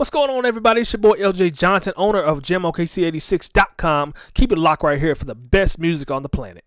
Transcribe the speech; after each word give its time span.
What's 0.00 0.08
going 0.08 0.30
on, 0.30 0.46
everybody? 0.46 0.80
It's 0.80 0.94
your 0.94 1.00
boy 1.00 1.18
LJ 1.18 1.52
Johnson, 1.52 1.92
owner 1.94 2.22
of 2.22 2.40
GemOKC86.com. 2.40 4.14
Keep 4.32 4.50
it 4.50 4.56
locked 4.56 4.82
right 4.82 4.98
here 4.98 5.14
for 5.14 5.26
the 5.26 5.34
best 5.34 5.78
music 5.78 6.10
on 6.10 6.22
the 6.22 6.28
planet. 6.30 6.64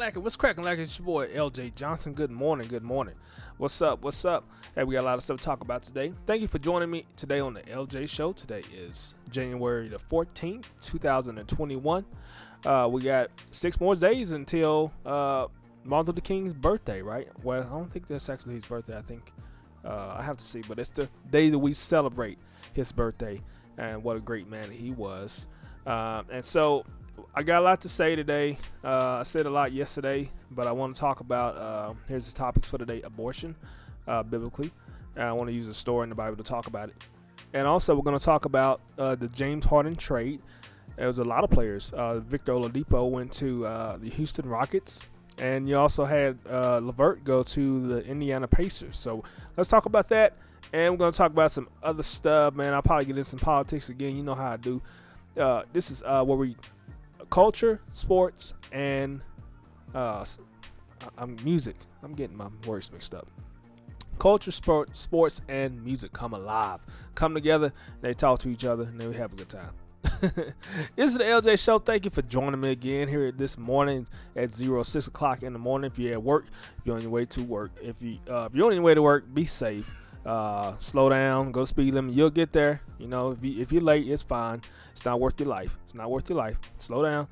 Lacking? 0.00 0.22
What's 0.22 0.34
cracking 0.34 0.64
lacking? 0.64 0.84
It's 0.84 0.98
your 0.98 1.04
boy 1.04 1.28
LJ 1.28 1.74
Johnson. 1.74 2.14
Good 2.14 2.30
morning. 2.30 2.68
Good 2.68 2.82
morning. 2.82 3.16
What's 3.58 3.82
up? 3.82 4.00
What's 4.00 4.24
up? 4.24 4.48
Hey, 4.74 4.82
we 4.82 4.94
got 4.94 5.02
a 5.02 5.04
lot 5.04 5.18
of 5.18 5.22
stuff 5.22 5.36
to 5.36 5.44
talk 5.44 5.60
about 5.60 5.82
today. 5.82 6.14
Thank 6.26 6.40
you 6.40 6.48
for 6.48 6.58
joining 6.58 6.90
me 6.90 7.04
today 7.18 7.38
on 7.38 7.52
the 7.52 7.60
LJ 7.60 8.08
Show. 8.08 8.32
Today 8.32 8.62
is 8.74 9.14
January 9.28 9.88
the 9.88 9.98
14th, 9.98 10.64
2021. 10.80 12.06
Uh, 12.64 12.88
we 12.90 13.02
got 13.02 13.28
six 13.50 13.78
more 13.78 13.94
days 13.94 14.32
until 14.32 14.90
uh, 15.04 15.48
Martin 15.84 16.14
Luther 16.14 16.22
King's 16.22 16.54
birthday, 16.54 17.02
right? 17.02 17.28
Well, 17.42 17.60
I 17.60 17.68
don't 17.68 17.92
think 17.92 18.08
that's 18.08 18.30
actually 18.30 18.54
his 18.54 18.64
birthday. 18.64 18.96
I 18.96 19.02
think 19.02 19.30
uh, 19.84 20.14
I 20.16 20.22
have 20.22 20.38
to 20.38 20.44
see, 20.44 20.62
but 20.66 20.78
it's 20.78 20.88
the 20.88 21.10
day 21.30 21.50
that 21.50 21.58
we 21.58 21.74
celebrate 21.74 22.38
his 22.72 22.90
birthday 22.90 23.42
and 23.76 24.02
what 24.02 24.16
a 24.16 24.20
great 24.20 24.48
man 24.48 24.70
he 24.70 24.92
was. 24.92 25.46
Um, 25.86 26.24
and 26.30 26.42
so 26.42 26.86
I 27.34 27.42
got 27.42 27.60
a 27.60 27.64
lot 27.64 27.80
to 27.82 27.88
say 27.88 28.16
today. 28.16 28.58
Uh, 28.84 29.18
I 29.20 29.22
said 29.22 29.46
a 29.46 29.50
lot 29.50 29.72
yesterday, 29.72 30.30
but 30.50 30.66
I 30.66 30.72
want 30.72 30.94
to 30.94 31.00
talk 31.00 31.20
about. 31.20 31.56
Uh, 31.56 31.94
here's 32.08 32.26
the 32.26 32.34
topics 32.34 32.68
for 32.68 32.78
today: 32.78 33.02
abortion, 33.02 33.56
uh, 34.06 34.22
biblically. 34.22 34.70
And 35.16 35.24
I 35.24 35.32
want 35.32 35.48
to 35.48 35.54
use 35.54 35.66
a 35.66 35.74
story 35.74 36.04
in 36.04 36.08
the 36.08 36.14
Bible 36.14 36.36
to 36.36 36.42
talk 36.42 36.66
about 36.66 36.88
it. 36.88 36.96
And 37.52 37.66
also, 37.66 37.94
we're 37.94 38.02
going 38.02 38.18
to 38.18 38.24
talk 38.24 38.44
about 38.44 38.80
uh, 38.98 39.14
the 39.14 39.28
James 39.28 39.64
Harden 39.64 39.96
trade. 39.96 40.40
There 40.96 41.06
was 41.06 41.18
a 41.18 41.24
lot 41.24 41.44
of 41.44 41.50
players. 41.50 41.92
Uh, 41.92 42.20
Victor 42.20 42.52
Oladipo 42.52 43.10
went 43.10 43.32
to 43.34 43.66
uh, 43.66 43.96
the 43.96 44.10
Houston 44.10 44.48
Rockets, 44.48 45.08
and 45.38 45.68
you 45.68 45.76
also 45.76 46.04
had 46.04 46.38
LeVert 46.46 47.24
go 47.24 47.42
to 47.42 47.88
the 47.88 48.04
Indiana 48.04 48.46
Pacers. 48.46 48.96
So 48.96 49.24
let's 49.56 49.68
talk 49.68 49.86
about 49.86 50.08
that. 50.10 50.34
And 50.72 50.92
we're 50.92 50.98
going 50.98 51.12
to 51.12 51.18
talk 51.18 51.32
about 51.32 51.50
some 51.50 51.68
other 51.82 52.02
stuff, 52.02 52.54
man. 52.54 52.74
I'll 52.74 52.82
probably 52.82 53.06
get 53.06 53.16
into 53.16 53.28
some 53.28 53.40
politics 53.40 53.88
again. 53.88 54.16
You 54.16 54.22
know 54.22 54.34
how 54.34 54.52
I 54.52 54.56
do. 54.56 54.80
this 55.72 55.90
is 55.90 56.02
where 56.02 56.24
we 56.24 56.56
culture, 57.30 57.80
sports, 57.92 58.54
and 58.72 59.22
uh, 59.94 60.24
I'm 61.16 61.36
music. 61.44 61.76
I'm 62.02 62.14
getting 62.14 62.36
my 62.36 62.48
words 62.66 62.92
mixed 62.92 63.14
up. 63.14 63.28
Culture, 64.18 64.50
sport, 64.50 64.94
sports, 64.94 65.40
and 65.48 65.82
music 65.82 66.12
come 66.12 66.34
alive, 66.34 66.80
come 67.14 67.32
together. 67.32 67.72
They 68.02 68.12
talk 68.12 68.40
to 68.40 68.50
each 68.50 68.64
other, 68.64 68.84
and 68.84 69.00
then 69.00 69.08
we 69.08 69.16
have 69.16 69.32
a 69.32 69.36
good 69.36 69.48
time. 69.48 69.72
this 70.20 71.10
is 71.10 71.14
the 71.14 71.24
LJ 71.24 71.58
Show. 71.58 71.78
Thank 71.78 72.04
you 72.04 72.10
for 72.10 72.22
joining 72.22 72.60
me 72.60 72.70
again 72.70 73.08
here 73.08 73.32
this 73.32 73.56
morning 73.56 74.06
at 74.36 74.50
zero 74.50 74.82
six 74.82 75.06
o'clock 75.06 75.42
in 75.42 75.52
the 75.52 75.58
morning. 75.58 75.90
If 75.90 75.98
you're 75.98 76.12
at 76.12 76.22
work, 76.22 76.46
if 76.78 76.86
you're 76.86 76.96
on 76.96 77.02
your 77.02 77.10
way 77.10 77.24
to 77.26 77.42
work, 77.42 77.70
if 77.80 77.96
you 78.02 78.18
uh, 78.28 78.46
if 78.50 78.54
you're 78.54 78.66
on 78.66 78.74
your 78.74 78.82
way 78.82 78.94
to 78.94 79.02
work, 79.02 79.32
be 79.32 79.44
safe. 79.44 79.90
Uh, 80.24 80.74
slow 80.80 81.08
down, 81.08 81.50
go 81.50 81.64
speed 81.64 81.94
limit. 81.94 82.14
You'll 82.14 82.30
get 82.30 82.52
there. 82.52 82.82
You 82.98 83.08
know, 83.08 83.30
if 83.30 83.38
you 83.42 83.62
if 83.62 83.72
you're 83.72 83.82
late, 83.82 84.06
it's 84.06 84.22
fine. 84.22 84.62
It's 84.92 85.04
not 85.04 85.18
worth 85.18 85.40
your 85.40 85.48
life. 85.48 85.78
It's 85.86 85.94
not 85.94 86.10
worth 86.10 86.28
your 86.28 86.38
life. 86.38 86.58
Slow 86.78 87.02
down. 87.02 87.26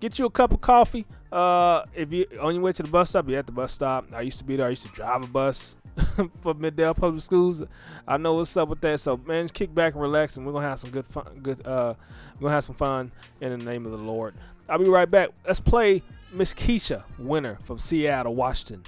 Get 0.00 0.18
you 0.18 0.26
a 0.26 0.30
cup 0.30 0.52
of 0.52 0.60
coffee. 0.60 1.06
Uh, 1.30 1.84
if 1.94 2.12
you 2.12 2.26
on 2.40 2.54
your 2.54 2.64
way 2.64 2.72
to 2.72 2.82
the 2.82 2.88
bus 2.88 3.10
stop, 3.10 3.28
you're 3.28 3.38
at 3.38 3.46
the 3.46 3.52
bus 3.52 3.72
stop. 3.72 4.06
I 4.12 4.22
used 4.22 4.38
to 4.38 4.44
be 4.44 4.56
there. 4.56 4.66
I 4.66 4.70
used 4.70 4.82
to 4.82 4.88
drive 4.88 5.22
a 5.22 5.26
bus 5.28 5.76
for 6.42 6.54
Mid-Del 6.54 6.94
Public 6.94 7.22
Schools. 7.22 7.62
I 8.08 8.16
know 8.16 8.34
what's 8.34 8.56
up 8.56 8.68
with 8.68 8.80
that. 8.80 8.98
So 8.98 9.16
man, 9.16 9.48
kick 9.48 9.72
back 9.72 9.92
and 9.94 10.02
relax, 10.02 10.36
and 10.36 10.44
we're 10.44 10.52
gonna 10.52 10.68
have 10.68 10.80
some 10.80 10.90
good 10.90 11.06
fun. 11.06 11.40
Good. 11.40 11.64
Uh, 11.64 11.94
we're 12.34 12.46
gonna 12.46 12.54
have 12.54 12.64
some 12.64 12.74
fun 12.74 13.12
in 13.40 13.56
the 13.56 13.64
name 13.64 13.86
of 13.86 13.92
the 13.92 13.98
Lord. 13.98 14.34
I'll 14.68 14.78
be 14.78 14.88
right 14.88 15.08
back. 15.08 15.30
Let's 15.46 15.60
play 15.60 16.02
Miss 16.32 16.52
Keisha 16.52 17.04
Winter 17.18 17.58
from 17.62 17.78
Seattle, 17.78 18.34
Washington. 18.34 18.82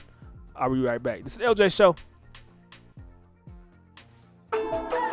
I'll 0.57 0.73
be 0.73 0.81
right 0.81 1.03
back. 1.03 1.23
This 1.23 1.37
is 1.37 1.39
LJ 1.39 1.73
Show. 1.73 1.95
Thank 4.55 4.93
you. 4.93 5.04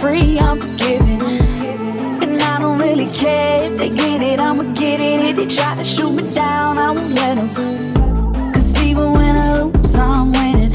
free, 0.00 0.38
I'm 0.38 0.58
forgiven, 0.58 1.20
And 2.22 2.42
I 2.42 2.58
don't 2.58 2.78
really 2.78 3.08
care 3.12 3.58
if 3.60 3.76
they 3.76 3.90
get 3.90 4.22
it, 4.22 4.40
I'ma 4.40 4.62
get 4.72 4.98
it. 4.98 5.20
If 5.20 5.36
they 5.36 5.46
try 5.46 5.76
to 5.76 5.84
shoot 5.84 6.12
me 6.12 6.30
down, 6.30 6.78
I 6.78 6.90
won't 6.92 7.10
let 7.10 7.36
them. 7.36 7.50
Cause 8.52 8.82
even 8.82 9.12
when 9.12 9.36
I 9.36 9.60
lose, 9.60 9.94
I'm 9.96 10.32
winning. 10.32 10.72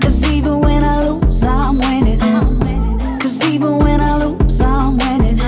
Cause 0.00 0.24
even 0.32 0.60
when 0.60 0.84
I 0.84 1.08
lose, 1.08 1.42
I'm 1.42 1.76
winning. 1.78 2.20
Cause 3.18 3.44
even 3.44 3.78
when 3.78 4.00
I 4.00 4.16
lose, 4.24 4.60
I'm 4.60 4.96
winning. 4.96 5.38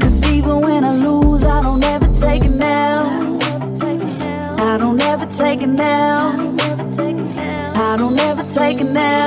Cause 0.00 0.26
even 0.26 0.60
when 0.62 0.84
I 0.84 0.94
lose, 0.96 1.44
I 1.44 1.62
don't 1.62 1.84
ever 1.84 2.12
take 2.12 2.44
it 2.44 2.56
now. 2.56 3.38
I 4.58 4.78
don't 4.78 5.00
ever 5.02 5.26
take 5.26 5.62
it 5.62 5.68
now. 5.68 6.56
I 7.76 7.96
don't 7.96 8.18
ever 8.18 8.42
take 8.42 8.80
it 8.80 8.90
now 8.90 9.23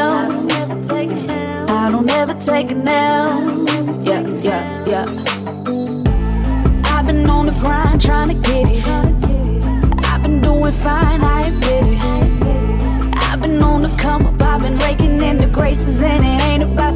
take 2.48 2.72
a 2.72 2.76
now. 2.76 3.42
Yeah, 4.00 4.26
yeah, 4.42 4.86
yeah. 4.86 5.06
I've 6.86 7.06
been 7.06 7.30
on 7.30 7.46
the 7.46 7.56
grind 7.60 8.02
trying 8.02 8.30
to 8.30 8.36
get 8.36 8.66
it. 8.70 8.88
I've 10.06 10.22
been 10.22 10.40
doing 10.40 10.72
fine, 10.72 11.22
I 11.22 11.48
admit 11.48 11.84
it. 11.94 13.16
I've 13.18 13.42
been 13.42 13.62
on 13.62 13.82
the 13.82 13.94
come 13.98 14.26
up, 14.26 14.42
I've 14.42 14.62
been 14.62 14.76
raking 14.76 15.22
in 15.22 15.40
the 15.40 15.48
graces, 15.48 16.02
and 16.02 16.24
it 16.24 16.42
ain't 16.48 16.64
about 16.64 16.87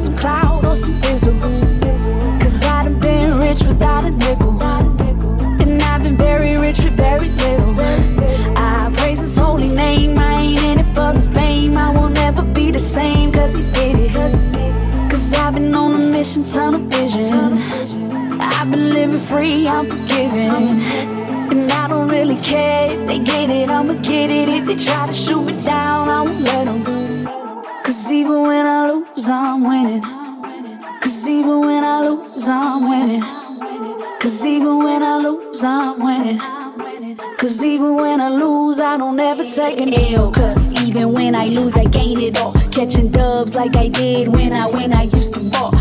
passion, 16.22 16.44
tunnel 16.44 16.80
vision. 16.88 17.58
I've 18.40 18.70
been 18.70 18.90
living 18.94 19.18
free, 19.18 19.66
I'm 19.66 19.90
forgiven, 19.90 20.80
And 21.50 21.72
I 21.72 21.88
don't 21.88 22.08
really 22.08 22.36
care 22.36 22.96
if 22.96 23.06
they 23.08 23.18
get 23.18 23.50
it, 23.50 23.68
I'ma 23.68 23.94
get 23.94 24.30
it. 24.30 24.48
If 24.48 24.66
they 24.66 24.76
try 24.76 25.08
to 25.08 25.12
shoot 25.12 25.42
me 25.42 25.60
down, 25.64 26.08
I 26.08 26.22
won't 26.22 26.40
let 26.42 26.66
them. 26.66 26.84
Cause 27.82 28.12
even 28.12 28.42
when 28.42 28.66
I 28.66 28.90
lose, 28.90 29.28
I'm 29.28 29.64
winning. 29.64 30.02
Cause 31.00 31.28
even 31.28 31.58
when 31.66 31.82
I 31.82 32.08
lose, 32.08 32.48
I'm 32.48 32.88
winning. 32.88 33.22
Cause 34.20 34.46
even 34.46 34.78
when 34.78 35.02
I 35.02 35.16
lose, 35.16 35.64
I'm 35.64 35.98
winning. 35.98 36.38
Cause 37.36 37.64
even 37.64 37.96
when 37.96 38.20
I 38.20 38.28
lose, 38.28 38.78
I 38.78 38.96
don't 38.96 39.18
ever 39.18 39.50
take 39.50 39.80
an 39.80 39.92
L. 40.14 40.30
Cause 40.30 40.70
even 40.82 41.12
when 41.12 41.34
I 41.34 41.46
lose, 41.46 41.76
I 41.76 41.84
gain 41.84 42.20
it 42.20 42.40
all. 42.40 42.52
Catching 42.70 43.10
dubs 43.10 43.56
like 43.56 43.74
I 43.74 43.88
did 43.88 44.28
when 44.28 44.52
I 44.52 44.66
when 44.68 44.92
I 44.92 45.02
used 45.02 45.34
to 45.34 45.40
ball 45.50 45.71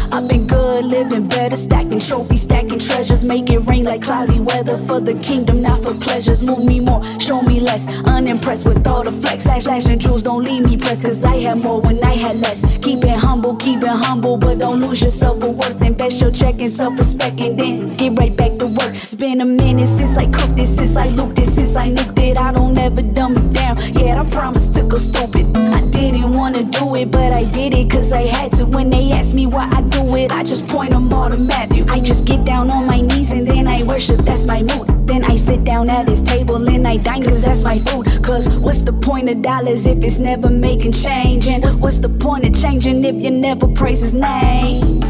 better, 1.51 1.61
stacking 1.61 1.99
trophies, 1.99 2.43
stacking 2.43 2.79
treasures, 2.79 3.27
make 3.27 3.49
it 3.49 3.59
rain 3.59 3.83
like 3.83 4.01
cloudy 4.01 4.39
weather 4.39 4.77
for 4.77 4.99
the 4.99 5.13
kingdom, 5.15 5.61
not 5.61 5.79
for 5.81 5.93
pleasures. 5.93 6.45
Move 6.45 6.63
me 6.65 6.79
more, 6.79 7.03
show 7.19 7.41
me 7.41 7.59
less. 7.59 7.87
Unimpressed 8.05 8.65
with 8.65 8.87
all 8.87 9.03
the 9.03 9.11
flex, 9.11 9.43
slash, 9.43 9.63
slash 9.63 9.85
and 9.85 9.99
jewels 9.99 10.23
don't 10.23 10.43
leave 10.43 10.63
me 10.63 10.77
pressed. 10.77 11.03
Cause 11.03 11.23
I 11.25 11.37
had 11.37 11.57
more 11.57 11.81
when 11.81 12.03
I 12.03 12.15
had 12.15 12.37
less. 12.37 12.61
Keep 12.79 13.03
it 13.03 13.17
humble, 13.17 13.55
keep 13.55 13.83
it 13.83 13.89
humble, 13.89 14.37
but 14.37 14.59
don't 14.59 14.79
lose 14.79 15.01
your 15.01 15.09
self 15.09 15.39
worth. 15.39 15.81
Invest 15.81 16.21
your 16.21 16.31
check 16.31 16.59
in 16.59 16.67
self 16.67 16.97
respect 16.97 17.39
and 17.39 17.57
then 17.59 17.97
get 17.97 18.17
right 18.17 18.35
back 18.35 18.57
to 18.59 18.67
work. 18.67 18.91
It's 18.91 19.15
been 19.15 19.41
a 19.41 19.45
minute 19.45 19.87
since 19.87 20.17
I 20.17 20.25
cooked 20.31 20.59
it, 20.59 20.67
since 20.67 20.95
I 20.95 21.07
looped 21.07 21.39
it, 21.39 21.47
since 21.47 21.75
I 21.75 21.89
nuked 21.89 22.19
it. 22.19 22.37
I 22.37 22.51
don't 22.51 22.77
ever 22.77 23.01
dumb 23.01 23.35
it 23.35 23.53
down. 23.53 23.77
Yeah, 23.93 24.21
I 24.21 24.29
promised 24.29 24.75
to 24.75 24.87
go 24.87 24.97
stupid. 24.97 25.55
I 25.57 25.81
didn't 25.89 26.33
wanna 26.33 26.63
do 26.63 26.95
it, 26.95 27.11
but 27.11 27.33
I 27.33 27.43
did 27.43 27.73
it 27.73 27.89
cause 27.89 28.13
I 28.13 28.21
had 28.21 28.51
to. 28.53 28.65
When 28.65 28.89
they 28.89 29.11
asked 29.11 29.33
me 29.33 29.47
why 29.47 29.67
I 29.71 29.80
it, 30.21 30.31
I 30.31 30.43
just 30.43 30.67
point 30.67 30.91
them 30.91 31.11
all 31.11 31.29
to 31.29 31.37
Matthew. 31.37 31.85
I 31.89 31.99
just 31.99 32.25
get 32.25 32.45
down 32.45 32.69
on 32.69 32.85
my 32.85 33.01
knees 33.01 33.31
and 33.31 33.45
then 33.47 33.67
I 33.67 33.83
worship, 33.83 34.19
that's 34.19 34.45
my 34.45 34.61
mood. 34.61 34.87
Then 35.07 35.23
I 35.25 35.35
sit 35.35 35.63
down 35.63 35.89
at 35.89 36.07
his 36.07 36.21
table 36.21 36.67
and 36.67 36.87
I 36.87 36.97
dine 36.97 37.23
cause 37.23 37.41
that's 37.41 37.63
my 37.63 37.79
food. 37.79 38.05
Cause 38.23 38.47
what's 38.59 38.81
the 38.81 38.93
point 38.93 39.29
of 39.29 39.41
dollars 39.41 39.87
if 39.87 40.03
it's 40.03 40.19
never 40.19 40.49
making 40.49 40.93
change? 40.93 41.47
And 41.47 41.63
what's 41.81 41.99
the 41.99 42.09
point 42.09 42.45
of 42.45 42.53
changing 42.61 43.03
if 43.03 43.15
you 43.23 43.31
never 43.31 43.67
praise 43.67 44.01
his 44.01 44.13
name? 44.13 45.01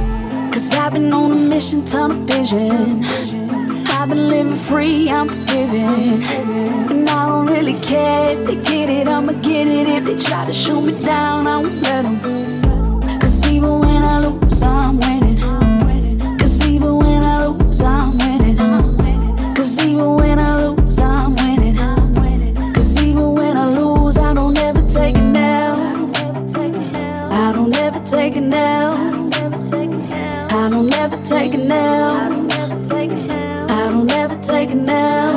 Cause 0.52 0.74
I've 0.74 0.94
been 0.94 1.12
on 1.14 1.32
a 1.32 1.36
mission, 1.36 1.84
tunnel 1.86 2.18
vision. 2.18 3.04
I've 3.88 4.10
been 4.10 4.28
living 4.30 4.56
free, 4.56 5.10
I'm 5.10 5.28
forgiving. 5.28 6.24
And 6.92 7.10
I 7.10 7.26
don't 7.28 7.48
really 7.48 7.80
care 7.82 8.32
if 8.32 8.46
they 8.48 8.56
get 8.56 8.90
it, 8.90 9.08
I'ma 9.08 9.34
get 9.34 9.68
it. 9.68 9.88
If 9.88 10.06
they 10.06 10.16
try 10.16 10.46
to 10.46 10.54
shoot 10.54 10.82
me 10.82 10.94
down, 11.04 11.48
I 11.48 11.58
won't 11.58 11.82
let 11.82 12.04
them. 12.04 12.41
Lose, 14.62 14.64
I'm 14.64 14.98
winning. 15.00 16.38
Cause 16.38 16.66
even 16.68 16.98
when 16.98 17.24
I 17.24 17.46
lose, 17.46 17.82
I'm 17.82 18.18
winning. 18.18 18.58
Cause 19.54 19.84
even 19.84 20.16
when 20.16 20.40
I 20.40 20.66
lose, 20.66 21.00
I'm 21.00 21.34
winning. 21.34 22.74
Cause 22.74 23.02
even 23.02 23.34
when 23.36 23.58
I 23.58 23.66
lose, 23.66 24.18
I 24.18 24.34
don't 24.34 24.58
ever 24.58 24.82
take 24.88 25.16
it 25.16 25.24
now. 25.24 26.12
I 27.32 27.54
don't 27.54 27.76
ever 27.78 28.00
take 28.04 28.36
it 28.36 28.42
now. 28.42 28.94
I 28.94 30.70
don't 30.70 30.94
ever 30.96 31.24
take 31.24 31.52
it 31.52 31.66
now. 31.66 32.48
I 33.70 33.90
don't 33.90 34.12
ever 34.12 34.38
take 34.38 34.70
it 34.72 34.76
now. 34.76 35.31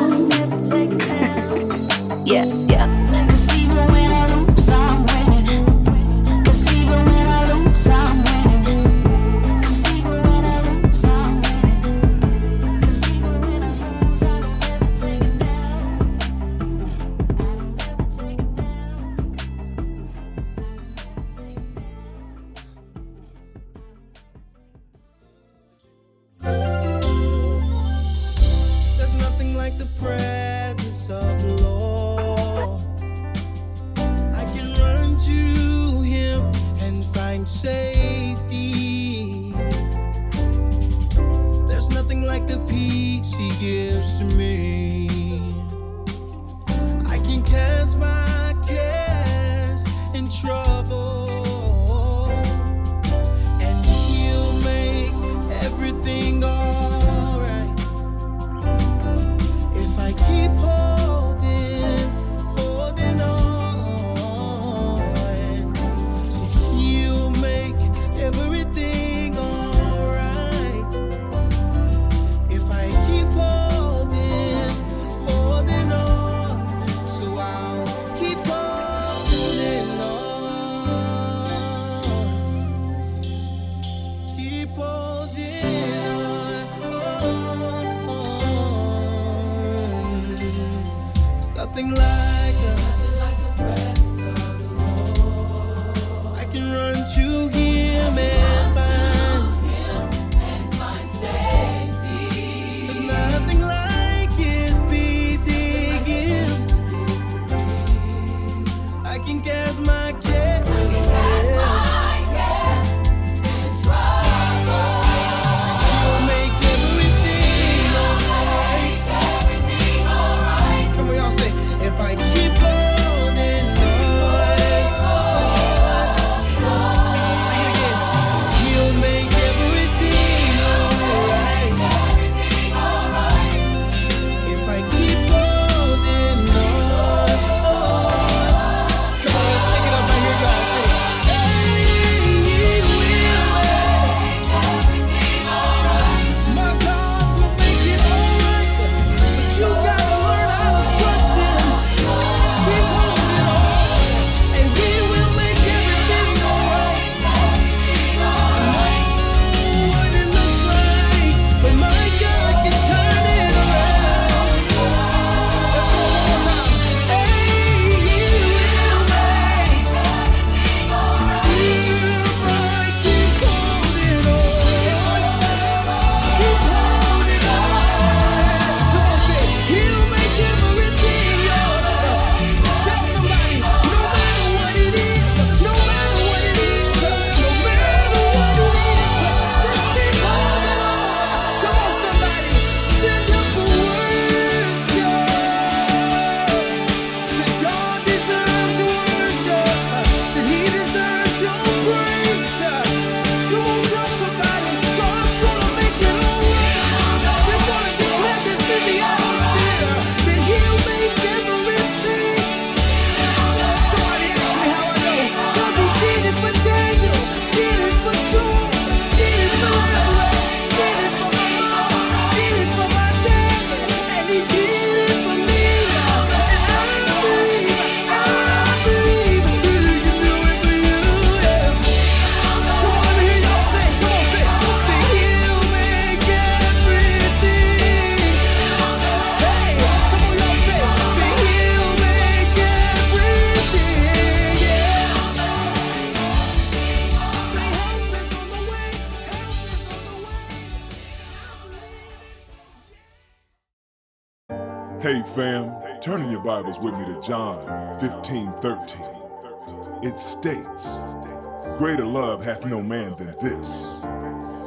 Hath 262.45 262.67
no 262.67 262.83
man 262.83 263.17
than 263.17 263.35
this, 263.41 264.01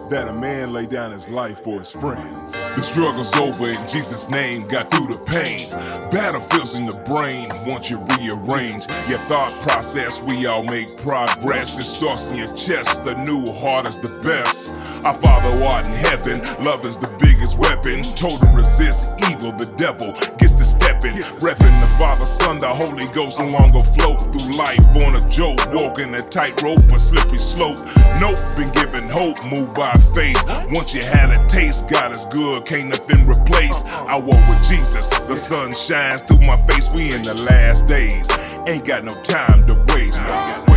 that 0.10 0.28
a 0.28 0.34
man 0.34 0.74
lay 0.74 0.88
down 0.88 1.12
his 1.12 1.30
life 1.30 1.60
for 1.64 1.78
his 1.78 1.92
friends. 1.92 2.76
The 2.76 2.82
struggle's 2.82 3.38
over 3.38 3.70
in 3.70 3.78
Jesus' 3.86 4.32
name, 4.32 4.66
got 4.72 4.90
through 4.90 5.14
the 5.14 5.22
pain. 5.30 5.70
Battlefields 6.10 6.74
in 6.74 6.88
the 6.88 6.98
brain, 7.06 7.46
once 7.70 7.86
you 7.94 8.02
rearrange 8.18 8.90
your 9.06 9.22
thought 9.30 9.54
process. 9.62 10.24
We 10.26 10.48
all 10.48 10.64
make 10.64 10.90
progress. 11.06 11.78
It 11.78 11.86
starts 11.86 12.32
in 12.32 12.38
your 12.38 12.50
chest, 12.50 13.06
the 13.06 13.14
new 13.30 13.46
heart 13.62 13.88
is 13.88 13.98
the 14.02 14.10
best. 14.26 15.06
Our 15.06 15.14
Father 15.14 15.54
art 15.70 15.86
in 15.86 15.94
heaven, 16.02 16.42
love 16.66 16.82
is 16.82 16.98
the 16.98 17.14
biggest 17.22 17.62
weapon. 17.62 18.02
Total 18.18 18.50
resist 18.58 19.22
evil, 19.30 19.54
the 19.54 19.70
devil 19.78 20.18
gets 20.42 20.58
to 20.58 20.66
stepping. 21.00 21.18
Repping 21.42 21.80
the 21.80 21.88
Father, 22.00 22.25
Son, 22.25 22.58
the 22.58 22.68
Holy 22.68 23.08
Ghost, 23.13 23.39
no 23.39 23.48
longer 23.48 23.80
float 23.80 24.22
through 24.22 24.56
life 24.56 24.82
on 25.06 25.16
a 25.16 25.22
joke. 25.30 25.60
Walking 25.74 26.13
a 26.13 26.22
tightrope, 26.22 26.80
a 26.80 26.98
slippery 26.98 27.38
slope. 27.38 27.77
Nope, 28.20 28.38
been 28.58 28.72
given 28.74 29.10
hope, 29.10 29.38
moved 29.46 29.74
by 29.74 29.94
faith. 30.16 30.42
Once 30.72 30.94
you 30.94 31.04
had 31.04 31.32
a 31.32 31.48
taste, 31.48 31.89
God 31.89 32.12
is 32.12 32.25
good, 32.25 32.66
can't 32.66 32.89
nothing 32.89 33.22
replace. 33.27 33.84
I 34.08 34.20
walk 34.20 34.42
with 34.48 34.62
Jesus, 34.68 35.10
the 35.10 35.36
sun 35.36 35.72
shines 35.72 36.22
through 36.22 36.46
my 36.46 36.58
face. 36.68 36.94
We 36.94 37.13
in 37.13 37.24
the 37.24 37.36
last 37.36 37.88
days, 37.88 38.30
ain't 38.68 38.86
got 38.86 39.04
no 39.04 39.13
time 39.24 39.60
to 39.68 39.75
waste. 39.94 40.20
Made 40.20 40.77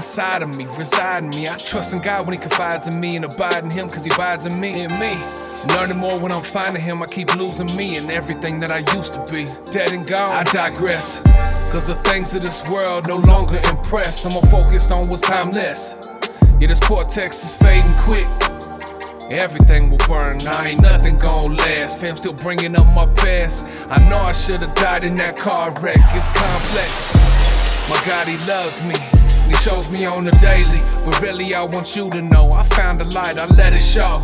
inside 0.00 0.40
of 0.40 0.48
me, 0.56 0.64
reside 0.78 1.24
in 1.24 1.28
me. 1.36 1.46
I 1.46 1.52
trust 1.52 1.92
in 1.92 2.00
God 2.00 2.26
when 2.26 2.32
He 2.32 2.40
confides 2.40 2.88
in 2.88 2.98
me 2.98 3.16
and 3.16 3.24
abide 3.26 3.64
in 3.64 3.70
Him 3.70 3.84
cause 3.84 4.02
He 4.02 4.10
abides 4.10 4.48
in 4.48 4.56
me 4.58 4.80
and 4.80 4.92
me. 4.96 5.12
Learning 5.76 5.98
more 5.98 6.18
when 6.18 6.32
I'm 6.32 6.42
finding 6.42 6.80
Him, 6.80 7.02
I 7.02 7.06
keep 7.06 7.36
losing 7.36 7.68
me 7.76 7.96
and 7.96 8.10
everything 8.10 8.60
that 8.60 8.70
I 8.70 8.80
used 8.96 9.12
to 9.12 9.20
be. 9.28 9.44
Dead 9.70 9.92
and 9.92 10.08
gone, 10.08 10.32
I 10.32 10.44
digress. 10.44 11.20
Cause 11.70 11.86
the 11.86 12.00
things 12.08 12.34
of 12.34 12.40
this 12.40 12.64
world 12.70 13.08
no 13.08 13.18
longer 13.28 13.60
impress. 13.68 14.24
I'm 14.24 14.32
more 14.32 14.42
focused 14.44 14.90
on 14.90 15.04
what's 15.10 15.20
timeless. 15.20 15.92
Yeah, 16.60 16.68
this 16.68 16.80
cortex 16.80 17.44
is 17.44 17.54
fading 17.56 17.92
quick. 18.00 18.24
Everything 19.28 19.90
will 19.90 20.00
burn, 20.08 20.40
I 20.48 20.70
ain't 20.70 20.80
nothing 20.80 21.16
gon' 21.16 21.56
last. 21.56 22.00
Fam 22.00 22.16
still 22.16 22.32
bringing 22.32 22.74
up 22.74 22.86
my 22.96 23.04
past. 23.20 23.86
I 23.90 24.00
know 24.08 24.16
I 24.16 24.32
should've 24.32 24.74
died 24.76 25.04
in 25.04 25.12
that 25.16 25.36
car 25.36 25.68
wreck. 25.82 26.00
It's 26.16 26.28
complex. 26.32 27.12
My 27.92 28.00
God, 28.08 28.28
He 28.28 28.38
loves 28.48 28.82
me. 28.82 28.96
He 29.50 29.56
shows 29.56 29.90
me 29.90 30.06
on 30.06 30.24
the 30.24 30.30
daily. 30.38 30.78
But 31.04 31.20
really, 31.20 31.54
I 31.56 31.62
want 31.62 31.96
you 31.96 32.08
to 32.10 32.22
know 32.22 32.50
I 32.50 32.62
found 32.68 33.00
the 33.00 33.04
light, 33.06 33.36
I 33.36 33.46
let 33.46 33.74
it 33.74 33.82
show. 33.82 34.22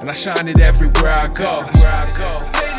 And 0.00 0.10
I 0.10 0.14
shine 0.14 0.48
it 0.48 0.60
everywhere 0.60 1.12
I 1.12 1.28
go. 1.28 1.52
Where 1.78 1.92
I 1.92 2.10
go. 2.16 2.75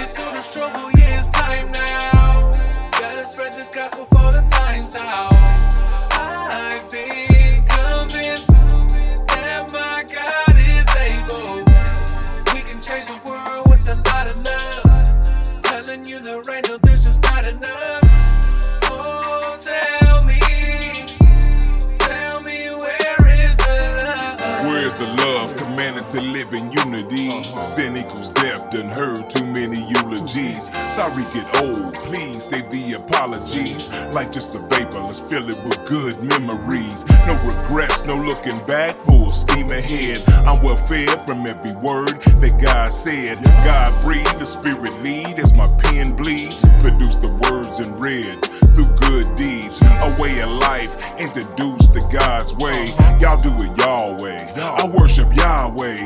To 26.11 26.21
live 26.21 26.51
in 26.53 26.71
unity? 26.71 27.35
Sin 27.57 27.97
equals 27.97 28.29
death, 28.31 28.69
done 28.71 28.89
heard 28.89 29.29
too 29.29 29.45
many 29.45 29.79
eulogies. 29.91 30.71
Sorry, 30.93 31.23
get 31.33 31.47
old, 31.61 31.93
please 32.07 32.43
save 32.43 32.69
the 32.71 32.95
apologies. 32.95 33.91
Life 34.15 34.31
just 34.31 34.55
a 34.55 34.61
vapor, 34.71 35.03
let's 35.03 35.19
fill 35.19 35.47
it 35.47 35.59
with 35.67 35.79
good 35.89 36.15
memories. 36.23 37.03
No 37.27 37.35
regrets, 37.43 38.05
no 38.05 38.15
looking 38.15 38.59
back, 38.65 38.91
full 39.03 39.29
steam 39.29 39.67
ahead. 39.67 40.23
I'm 40.47 40.63
well 40.63 40.79
fed 40.79 41.11
from 41.27 41.45
every 41.45 41.75
word 41.83 42.15
that 42.39 42.55
God 42.63 42.87
said. 42.87 43.43
God 43.65 43.91
breathe, 44.05 44.39
the 44.39 44.45
spirit 44.45 44.93
lead 45.03 45.39
as 45.39 45.55
my 45.57 45.67
pen 45.83 46.15
bleeds. 46.15 46.63
Produce 46.81 47.19
the 47.19 47.31
words 47.49 47.83
in 47.83 47.91
red 47.99 48.39
through 48.77 48.91
good 49.09 49.27
deeds. 49.35 49.81
A 49.81 50.09
way 50.21 50.39
of 50.39 50.51
life 50.61 50.93
introduced 51.19 51.93
to 51.93 52.01
God's 52.13 52.53
way. 52.55 52.93
Y'all 53.19 53.37
do 53.37 53.49
it 53.49 53.73
y'all 53.81 54.15
way. 54.21 54.37
I 54.61 54.87
worship 54.93 55.27
Yahweh. 55.35 55.96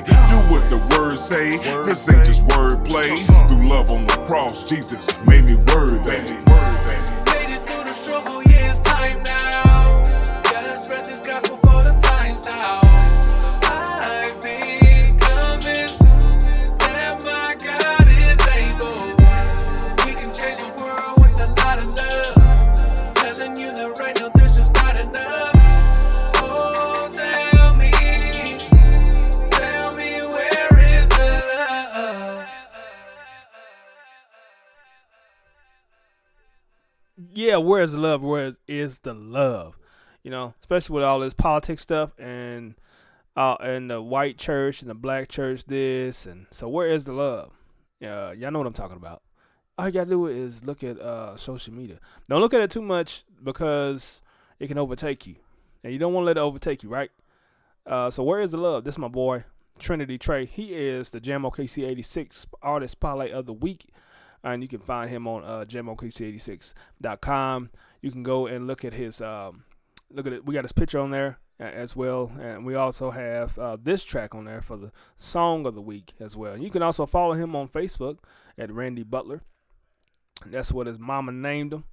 Say. 1.31 1.57
This 1.85 2.09
ain't 2.09 2.25
just 2.25 2.43
wordplay. 2.49 3.09
Through 3.47 3.67
love 3.69 3.89
on 3.89 4.05
the 4.05 4.19
cross, 4.27 4.63
Jesus 4.63 5.17
made 5.23 5.45
me 5.45 5.55
love? 37.97 38.21
Where 38.21 38.53
is 38.67 38.99
the 38.99 39.13
love? 39.13 39.77
You 40.23 40.31
know, 40.31 40.53
especially 40.59 40.95
with 40.95 41.03
all 41.03 41.19
this 41.19 41.33
politics 41.33 41.81
stuff 41.81 42.11
and 42.19 42.75
uh 43.35 43.55
and 43.59 43.89
the 43.89 44.01
white 44.01 44.37
church 44.37 44.81
and 44.81 44.89
the 44.89 44.95
black 44.95 45.29
church 45.29 45.63
this 45.65 46.25
and 46.25 46.47
so 46.51 46.67
where 46.67 46.87
is 46.87 47.05
the 47.05 47.13
love? 47.13 47.51
Yeah, 47.99 48.31
y'all 48.31 48.51
know 48.51 48.59
what 48.59 48.67
I'm 48.67 48.73
talking 48.73 48.97
about. 48.97 49.21
All 49.77 49.87
you 49.87 49.91
gotta 49.91 50.09
do 50.09 50.27
is 50.27 50.63
look 50.63 50.83
at 50.83 50.99
uh 50.99 51.37
social 51.37 51.73
media. 51.73 51.99
Don't 52.29 52.41
look 52.41 52.53
at 52.53 52.61
it 52.61 52.69
too 52.69 52.81
much 52.81 53.23
because 53.43 54.21
it 54.59 54.67
can 54.67 54.77
overtake 54.77 55.25
you. 55.25 55.35
And 55.83 55.91
you 55.91 55.99
don't 55.99 56.13
want 56.13 56.23
to 56.23 56.27
let 56.27 56.37
it 56.37 56.41
overtake 56.41 56.83
you, 56.83 56.89
right? 56.89 57.11
Uh 57.85 58.11
so 58.11 58.21
where 58.23 58.41
is 58.41 58.51
the 58.51 58.57
love? 58.57 58.83
This 58.83 58.95
is 58.95 58.99
my 58.99 59.07
boy, 59.07 59.45
Trinity 59.79 60.17
Trey. 60.17 60.45
He 60.45 60.73
is 60.75 61.09
the 61.09 61.19
Jam 61.19 61.43
OKC 61.43 61.87
86 61.87 62.47
artist 62.61 62.91
spotlight 62.91 63.31
of 63.31 63.45
the 63.45 63.53
week 63.53 63.87
and 64.43 64.61
you 64.61 64.67
can 64.67 64.79
find 64.79 65.09
him 65.09 65.27
on 65.27 65.43
uh, 65.43 65.65
jamokc86.com. 65.65 67.69
You 68.01 68.11
can 68.11 68.23
go 68.23 68.47
and 68.47 68.67
look 68.67 68.83
at 68.83 68.93
his 68.93 69.21
um, 69.21 69.63
look 70.09 70.27
at 70.27 70.33
it. 70.33 70.45
We 70.45 70.53
got 70.53 70.63
his 70.63 70.71
picture 70.71 70.99
on 70.99 71.11
there 71.11 71.37
as 71.59 71.95
well, 71.95 72.31
and 72.39 72.65
we 72.65 72.75
also 72.75 73.11
have 73.11 73.57
uh, 73.59 73.77
this 73.81 74.03
track 74.03 74.33
on 74.33 74.45
there 74.45 74.61
for 74.61 74.77
the 74.77 74.91
song 75.17 75.67
of 75.67 75.75
the 75.75 75.81
week 75.81 76.13
as 76.19 76.35
well. 76.35 76.57
You 76.57 76.71
can 76.71 76.81
also 76.81 77.05
follow 77.05 77.33
him 77.33 77.55
on 77.55 77.67
Facebook 77.67 78.17
at 78.57 78.71
Randy 78.71 79.03
Butler. 79.03 79.41
That's 80.45 80.71
what 80.71 80.87
his 80.87 80.97
mama 80.97 81.31
named 81.31 81.73
him. 81.73 81.83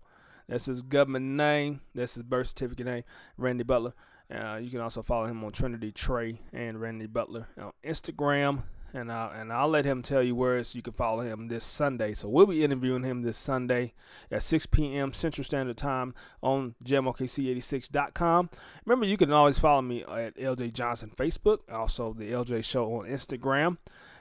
That's 0.49 0.64
his 0.64 0.81
government 0.81 1.26
name. 1.26 1.83
That's 1.95 2.14
his 2.14 2.23
birth 2.23 2.49
certificate 2.49 2.87
name, 2.87 3.05
Randy 3.37 3.64
Butler. 3.64 3.93
Uh, 4.35 4.57
you 4.57 4.71
can 4.71 4.81
also 4.81 5.02
follow 5.02 5.26
him 5.26 5.45
on 5.45 5.52
Trinity 5.52 5.93
Trey 5.93 6.40
and 6.52 6.81
Randy 6.81 7.07
Butler 7.07 7.49
on 7.61 7.73
Instagram 7.85 8.62
and 8.95 9.12
I'll, 9.12 9.30
and 9.30 9.52
I'll 9.52 9.68
let 9.68 9.85
him 9.85 10.02
tell 10.02 10.23
you 10.23 10.35
where 10.35 10.59
you 10.59 10.83
can 10.83 10.92
follow 10.92 11.23
him 11.23 11.49
this 11.49 11.64
Sunday. 11.64 12.14
So 12.14 12.28
we'll 12.28 12.47
be 12.47 12.64
interviewing 12.64 13.02
him 13.02 13.23
this 13.23 13.37
Sunday 13.37 13.95
at 14.30 14.42
6 14.42 14.66
p.m. 14.66 15.12
Central 15.12 15.45
Standard 15.45 15.76
Time 15.76 16.14
on 16.42 16.75
gemokc86.com. 16.85 18.50
Remember, 18.85 19.07
you 19.07 19.16
can 19.16 19.33
always 19.33 19.59
follow 19.59 19.83
me 19.83 20.02
at 20.04 20.37
LJ 20.37 20.73
Johnson 20.73 21.12
Facebook, 21.16 21.59
also 21.71 22.12
the 22.12 22.33
LJ 22.33 22.64
Show 22.64 22.92
on 22.95 23.07
Instagram, 23.07 23.78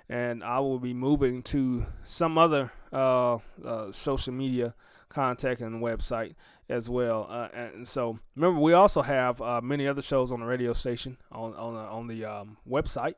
and 0.10 0.44
I 0.44 0.60
will 0.60 0.80
be 0.80 0.94
moving 0.94 1.44
to 1.44 1.86
some 2.04 2.38
other 2.38 2.72
uh, 2.92 3.38
uh, 3.66 3.92
social 3.92 4.34
media 4.34 4.76
contact 5.10 5.62
and 5.62 5.82
website 5.82 6.36
as 6.70 6.90
well. 6.90 7.28
Uh, 7.30 7.48
and 7.54 7.88
so 7.88 8.20
remember, 8.36 8.60
we 8.60 8.74
also 8.74 9.02
have 9.02 9.42
uh, 9.42 9.62
many 9.62 9.88
other 9.88 10.02
shows 10.02 10.32
on 10.32 10.42
the 10.42 10.46
radio 10.46 10.74
station 10.74 11.18
on 11.32 11.54
on 11.54 11.74
the, 11.74 11.80
on 11.80 12.08
the 12.08 12.26
um, 12.26 12.58
website 12.70 13.16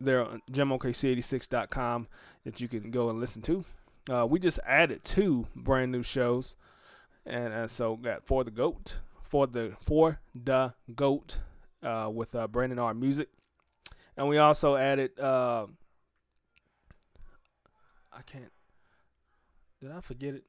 there 0.00 0.24
on 0.24 0.42
gemokc86.com 0.50 2.08
that 2.44 2.60
you 2.60 2.68
can 2.68 2.90
go 2.90 3.10
and 3.10 3.20
listen 3.20 3.42
to. 3.42 3.64
Uh, 4.10 4.26
we 4.26 4.38
just 4.38 4.58
added 4.66 5.04
two 5.04 5.46
brand 5.54 5.92
new 5.92 6.02
shows 6.02 6.56
and 7.28 7.52
uh, 7.52 7.66
so 7.68 7.96
got 7.96 8.26
for 8.26 8.42
the 8.42 8.50
goat 8.50 8.98
for 9.22 9.46
the 9.46 9.74
for 9.80 10.20
the 10.34 10.72
goat 10.94 11.38
uh, 11.82 12.10
with 12.12 12.34
uh, 12.34 12.48
Brandon 12.48 12.78
R 12.78 12.94
Music, 12.94 13.28
and 14.16 14.26
we 14.26 14.38
also 14.38 14.74
added. 14.74 15.18
Uh, 15.20 15.66
I 18.12 18.22
can't. 18.22 18.50
Did 19.80 19.92
I 19.92 20.00
forget 20.00 20.34
it? 20.34 20.44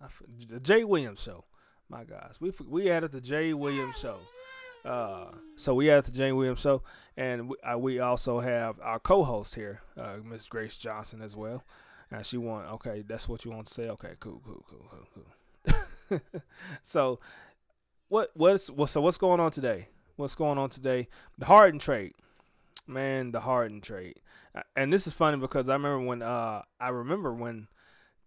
I 0.00 0.06
the 0.48 0.60
Jay 0.60 0.84
Williams 0.84 1.20
show. 1.20 1.44
My 1.88 2.04
gosh, 2.04 2.36
we 2.40 2.52
we 2.66 2.90
added 2.90 3.12
the 3.12 3.20
Jay 3.20 3.52
Williams 3.52 3.98
show. 3.98 4.16
Uh, 4.86 5.32
so 5.56 5.74
we 5.74 5.90
added 5.90 6.04
the 6.04 6.12
Jay 6.12 6.30
Williams 6.30 6.60
show, 6.60 6.82
and 7.16 7.50
we, 7.50 7.56
uh, 7.58 7.76
we 7.76 7.98
also 7.98 8.40
have 8.40 8.78
our 8.80 9.00
co-host 9.00 9.56
here, 9.56 9.80
uh, 9.96 10.18
Miss 10.24 10.46
Grace 10.46 10.76
Johnson, 10.76 11.20
as 11.20 11.34
well. 11.34 11.64
And 12.10 12.24
she 12.24 12.36
want 12.36 12.68
okay, 12.74 13.02
that's 13.06 13.28
what 13.28 13.44
you 13.44 13.50
want 13.50 13.66
to 13.66 13.74
say. 13.74 13.88
Okay, 13.88 14.12
cool, 14.20 14.40
cool, 14.44 14.64
cool, 14.70 14.86
cool, 14.90 15.24
cool. 16.08 16.20
so 16.82 17.18
what 18.08 18.30
what's 18.34 18.70
what 18.70 18.90
so 18.90 19.00
what's 19.00 19.18
going 19.18 19.40
on 19.40 19.50
today? 19.50 19.88
What's 20.14 20.36
going 20.36 20.56
on 20.56 20.70
today? 20.70 21.08
The 21.36 21.46
Harden 21.46 21.80
trade, 21.80 22.14
man. 22.86 23.32
The 23.32 23.40
Harden 23.40 23.80
trade, 23.80 24.20
and 24.76 24.92
this 24.92 25.08
is 25.08 25.12
funny 25.12 25.36
because 25.36 25.68
I 25.68 25.72
remember 25.72 26.06
when 26.06 26.22
uh 26.22 26.62
I 26.78 26.90
remember 26.90 27.32
when 27.34 27.66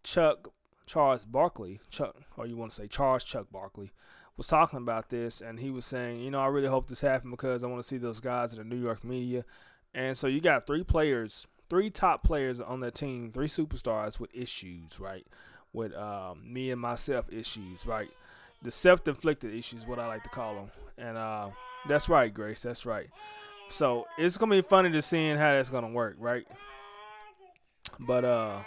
Chuck 0.04 0.50
Charles 0.86 1.24
Barkley, 1.24 1.80
Chuck, 1.90 2.18
or 2.36 2.48
you 2.48 2.58
want 2.58 2.72
to 2.72 2.76
say 2.76 2.88
Charles 2.88 3.24
Chuck 3.24 3.48
Barkley, 3.50 3.94
was 4.40 4.48
talking 4.48 4.78
about 4.78 5.10
this, 5.10 5.42
and 5.42 5.60
he 5.60 5.70
was 5.70 5.86
saying, 5.86 6.22
you 6.22 6.32
know, 6.32 6.40
I 6.40 6.48
really 6.48 6.70
hope 6.70 6.88
this 6.88 7.02
happened 7.02 7.32
because 7.32 7.64
I 7.64 7.68
want 7.68 7.84
to 7.84 7.88
see 7.88 7.98
those 7.98 8.20
guys 8.20 8.54
in 8.54 8.60
the 8.60 8.64
New 8.64 8.82
York 8.82 9.04
media, 9.04 9.44
and 9.94 10.18
so 10.18 10.28
you 10.28 10.40
got 10.40 10.66
three 10.66 10.84
players, 10.84 11.46
three 11.70 11.90
top 11.90 12.24
players 12.24 12.60
on 12.62 12.80
that 12.80 12.96
team, 12.96 13.32
three 13.32 13.50
superstars 13.50 14.20
with 14.20 14.34
issues, 14.34 14.98
right? 15.00 15.28
With 15.74 15.94
um, 15.94 16.42
me 16.52 16.72
and 16.72 16.80
myself 16.80 17.26
issues, 17.32 17.86
right? 17.86 18.10
The 18.64 18.72
self-inflicted 18.72 19.54
issues, 19.54 19.86
what 19.86 20.00
I 20.00 20.08
like 20.08 20.24
to 20.24 20.30
call 20.30 20.56
them, 20.56 20.72
and 20.98 21.18
uh, 21.18 21.50
that's 21.88 22.08
right, 22.08 22.34
Grace, 22.34 22.62
that's 22.62 22.86
right. 22.86 23.10
So 23.70 24.06
it's 24.18 24.38
gonna 24.38 24.56
be 24.56 24.68
funny 24.68 24.90
to 24.92 25.02
seeing 25.02 25.38
how 25.38 25.52
that's 25.52 25.70
gonna 25.70 25.90
work, 25.90 26.16
right? 26.18 26.48
But 28.00 28.24
uh, 28.24 28.60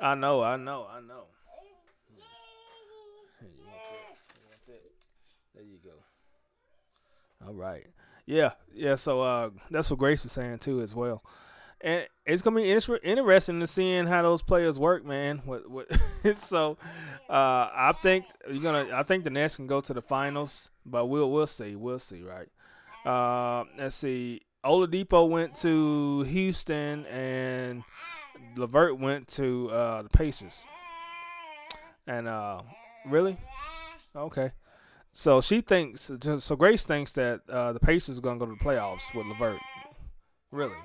I 0.00 0.14
know, 0.14 0.42
I 0.42 0.56
know, 0.56 0.86
I 0.90 1.00
know. 1.00 1.24
Here, 3.38 3.50
you 3.54 3.64
want 3.64 3.78
that? 3.90 4.16
You 4.34 4.42
want 4.48 4.66
that? 4.66 4.82
There 5.54 5.64
you 5.64 5.78
go. 5.84 5.96
All 7.46 7.54
right. 7.54 7.86
Yeah, 8.26 8.52
yeah. 8.74 8.96
So 8.96 9.20
uh, 9.20 9.50
that's 9.70 9.90
what 9.90 9.98
Grace 9.98 10.24
was 10.24 10.32
saying 10.32 10.58
too, 10.58 10.80
as 10.80 10.94
well. 10.94 11.22
And 11.80 12.06
it's 12.24 12.42
gonna 12.42 12.56
be 12.56 12.70
inter- 12.70 12.98
interesting 13.02 13.60
to 13.60 13.66
seeing 13.66 14.06
how 14.06 14.22
those 14.22 14.42
players 14.42 14.78
work, 14.78 15.04
man. 15.04 15.42
What, 15.44 15.70
what? 15.70 15.86
so, 16.36 16.76
uh, 17.28 17.68
I 17.72 17.92
think 18.02 18.24
you're 18.50 18.62
gonna. 18.62 18.88
I 18.92 19.02
think 19.04 19.24
the 19.24 19.30
Nets 19.30 19.56
can 19.56 19.66
go 19.66 19.80
to 19.80 19.94
the 19.94 20.02
finals, 20.02 20.70
but 20.84 21.06
we'll 21.06 21.30
we'll 21.30 21.46
see. 21.46 21.76
We'll 21.76 21.98
see, 21.98 22.22
right? 22.22 22.48
Uh, 23.04 23.64
let's 23.78 23.94
see. 23.94 24.40
Oladipo 24.64 25.28
went 25.28 25.54
to 25.56 26.22
Houston, 26.22 27.06
and 27.06 27.84
LeVert 28.56 28.98
went 28.98 29.28
to 29.28 29.70
uh, 29.70 30.02
the 30.02 30.08
Pacers. 30.08 30.64
And 32.08 32.26
uh, 32.26 32.62
really, 33.04 33.36
okay. 34.16 34.50
So 35.18 35.40
she 35.40 35.62
thinks. 35.62 36.10
So 36.40 36.56
Grace 36.56 36.84
thinks 36.84 37.12
that 37.12 37.40
uh, 37.48 37.72
the 37.72 37.80
Pacers 37.80 38.18
are 38.18 38.20
gonna 38.20 38.38
go 38.38 38.44
to 38.44 38.52
the 38.52 38.62
playoffs 38.62 39.14
with 39.14 39.24
LeVert. 39.26 39.58
Really? 40.52 40.76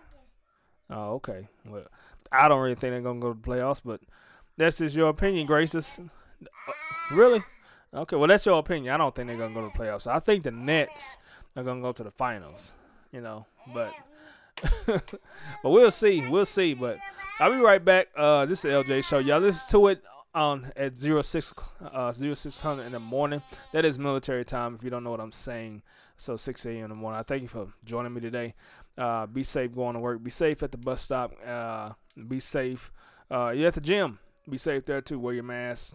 Oh, 0.89 1.15
okay. 1.15 1.49
Well, 1.67 1.83
I 2.31 2.47
don't 2.47 2.61
really 2.61 2.75
think 2.75 2.93
they're 2.93 3.01
gonna 3.01 3.19
go 3.19 3.33
to 3.33 3.39
the 3.39 3.45
playoffs, 3.45 3.81
but 3.83 3.99
that's 4.55 4.77
just 4.77 4.95
your 4.95 5.09
opinion, 5.09 5.47
Grace. 5.47 5.75
Uh, 5.75 6.07
really? 7.11 7.43
Okay. 7.93 8.15
Well, 8.15 8.29
that's 8.29 8.45
your 8.45 8.57
opinion. 8.57 8.93
I 8.93 8.97
don't 8.97 9.13
think 9.13 9.27
they're 9.27 9.37
gonna 9.37 9.53
go 9.53 9.67
to 9.67 9.77
the 9.77 9.77
playoffs. 9.77 10.07
I 10.07 10.19
think 10.19 10.43
the 10.43 10.51
Nets 10.51 11.17
are 11.57 11.63
gonna 11.63 11.81
go 11.81 11.91
to 11.91 12.03
the 12.03 12.11
finals. 12.11 12.71
You 13.11 13.19
know, 13.19 13.47
but 13.73 13.91
but 14.85 15.19
we'll 15.61 15.91
see. 15.91 16.25
We'll 16.25 16.45
see. 16.45 16.73
But 16.73 16.99
I'll 17.37 17.51
be 17.51 17.57
right 17.57 17.83
back. 17.83 18.07
Uh, 18.15 18.45
this 18.45 18.59
is 18.59 18.61
the 18.63 18.69
LJ 18.69 19.03
show. 19.03 19.19
Y'all 19.19 19.41
listen 19.41 19.69
to 19.71 19.87
it 19.87 20.01
on 20.33 20.71
at 20.75 20.97
06 20.97 21.53
uh 21.81 22.13
0600 22.13 22.83
in 22.83 22.91
the 22.93 22.99
morning. 22.99 23.41
That 23.73 23.85
is 23.85 23.99
military 23.99 24.45
time. 24.45 24.75
If 24.75 24.83
you 24.83 24.89
don't 24.89 25.03
know 25.03 25.11
what 25.11 25.19
I'm 25.19 25.31
saying, 25.31 25.81
so 26.17 26.37
6 26.37 26.65
a.m. 26.65 26.83
in 26.83 26.89
the 26.89 26.95
morning. 26.95 27.19
I 27.19 27.23
thank 27.23 27.41
you 27.41 27.47
for 27.47 27.67
joining 27.83 28.13
me 28.13 28.21
today. 28.21 28.53
Uh, 28.97 29.25
be 29.25 29.43
safe 29.43 29.73
going 29.73 29.95
to 29.95 29.99
work. 29.99 30.23
Be 30.23 30.29
safe 30.29 30.61
at 30.63 30.71
the 30.71 30.77
bus 30.77 31.01
stop. 31.01 31.33
Uh, 31.45 31.91
be 32.27 32.39
safe. 32.39 32.91
Uh, 33.29 33.49
you're 33.55 33.67
at 33.67 33.73
the 33.73 33.81
gym. 33.81 34.19
Be 34.49 34.57
safe 34.57 34.85
there 34.85 35.01
too. 35.01 35.19
Wear 35.19 35.33
your 35.33 35.43
mask 35.43 35.93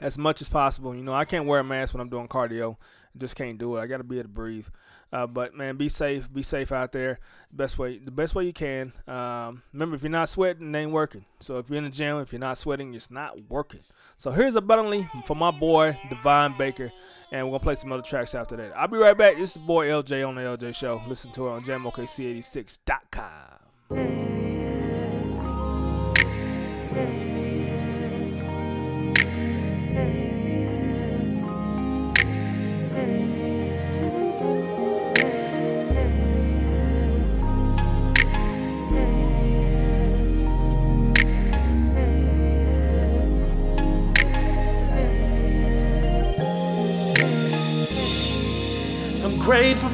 as 0.00 0.16
much 0.16 0.40
as 0.40 0.48
possible. 0.48 0.94
You 0.94 1.02
know, 1.02 1.12
I 1.12 1.24
can't 1.24 1.46
wear 1.46 1.60
a 1.60 1.64
mask 1.64 1.94
when 1.94 2.00
I'm 2.00 2.08
doing 2.08 2.28
cardio. 2.28 2.76
Just 3.16 3.36
can't 3.36 3.58
do 3.58 3.76
it. 3.76 3.80
I 3.80 3.86
got 3.86 3.98
to 3.98 4.04
be 4.04 4.16
able 4.16 4.24
to 4.24 4.28
breathe. 4.28 4.66
Uh, 5.12 5.26
but 5.26 5.54
man, 5.54 5.76
be 5.76 5.88
safe. 5.88 6.32
Be 6.32 6.42
safe 6.42 6.72
out 6.72 6.92
there. 6.92 7.18
Best 7.52 7.78
way, 7.78 7.98
the 7.98 8.12
best 8.12 8.34
way 8.34 8.44
you 8.44 8.52
can. 8.52 8.92
Um, 9.08 9.62
remember, 9.72 9.96
if 9.96 10.02
you're 10.02 10.10
not 10.10 10.28
sweating, 10.28 10.74
it 10.74 10.78
ain't 10.78 10.92
working. 10.92 11.24
So 11.40 11.58
if 11.58 11.68
you're 11.68 11.78
in 11.78 11.84
the 11.84 11.90
gym, 11.90 12.18
if 12.18 12.32
you're 12.32 12.38
not 12.38 12.58
sweating, 12.58 12.94
it's 12.94 13.10
not 13.10 13.48
working. 13.48 13.80
So 14.16 14.30
here's 14.30 14.54
a 14.54 14.58
abundantly 14.58 15.08
for 15.26 15.34
my 15.34 15.50
boy 15.50 15.98
Divine 16.08 16.56
Baker, 16.56 16.92
and 17.32 17.46
we're 17.46 17.58
gonna 17.58 17.64
play 17.64 17.74
some 17.74 17.90
other 17.90 18.02
tracks 18.02 18.34
after 18.34 18.56
that. 18.56 18.72
I'll 18.76 18.86
be 18.86 18.98
right 18.98 19.18
back. 19.18 19.36
This 19.36 19.52
is 19.52 19.56
boy 19.56 19.88
LJ 19.88 20.26
on 20.26 20.36
the 20.36 20.42
LJ 20.42 20.76
Show. 20.76 21.02
Listen 21.08 21.32
to 21.32 21.48
it 21.48 21.50
on 21.50 21.62
jamokc86.com. 21.62 24.39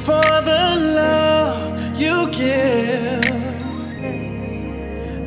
for 0.07 0.41
the 0.51 0.65
love 1.01 1.99
you 1.99 2.31
give. 2.31 3.27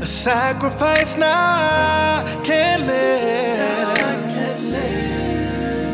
A 0.00 0.06
sacrifice 0.06 1.18
now 1.18 1.26
I 1.26 2.40
can't 2.42 2.86
live. 2.86 3.90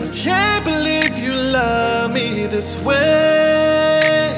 I 0.06 0.14
can't 0.14 0.64
believe 0.64 1.18
you 1.18 1.34
love 1.34 2.12
me 2.12 2.46
this 2.46 2.80
way. 2.80 4.30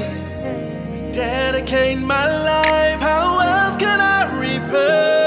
I 0.46 1.10
Dedicate 1.12 1.98
my 1.98 2.26
life, 2.52 3.00
how 3.00 3.26
else 3.52 3.76
can 3.76 4.00
I 4.00 4.20
repay? 4.40 5.17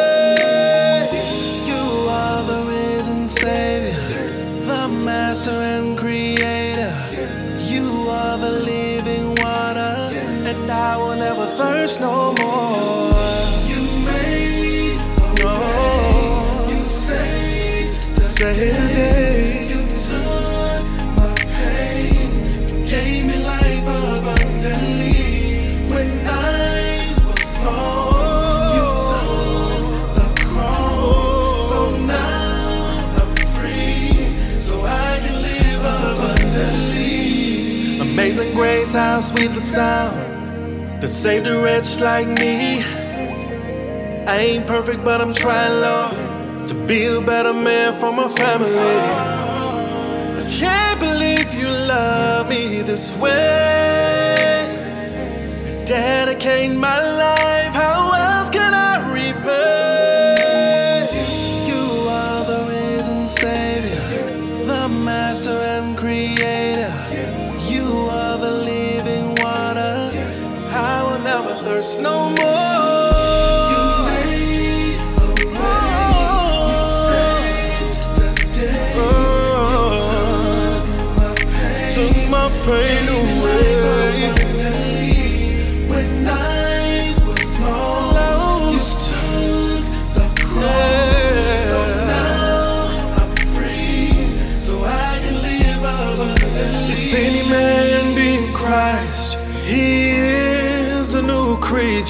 Thirst 11.92 12.02
no 12.02 12.34
more. 12.34 13.12
You 13.68 13.82
made 14.06 15.00
a 15.18 15.46
way. 15.46 16.76
You 16.76 16.84
saved 16.84 18.16
the 18.16 18.54
day. 18.54 19.68
You 19.70 19.82
took 19.88 20.84
my 21.18 21.34
pain, 21.36 22.86
gave 22.86 23.26
me 23.26 23.38
life 23.44 23.88
abundantly. 23.88 25.20
When 25.90 26.10
I 26.28 27.16
was 27.26 27.50
lost, 27.66 28.76
you 28.78 28.86
took 29.10 30.16
the 30.16 30.28
cross. 30.46 31.70
So 31.70 31.80
now 32.06 33.22
I'm 33.22 33.32
free, 33.56 34.14
so 34.58 34.74
I 34.86 35.20
can 35.24 35.36
live 35.42 35.84
abundantly. 35.98 37.14
Amazing 38.14 38.52
grace, 38.56 38.94
how 38.94 39.20
sweet 39.20 39.52
the 39.52 39.62
sound 39.62 40.21
that 41.12 41.18
saved 41.18 41.48
a 41.48 41.62
wretch 41.62 42.00
like 42.00 42.28
me. 42.28 42.82
I 44.28 44.38
ain't 44.38 44.66
perfect, 44.66 45.04
but 45.04 45.20
I'm 45.20 45.34
trying, 45.34 45.82
Lord, 45.82 46.68
to 46.68 46.74
be 46.88 47.06
a 47.06 47.20
better 47.20 47.54
man 47.54 48.00
for 48.00 48.14
my 48.14 48.30
family. 48.30 48.96
I 50.40 50.46
can't 50.50 51.00
believe 51.00 51.54
you 51.54 51.68
love 51.68 52.50
me 52.50 52.82
this 52.82 53.16
way. 53.18 54.64
Dedicate 55.86 56.72
my 56.72 57.00
life, 57.26 57.74
how 57.74 58.11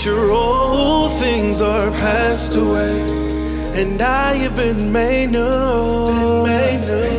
nature, 0.02 0.32
all 0.32 1.10
things 1.10 1.62
are 1.62 1.92
passed 1.92 2.56
away, 2.56 3.02
and 3.80 4.02
I 4.02 4.34
have 4.34 4.56
been 4.56 4.92
made 4.92 5.32
new. 5.32 5.40
Been 5.40 6.44
made 6.44 6.88
new. 6.88 7.11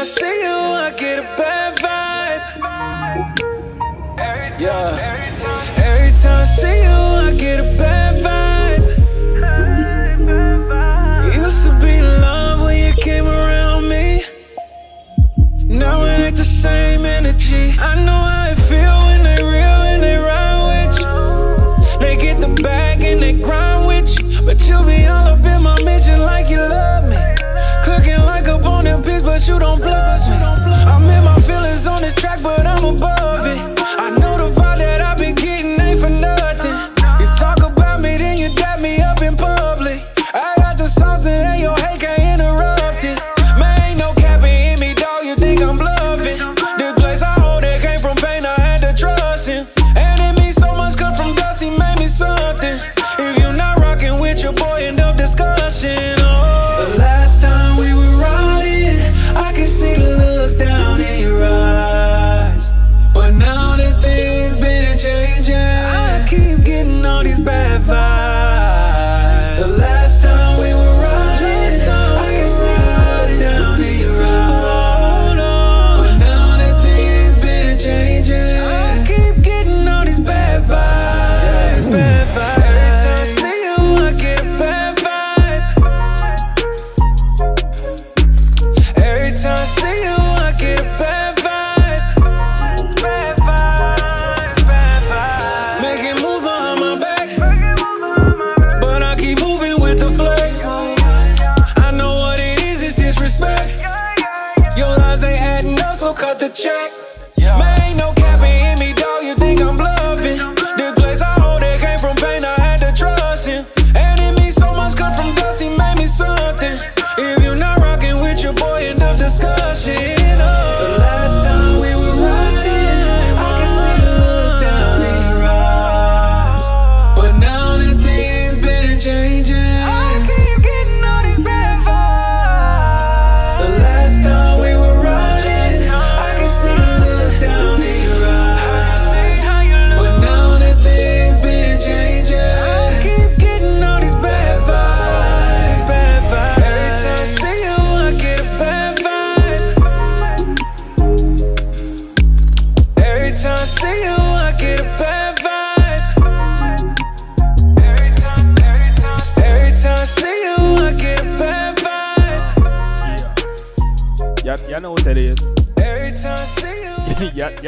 I 0.00 0.04
see 0.04 0.42
you, 0.44 0.58
I 0.86 0.92
get 0.96 1.18
a 1.18 1.22
bad 1.36 1.74
vibe. 1.78 1.97
blush, 29.38 29.48
you 29.48 29.58
don't 29.58 29.80
blush. 29.80 30.28
I'm 30.86 31.04
in 31.04 31.24
my 31.24 31.36
feelings 31.36 31.86
on 31.86 32.00
this 32.00 32.14
track, 32.14 32.42
but 32.42 32.66
I'm 32.66 32.84
above. 32.84 33.27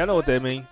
Y'all 0.01 0.07
know 0.07 0.15
what 0.15 0.25
that 0.25 0.43
mean. 0.43 0.67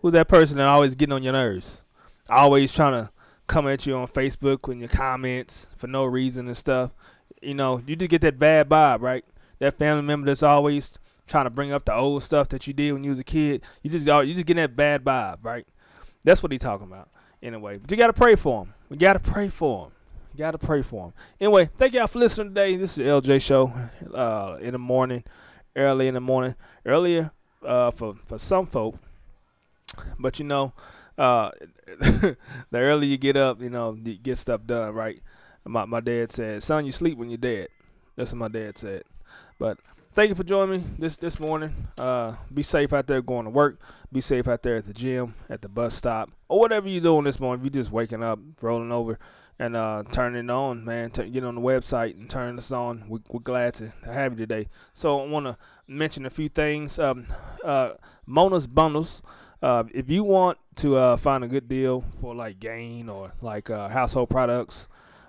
Who's 0.00 0.12
that 0.12 0.28
person 0.28 0.58
that 0.58 0.68
always 0.68 0.94
getting 0.94 1.12
on 1.12 1.24
your 1.24 1.32
nerves? 1.32 1.82
Always 2.30 2.70
trying 2.70 2.92
to 2.92 3.10
come 3.48 3.66
at 3.66 3.86
you 3.86 3.96
on 3.96 4.06
Facebook 4.06 4.70
in 4.70 4.78
your 4.78 4.88
comments 4.88 5.66
for 5.76 5.88
no 5.88 6.04
reason 6.04 6.46
and 6.46 6.56
stuff. 6.56 6.92
You 7.42 7.54
know, 7.54 7.82
you 7.84 7.96
just 7.96 8.08
get 8.08 8.20
that 8.20 8.38
bad 8.38 8.68
vibe, 8.68 9.00
right? 9.00 9.24
That 9.58 9.76
family 9.76 10.04
member 10.04 10.26
that's 10.26 10.44
always 10.44 10.96
trying 11.26 11.46
to 11.46 11.50
bring 11.50 11.72
up 11.72 11.86
the 11.86 11.94
old 11.94 12.22
stuff 12.22 12.48
that 12.50 12.68
you 12.68 12.72
did 12.72 12.92
when 12.92 13.02
you 13.02 13.10
was 13.10 13.18
a 13.18 13.24
kid. 13.24 13.62
You 13.82 13.90
just 13.90 14.06
you 14.06 14.32
just 14.32 14.46
getting 14.46 14.62
that 14.62 14.76
bad 14.76 15.02
vibe, 15.02 15.38
right? 15.42 15.66
That's 16.22 16.40
what 16.40 16.52
he 16.52 16.58
talking 16.58 16.86
about. 16.86 17.08
Anyway, 17.42 17.78
but 17.78 17.90
you 17.90 17.96
gotta 17.96 18.12
pray 18.12 18.36
for 18.36 18.62
him. 18.62 18.74
We 18.88 18.96
gotta 18.96 19.18
pray 19.18 19.48
for 19.48 19.86
him. 19.86 19.92
You 20.34 20.38
gotta 20.38 20.58
pray 20.58 20.82
for 20.82 21.06
him. 21.06 21.14
Anyway, 21.40 21.68
thank 21.74 21.94
y'all 21.94 22.06
for 22.06 22.20
listening 22.20 22.50
today. 22.50 22.76
This 22.76 22.96
is 22.96 23.04
LJ 23.04 23.42
Show. 23.42 23.72
Uh, 24.14 24.58
in 24.60 24.70
the 24.70 24.78
morning, 24.78 25.24
early 25.74 26.06
in 26.06 26.14
the 26.14 26.20
morning, 26.20 26.54
earlier 26.84 27.32
uh, 27.66 27.90
for 27.90 28.14
for 28.26 28.38
some 28.38 28.66
folk. 28.66 28.96
But 30.18 30.38
you 30.38 30.44
know, 30.44 30.72
uh, 31.18 31.50
the 31.98 32.36
earlier 32.74 33.08
you 33.10 33.18
get 33.18 33.36
up, 33.36 33.60
you 33.60 33.70
know, 33.70 33.96
you 34.02 34.16
get 34.16 34.38
stuff 34.38 34.62
done, 34.66 34.94
right? 34.94 35.20
My 35.64 35.84
my 35.84 36.00
dad 36.00 36.32
said, 36.32 36.62
"Son, 36.62 36.84
you 36.86 36.92
sleep 36.92 37.18
when 37.18 37.30
you're 37.30 37.38
dead." 37.38 37.68
That's 38.16 38.32
what 38.32 38.38
my 38.38 38.48
dad 38.48 38.78
said. 38.78 39.04
But 39.58 39.78
thank 40.14 40.30
you 40.30 40.34
for 40.34 40.44
joining 40.44 40.80
me 40.80 40.86
this 40.98 41.16
this 41.16 41.38
morning. 41.40 41.88
Uh, 41.98 42.34
be 42.52 42.62
safe 42.62 42.92
out 42.92 43.06
there 43.06 43.22
going 43.22 43.44
to 43.44 43.50
work. 43.50 43.78
Be 44.16 44.22
safe 44.22 44.48
out 44.48 44.62
there 44.62 44.76
at 44.76 44.86
the 44.86 44.94
gym, 44.94 45.34
at 45.50 45.60
the 45.60 45.68
bus 45.68 45.94
stop, 45.94 46.30
or 46.48 46.58
whatever 46.58 46.88
you're 46.88 47.02
doing 47.02 47.24
this 47.24 47.38
morning. 47.38 47.60
If 47.60 47.74
you're 47.74 47.82
just 47.82 47.92
waking 47.92 48.22
up, 48.22 48.38
rolling 48.62 48.90
over, 48.90 49.18
and 49.58 49.76
uh, 49.76 50.04
turning 50.10 50.46
it 50.46 50.50
on, 50.50 50.86
man, 50.86 51.10
t- 51.10 51.28
get 51.28 51.44
on 51.44 51.56
the 51.56 51.60
website 51.60 52.14
and 52.14 52.30
turn 52.30 52.56
this 52.56 52.72
on. 52.72 53.04
We, 53.10 53.18
we're 53.28 53.40
glad 53.40 53.74
to 53.74 53.92
have 54.06 54.32
you 54.32 54.38
today. 54.38 54.70
So 54.94 55.20
I 55.20 55.26
want 55.26 55.44
to 55.44 55.58
mention 55.86 56.24
a 56.24 56.30
few 56.30 56.48
things. 56.48 56.98
Um, 56.98 57.26
uh, 57.62 57.90
Mona's 58.24 58.66
bundles. 58.66 59.22
Uh, 59.60 59.84
if 59.92 60.08
you 60.08 60.24
want 60.24 60.56
to 60.76 60.96
uh, 60.96 61.18
find 61.18 61.44
a 61.44 61.48
good 61.48 61.68
deal 61.68 62.02
for 62.18 62.34
like 62.34 62.58
Gain 62.58 63.10
or 63.10 63.34
like 63.42 63.68
uh, 63.68 63.90
household 63.90 64.30
products, 64.30 64.88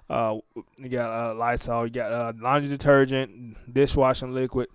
uh, 0.10 0.38
you 0.78 0.88
got 0.88 1.10
uh, 1.10 1.36
Lysol, 1.36 1.88
you 1.88 1.91
got 1.91 2.13
uh, 2.13 2.32
laundry 2.39 2.69
detergent, 2.69 3.58
dishwashing 3.73 4.34
liquid, 4.34 4.69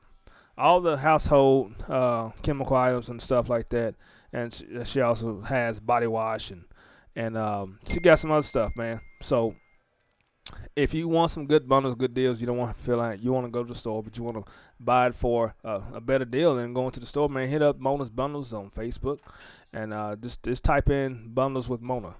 all 0.62 0.80
the 0.80 0.96
household 0.96 1.74
uh, 1.88 2.30
chemical 2.42 2.76
items 2.76 3.08
and 3.08 3.20
stuff 3.20 3.48
like 3.48 3.68
that. 3.70 3.96
And 4.32 4.54
she, 4.54 4.66
she 4.84 5.00
also 5.00 5.40
has 5.42 5.80
body 5.80 6.06
wash 6.06 6.50
and 6.50 6.64
and 7.14 7.36
um, 7.36 7.78
she 7.86 8.00
got 8.00 8.18
some 8.18 8.30
other 8.30 8.46
stuff, 8.46 8.74
man. 8.74 9.00
So 9.20 9.54
if 10.74 10.94
you 10.94 11.08
want 11.08 11.30
some 11.30 11.46
good 11.46 11.68
bundles, 11.68 11.94
good 11.94 12.14
deals, 12.14 12.40
you 12.40 12.46
don't 12.46 12.56
want 12.56 12.74
to 12.74 12.82
feel 12.82 12.96
like 12.96 13.22
you 13.22 13.32
want 13.32 13.44
to 13.46 13.50
go 13.50 13.62
to 13.62 13.68
the 13.68 13.78
store, 13.78 14.02
but 14.02 14.16
you 14.16 14.24
want 14.24 14.38
to 14.38 14.50
buy 14.80 15.08
it 15.08 15.14
for 15.14 15.54
uh, 15.62 15.80
a 15.92 16.00
better 16.00 16.24
deal 16.24 16.54
than 16.54 16.72
going 16.72 16.90
to 16.92 17.00
the 17.00 17.06
store, 17.06 17.28
man, 17.28 17.48
hit 17.48 17.60
up 17.60 17.78
Mona's 17.78 18.08
Bundles 18.08 18.54
on 18.54 18.70
Facebook 18.70 19.18
and 19.72 19.92
uh, 19.92 20.16
just 20.16 20.42
just 20.42 20.64
type 20.64 20.88
in 20.88 21.32
bundles 21.34 21.68
with 21.68 21.80
Mona. 21.80 22.14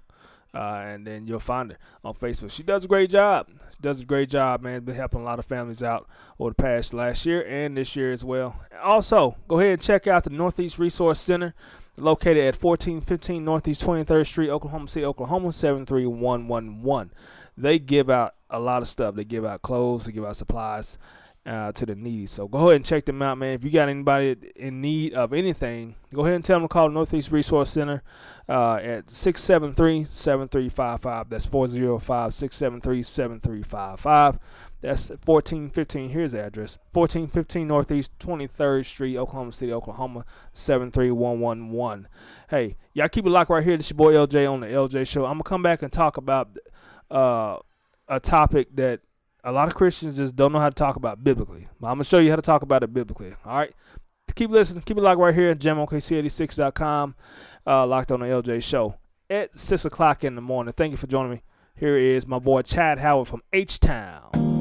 Uh, 0.54 0.82
and 0.84 1.06
then 1.06 1.26
you'll 1.26 1.40
find 1.40 1.72
her 1.72 1.78
on 2.04 2.14
Facebook. 2.14 2.50
She 2.50 2.62
does 2.62 2.84
a 2.84 2.88
great 2.88 3.10
job. 3.10 3.48
She 3.48 3.80
does 3.80 4.00
a 4.00 4.04
great 4.04 4.28
job, 4.28 4.62
man. 4.62 4.84
Been 4.84 4.94
helping 4.94 5.20
a 5.20 5.24
lot 5.24 5.38
of 5.38 5.46
families 5.46 5.82
out 5.82 6.06
over 6.38 6.50
the 6.50 6.62
past 6.62 6.92
last 6.92 7.24
year 7.24 7.42
and 7.46 7.76
this 7.76 7.96
year 7.96 8.12
as 8.12 8.22
well. 8.22 8.56
Also, 8.82 9.36
go 9.48 9.58
ahead 9.58 9.72
and 9.74 9.82
check 9.82 10.06
out 10.06 10.24
the 10.24 10.30
Northeast 10.30 10.78
Resource 10.78 11.20
Center, 11.20 11.54
located 11.96 12.44
at 12.44 12.62
1415 12.62 13.42
Northeast 13.42 13.82
23rd 13.82 14.26
Street, 14.26 14.50
Oklahoma 14.50 14.88
City, 14.88 15.06
Oklahoma 15.06 15.52
73111. 15.52 17.12
They 17.56 17.78
give 17.78 18.10
out 18.10 18.34
a 18.50 18.58
lot 18.58 18.82
of 18.82 18.88
stuff. 18.88 19.14
They 19.14 19.24
give 19.24 19.46
out 19.46 19.62
clothes, 19.62 20.04
they 20.04 20.12
give 20.12 20.24
out 20.24 20.36
supplies 20.36 20.98
uh, 21.44 21.72
to 21.72 21.84
the 21.86 21.96
needy. 21.96 22.26
So 22.26 22.46
go 22.46 22.68
ahead 22.68 22.76
and 22.76 22.84
check 22.84 23.04
them 23.04 23.20
out, 23.22 23.36
man. 23.38 23.54
If 23.54 23.64
you 23.64 23.70
got 23.70 23.88
anybody 23.88 24.36
in 24.54 24.80
need 24.80 25.14
of 25.14 25.32
anything, 25.32 25.96
go 26.14 26.22
ahead 26.22 26.36
and 26.36 26.44
tell 26.44 26.60
them 26.60 26.68
to 26.68 26.72
call 26.72 26.86
the 26.88 26.94
Northeast 26.94 27.32
Resource 27.32 27.70
Center 27.70 28.04
uh, 28.48 28.76
at 28.76 29.06
673-7355. 29.06 31.28
That's 31.28 31.46
405-673-7355. 31.46 34.38
That's 34.80 35.10
1415. 35.10 36.10
Here's 36.10 36.30
the 36.32 36.44
address. 36.44 36.78
1415 36.92 37.68
Northeast 37.68 38.18
23rd 38.18 38.86
Street, 38.86 39.16
Oklahoma 39.16 39.52
City, 39.52 39.72
Oklahoma 39.72 40.24
73111. 40.52 42.08
Hey, 42.50 42.76
y'all 42.92 43.08
keep 43.08 43.24
it 43.26 43.30
locked 43.30 43.50
right 43.50 43.64
here. 43.64 43.76
This 43.76 43.90
your 43.90 43.96
boy 43.96 44.14
LJ 44.14 44.48
on 44.50 44.60
the 44.60 44.68
LJ 44.68 45.08
Show. 45.08 45.24
I'm 45.24 45.34
going 45.34 45.44
to 45.44 45.48
come 45.48 45.62
back 45.62 45.82
and 45.82 45.92
talk 45.92 46.16
about 46.16 46.56
uh, 47.10 47.56
a 48.08 48.18
topic 48.20 48.74
that 48.76 49.00
a 49.44 49.52
lot 49.52 49.68
of 49.68 49.74
Christians 49.74 50.16
just 50.16 50.36
don't 50.36 50.52
know 50.52 50.60
how 50.60 50.68
to 50.68 50.74
talk 50.74 50.96
about 50.96 51.24
biblically. 51.24 51.68
But 51.80 51.88
I'm 51.88 51.94
gonna 51.94 52.04
show 52.04 52.18
you 52.18 52.30
how 52.30 52.36
to 52.36 52.42
talk 52.42 52.62
about 52.62 52.82
it 52.82 52.92
biblically. 52.92 53.34
All 53.44 53.56
right. 53.56 53.74
Keep 54.34 54.50
listening. 54.50 54.82
Keep 54.82 54.98
it 54.98 55.02
locked 55.02 55.20
right 55.20 55.34
here 55.34 55.50
at 55.50 55.58
gemokc86.com. 55.58 57.14
Uh, 57.66 57.86
locked 57.86 58.10
on 58.10 58.20
the 58.20 58.26
LJ 58.26 58.62
show 58.62 58.96
at 59.28 59.58
six 59.58 59.84
o'clock 59.84 60.24
in 60.24 60.34
the 60.34 60.42
morning. 60.42 60.72
Thank 60.76 60.92
you 60.92 60.96
for 60.96 61.06
joining 61.06 61.32
me. 61.32 61.42
Here 61.74 61.96
is 61.96 62.26
my 62.26 62.38
boy 62.38 62.62
Chad 62.62 62.98
Howard 62.98 63.28
from 63.28 63.42
H 63.52 63.80
Town. 63.80 64.51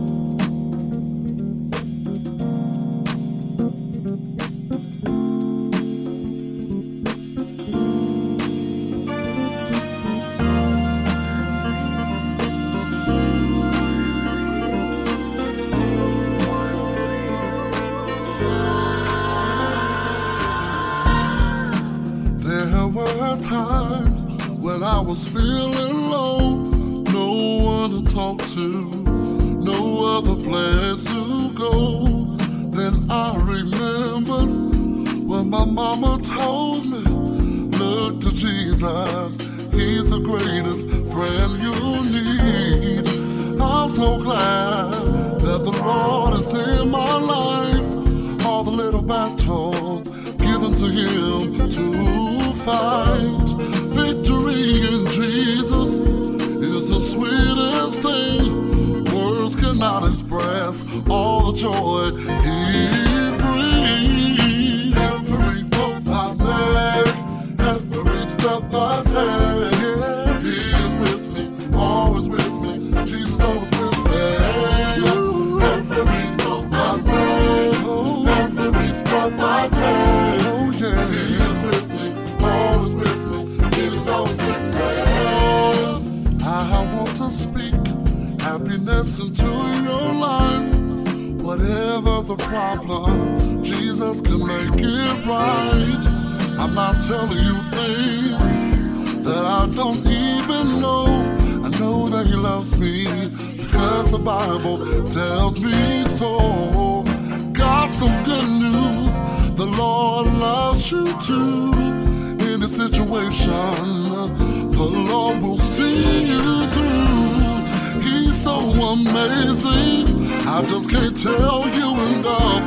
Will 115.39 115.58
see 115.58 116.26
you 116.26 116.67
through. 116.74 118.02
He's 118.02 118.44
so 118.44 118.60
amazing. 118.60 120.08
I 120.48 120.63
just 120.67 120.89
can't 120.89 121.17
tell 121.17 121.67
you 121.80 121.89
enough. 122.13 122.63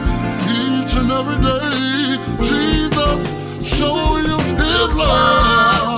Each 0.60 0.94
and 0.94 1.10
every 1.10 1.40
day, 1.42 2.18
Jesus, 2.48 3.20
show 3.76 4.16
you 4.16 4.38
His 4.56 4.94
love. 4.94 5.93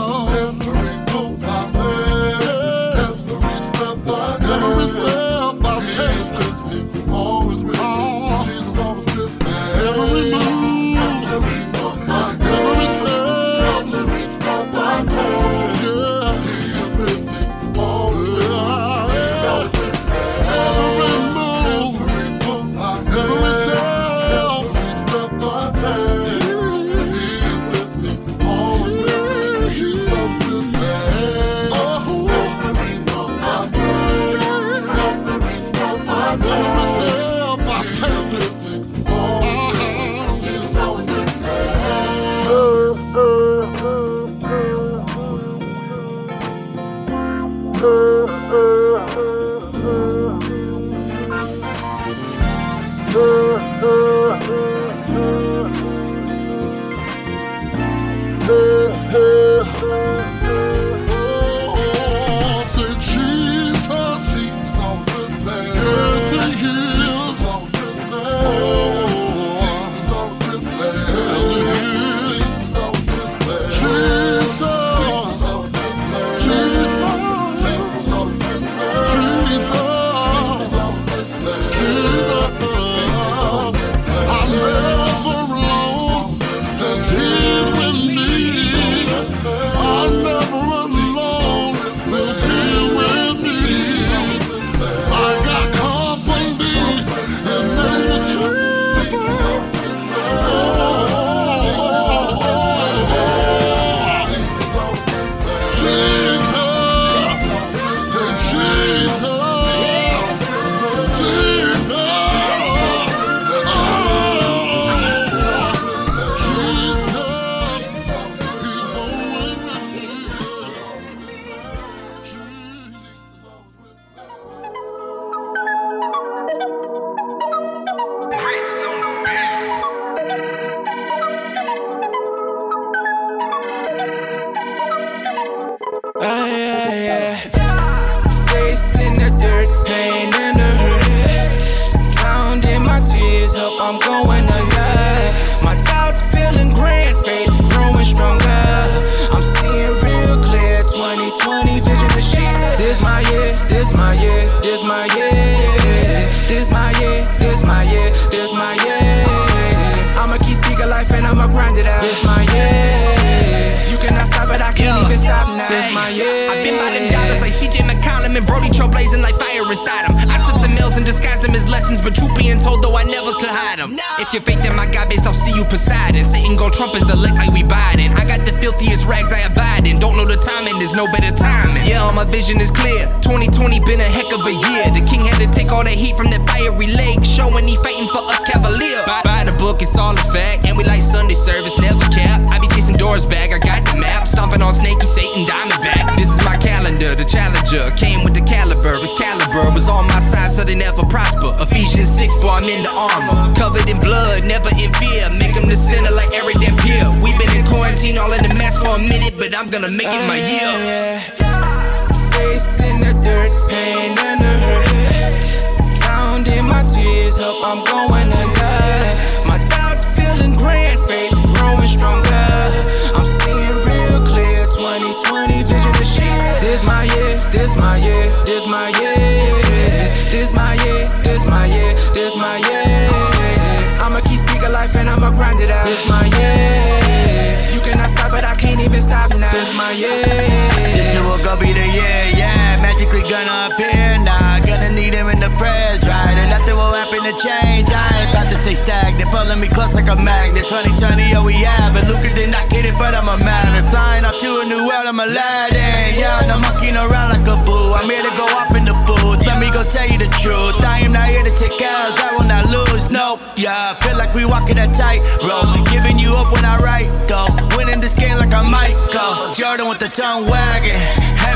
Like 249.97 250.13
a 250.13 250.21
magnet. 250.21 250.69
2020, 250.69 251.41
oh, 251.41 251.45
we 251.49 251.57
have 251.65 251.97
it. 251.97 252.05
Luka 252.05 252.29
did 252.37 252.53
not 252.53 252.69
get 252.69 252.85
it, 252.85 252.93
but 253.01 253.17
I'm 253.17 253.33
a 253.33 253.41
maverick. 253.41 253.89
Flying 253.89 254.29
off 254.29 254.37
to 254.45 254.61
a 254.61 254.65
new 254.69 254.85
world, 254.85 255.09
I'm 255.09 255.17
Aladdin. 255.17 256.21
Yeah, 256.21 256.45
I'm 256.53 256.61
monkeying 256.61 257.01
around 257.01 257.33
like 257.33 257.49
a 257.49 257.57
boo. 257.65 257.97
I'm 257.97 258.05
here 258.05 258.21
to 258.21 258.35
go 258.37 258.45
off 258.61 258.77
in 258.77 258.85
the 258.85 258.93
booth. 259.09 259.41
Let 259.49 259.57
me 259.57 259.73
go 259.73 259.81
tell 259.89 260.05
you 260.05 260.21
the 260.21 260.29
truth. 260.37 260.85
I 260.85 261.01
am 261.01 261.17
not 261.17 261.33
here 261.33 261.41
to 261.41 261.49
take 261.49 261.81
L's. 261.81 262.21
I 262.21 262.29
will 262.37 262.45
not 262.45 262.69
lose. 262.69 263.09
Nope. 263.09 263.41
Yeah, 263.57 263.73
I 263.73 263.97
feel 264.05 264.21
like 264.21 264.37
we 264.37 264.45
walking 264.45 264.77
that 264.77 264.93
tight 264.93 265.25
rope. 265.41 265.73
Giving 265.89 266.21
you 266.21 266.37
up 266.37 266.53
when 266.53 266.69
I 266.69 266.77
write, 266.85 267.09
go. 267.25 267.49
Winning 267.73 268.05
this 268.05 268.13
game 268.13 268.37
like 268.37 268.53
I'm 268.53 268.69
Michael. 268.69 269.57
Jordan 269.57 269.89
with 269.89 270.05
the 270.05 270.13
tongue 270.13 270.45
wagging. 270.45 271.01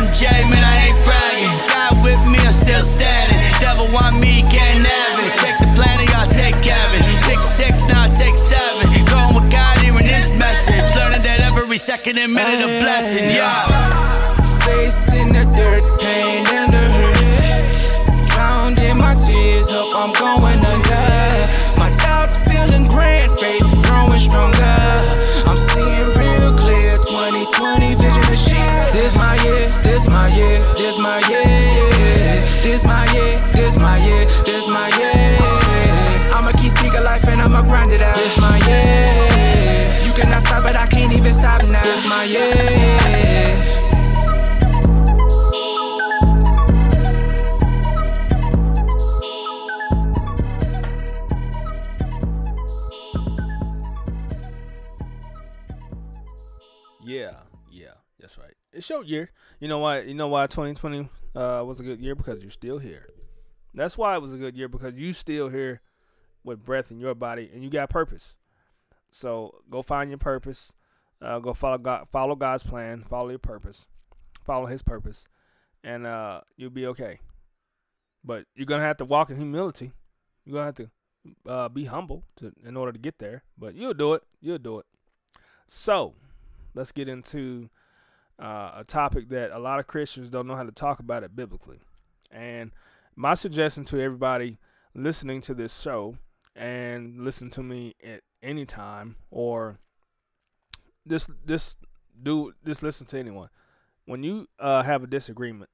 MJ, 0.01 0.33
man, 0.49 0.65
I 0.65 0.89
ain't 0.89 1.01
bragging. 1.05 1.55
God 1.69 1.93
with 2.01 2.23
me, 2.33 2.41
I'm 2.41 2.57
still 2.57 2.81
standing. 2.81 3.37
Devil 3.61 3.93
want 3.93 4.17
me, 4.17 4.41
can't 4.49 4.81
have 4.81 5.29
it. 5.29 5.37
Take 5.45 5.59
the 5.61 5.69
planet, 5.77 6.09
y'all 6.09 6.25
take 6.25 6.57
Kevin. 6.65 7.05
Six, 7.29 7.45
six, 7.45 7.85
take 7.85 8.00
seven. 8.41 8.89
Going 9.05 9.37
with 9.37 9.53
God, 9.53 9.77
hearing 9.85 10.09
this 10.09 10.33
message. 10.35 10.89
Learning 10.97 11.21
that 11.21 11.53
every 11.53 11.77
second 11.77 12.17
and 12.17 12.33
minute 12.33 12.65
a 12.65 12.71
blessing, 12.81 13.29
yeah. 13.29 13.53
Face 14.65 15.13
in 15.13 15.29
the 15.29 15.45
dirt, 15.45 15.85
pain 16.01 16.41
and 16.49 16.73
the 16.73 16.85
hurt. 16.89 18.27
Drowned 18.33 18.79
in 18.81 18.97
my 18.97 19.15
tears, 19.21 19.69
hope 19.69 19.93
I'm 19.93 20.13
going 20.17 20.57
under. 20.57 21.07
My 21.77 21.93
doubts 22.01 22.41
feeling 22.49 22.89
grand, 22.89 23.29
faith 23.37 23.69
growing 23.85 24.19
stronger. 24.19 24.81
I'm 25.45 25.61
seeing 25.61 26.09
real 26.17 26.53
clear, 26.57 26.93
2020 27.13 27.95
vision 28.01 28.25
of 28.25 28.41
shit. 28.41 28.81
This 28.97 29.13
my 29.21 29.37
year, 29.45 29.69
this 29.85 30.09
my 30.09 30.27
year, 30.33 30.57
this 30.81 30.97
my 30.99 31.21
year. 31.29 31.70
Year. 42.31 42.71
Yeah, 57.03 57.39
yeah, 57.71 57.89
that's 58.21 58.39
right. 58.39 58.55
It's 58.73 58.89
your 58.89 59.03
year. 59.03 59.31
You 59.59 59.67
know 59.67 59.79
why? 59.79 60.03
You 60.03 60.15
know 60.15 60.29
why 60.29 60.47
2020 60.47 61.09
uh, 61.35 61.65
was 61.67 61.81
a 61.81 61.83
good 61.83 62.01
year 62.01 62.15
because 62.15 62.41
you're 62.41 62.51
still 62.51 62.79
here. 62.79 63.09
That's 63.75 63.99
why 63.99 64.15
it 64.15 64.23
was 64.23 64.33
a 64.33 64.37
good 64.37 64.57
year 64.57 64.69
because 64.69 64.95
you 64.95 65.13
still 65.13 65.49
here 65.49 65.81
with 66.45 66.65
breath 66.65 66.91
in 66.91 67.01
your 67.01 67.15
body 67.15 67.51
and 67.53 67.65
you 67.65 67.71
got 67.71 67.91
purpose. 67.91 68.37
So 69.11 69.63
go 69.69 69.83
find 69.83 70.11
your 70.11 70.19
purpose. 70.19 70.75
Uh, 71.23 71.39
go 71.39 71.55
follow 71.55 71.79
God. 71.79 72.09
Follow 72.11 72.35
God's 72.35 72.63
plan. 72.63 73.05
Follow 73.09 73.29
your 73.31 73.39
purpose. 73.39 73.87
Follow 74.45 74.67
His 74.67 74.83
purpose, 74.83 75.27
and 75.85 76.07
uh, 76.07 76.41
you'll 76.57 76.71
be 76.71 76.87
okay. 76.87 77.21
But 78.25 78.45
you're 78.55 78.67
gonna 78.67 78.83
have 78.83 78.99
to 78.99 79.05
walk 79.05 79.31
in 79.31 79.37
humility. 79.37 79.93
You're 80.45 80.55
gonna 80.55 80.67
have 80.67 80.77
to 80.77 80.91
uh, 81.47 81.69
be 81.69 81.85
humble 81.85 82.25
to 82.37 82.53
in 82.65 82.77
order 82.77 82.93
to 82.93 82.99
get 82.99 83.19
there. 83.19 83.43
But 83.59 83.75
you'll 83.75 83.95
do 83.95 84.15
it. 84.15 84.23
You'll 84.41 84.59
do 84.59 84.79
it. 84.79 84.87
So 85.69 86.15
let's 86.75 86.93
get 86.93 87.09
into 87.09 87.69
uh, 88.41 88.73
a 88.77 88.85
topic 88.87 89.29
that 89.29 89.51
a 89.51 89.59
lot 89.59 89.79
of 89.79 89.87
Christians 89.87 90.29
don't 90.29 90.47
know 90.47 90.57
how 90.57 90.65
to 90.65 90.73
talk 90.73 90.99
about 90.99 91.23
it 91.23 91.37
biblically. 91.37 91.81
And 92.31 92.73
my 93.15 93.35
suggestion 93.35 93.85
to 93.87 94.01
everybody 94.01 94.59
listening 94.95 95.41
to 95.43 95.55
this 95.55 95.81
show 95.81 96.17
and 96.57 97.25
listen 97.25 97.51
to 97.51 97.63
me 97.63 97.95
at 98.03 98.23
any 98.43 98.65
time 98.65 99.17
or 99.31 99.79
this 101.05 101.29
this 101.45 101.77
do 102.23 102.53
just 102.65 102.83
listen 102.83 103.07
to 103.07 103.19
anyone. 103.19 103.49
When 104.05 104.23
you 104.23 104.49
uh, 104.59 104.83
have 104.83 105.03
a 105.03 105.07
disagreement, 105.07 105.71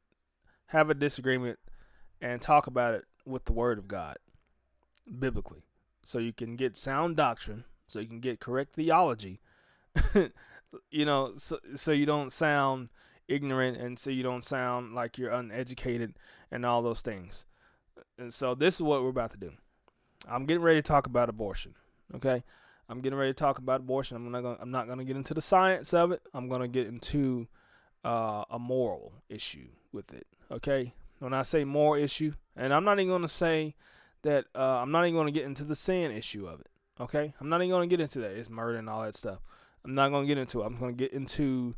have 0.66 0.90
a 0.90 0.94
disagreement 0.94 1.58
and 2.20 2.40
talk 2.40 2.66
about 2.66 2.94
it 2.94 3.04
with 3.24 3.44
the 3.44 3.52
word 3.52 3.78
of 3.78 3.88
God 3.88 4.16
biblically. 5.18 5.64
So 6.02 6.18
you 6.18 6.32
can 6.32 6.56
get 6.56 6.76
sound 6.76 7.16
doctrine, 7.16 7.64
so 7.88 7.98
you 7.98 8.06
can 8.06 8.20
get 8.20 8.40
correct 8.40 8.74
theology 8.74 9.40
you 10.90 11.04
know, 11.04 11.32
so 11.36 11.58
so 11.74 11.92
you 11.92 12.06
don't 12.06 12.32
sound 12.32 12.88
ignorant 13.28 13.76
and 13.76 13.98
so 13.98 14.10
you 14.10 14.22
don't 14.22 14.44
sound 14.44 14.94
like 14.94 15.18
you're 15.18 15.30
uneducated 15.32 16.14
and 16.50 16.64
all 16.64 16.82
those 16.82 17.00
things. 17.00 17.44
And 18.18 18.32
so 18.32 18.54
this 18.54 18.76
is 18.76 18.82
what 18.82 19.02
we're 19.02 19.08
about 19.08 19.32
to 19.32 19.36
do. 19.36 19.52
I'm 20.28 20.46
getting 20.46 20.62
ready 20.62 20.78
to 20.78 20.86
talk 20.86 21.06
about 21.06 21.28
abortion. 21.28 21.74
Okay, 22.14 22.44
I'm 22.88 23.00
getting 23.00 23.18
ready 23.18 23.30
to 23.32 23.34
talk 23.34 23.58
about 23.58 23.80
abortion. 23.80 24.16
I'm 24.16 24.30
not 24.30 24.42
gonna, 24.42 24.58
I'm 24.60 24.70
not 24.70 24.86
going 24.86 24.98
to 24.98 25.04
get 25.04 25.16
into 25.16 25.34
the 25.34 25.40
science 25.42 25.92
of 25.92 26.12
it. 26.12 26.22
I'm 26.32 26.48
going 26.48 26.60
to 26.60 26.68
get 26.68 26.86
into 26.86 27.48
uh, 28.04 28.44
a 28.50 28.58
moral 28.58 29.12
issue 29.28 29.68
with 29.92 30.12
it. 30.12 30.26
Okay, 30.50 30.94
when 31.18 31.34
I 31.34 31.42
say 31.42 31.64
moral 31.64 32.02
issue, 32.02 32.34
and 32.56 32.72
I'm 32.72 32.84
not 32.84 32.98
even 32.98 33.08
going 33.08 33.22
to 33.22 33.28
say 33.28 33.74
that 34.22 34.46
uh, 34.54 34.78
I'm 34.78 34.90
not 34.90 35.04
even 35.04 35.14
going 35.14 35.26
to 35.26 35.32
get 35.32 35.44
into 35.44 35.64
the 35.64 35.74
sin 35.74 36.10
issue 36.10 36.46
of 36.46 36.60
it. 36.60 36.68
Okay, 37.00 37.34
I'm 37.40 37.48
not 37.48 37.60
even 37.60 37.70
going 37.70 37.88
to 37.88 37.96
get 37.96 38.02
into 38.02 38.20
that. 38.20 38.30
It's 38.32 38.48
murder 38.48 38.78
and 38.78 38.88
all 38.88 39.02
that 39.02 39.14
stuff. 39.14 39.40
I'm 39.86 39.94
not 39.94 40.10
gonna 40.10 40.26
get 40.26 40.36
into 40.36 40.62
it. 40.62 40.64
I'm 40.64 40.78
gonna 40.78 40.92
get 40.92 41.12
into 41.12 41.76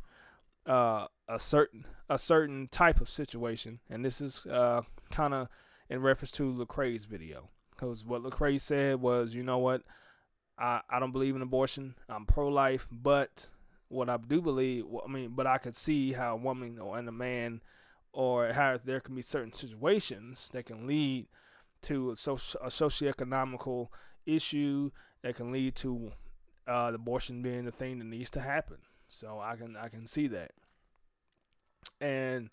uh, 0.65 1.05
a 1.27 1.37
certain 1.37 1.85
a 2.09 2.17
certain 2.17 2.67
type 2.67 2.99
of 3.01 3.07
situation, 3.07 3.81
and 3.87 4.03
this 4.03 4.19
is 4.19 4.43
uh, 4.47 4.81
kind 5.11 5.35
of 5.35 5.47
in 5.91 6.01
reference 6.01 6.31
to 6.31 6.51
Lecrae's 6.51 7.05
video, 7.05 7.49
because 7.69 8.03
what 8.03 8.23
Lecrae 8.23 8.59
said 8.59 8.99
was, 8.99 9.35
you 9.35 9.43
know 9.43 9.59
what, 9.59 9.83
I 10.59 10.81
I 10.89 10.99
don't 10.99 11.11
believe 11.13 11.35
in 11.35 11.41
abortion. 11.41 11.95
I'm 12.07 12.25
pro-life, 12.25 12.87
but 12.91 13.47
what 13.87 14.09
I 14.09 14.17
do 14.17 14.41
believe, 14.41 14.85
I 15.03 15.09
mean, 15.11 15.31
but 15.35 15.47
I 15.47 15.57
could 15.57 15.75
see 15.75 16.13
how 16.13 16.33
a 16.33 16.37
woman 16.37 16.77
or 16.77 16.97
and 16.97 17.09
a 17.09 17.11
man, 17.11 17.61
or 18.13 18.53
how 18.53 18.79
there 18.83 18.99
can 18.99 19.15
be 19.15 19.21
certain 19.21 19.53
situations 19.53 20.49
that 20.53 20.65
can 20.65 20.85
lead 20.85 21.27
to 21.83 22.11
a, 22.11 22.13
soci- 22.13 22.55
a 22.61 22.67
socioeconomical 22.67 23.87
issue 24.25 24.91
that 25.21 25.35
can 25.35 25.51
lead 25.51 25.75
to 25.75 26.11
uh, 26.67 26.91
abortion 26.93 27.41
being 27.41 27.65
the 27.65 27.71
thing 27.71 27.99
that 27.99 28.05
needs 28.05 28.29
to 28.31 28.41
happen. 28.41 28.77
So 29.07 29.39
I 29.39 29.55
can 29.55 29.75
I 29.75 29.87
can 29.87 30.05
see 30.05 30.27
that, 30.27 30.51
and 31.99 32.49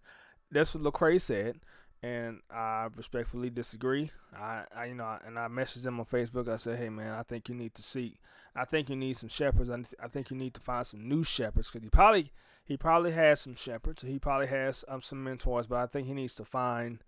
that's 0.51 0.75
what 0.75 0.85
Lecrae 0.85 1.21
said, 1.21 1.61
and 2.03 2.41
I 2.51 2.89
respectfully 2.95 3.51
disagree. 3.51 4.11
I, 4.35 4.65
I 4.75 4.85
you 4.87 4.95
know 4.95 5.19
and 5.27 5.39
I 5.39 5.49
messaged 5.49 5.87
him 5.87 6.01
on 6.01 6.07
Facebook. 6.07 6.49
I 6.49 6.57
said, 6.57 6.79
hey 6.79 6.89
man, 6.89 7.15
I 7.15 7.23
think 7.23 7.49
you 7.49 7.55
need 7.55 7.75
to 7.75 7.83
seek. 7.83 8.19
I 8.55 8.65
think 8.65 8.89
you 8.89 8.97
need 8.97 9.17
some 9.17 9.29
shepherds. 9.29 9.69
I, 9.69 9.77
th- 9.77 9.95
I 10.03 10.09
think 10.09 10.31
you 10.31 10.37
need 10.37 10.55
to 10.55 10.61
find 10.61 10.87
some 10.87 11.07
new 11.07 11.23
shepherds 11.23 11.69
because 11.69 11.83
he 11.83 11.91
probably 11.91 12.33
he 12.65 12.77
probably 12.77 13.13
has 13.13 13.41
some 13.41 13.55
shepherds. 13.55 14.03
He 14.03 14.19
probably 14.19 14.49
has 14.49 14.85
um, 14.89 15.01
some 15.01 15.23
mentors, 15.23 15.67
but 15.67 15.77
I 15.77 15.87
think 15.87 16.07
he 16.07 16.15
needs 16.15 16.35
to 16.37 16.45
find. 16.45 16.99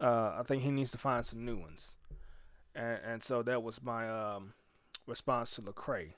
Uh, 0.00 0.34
I 0.38 0.42
think 0.46 0.62
he 0.62 0.70
needs 0.70 0.90
to 0.92 0.98
find 0.98 1.24
some 1.24 1.44
new 1.44 1.56
ones, 1.56 1.96
and 2.74 2.98
and 3.04 3.22
so 3.22 3.42
that 3.42 3.62
was 3.62 3.82
my 3.82 4.08
um, 4.08 4.54
response 5.06 5.52
to 5.52 5.62
Lecrae. 5.62 6.14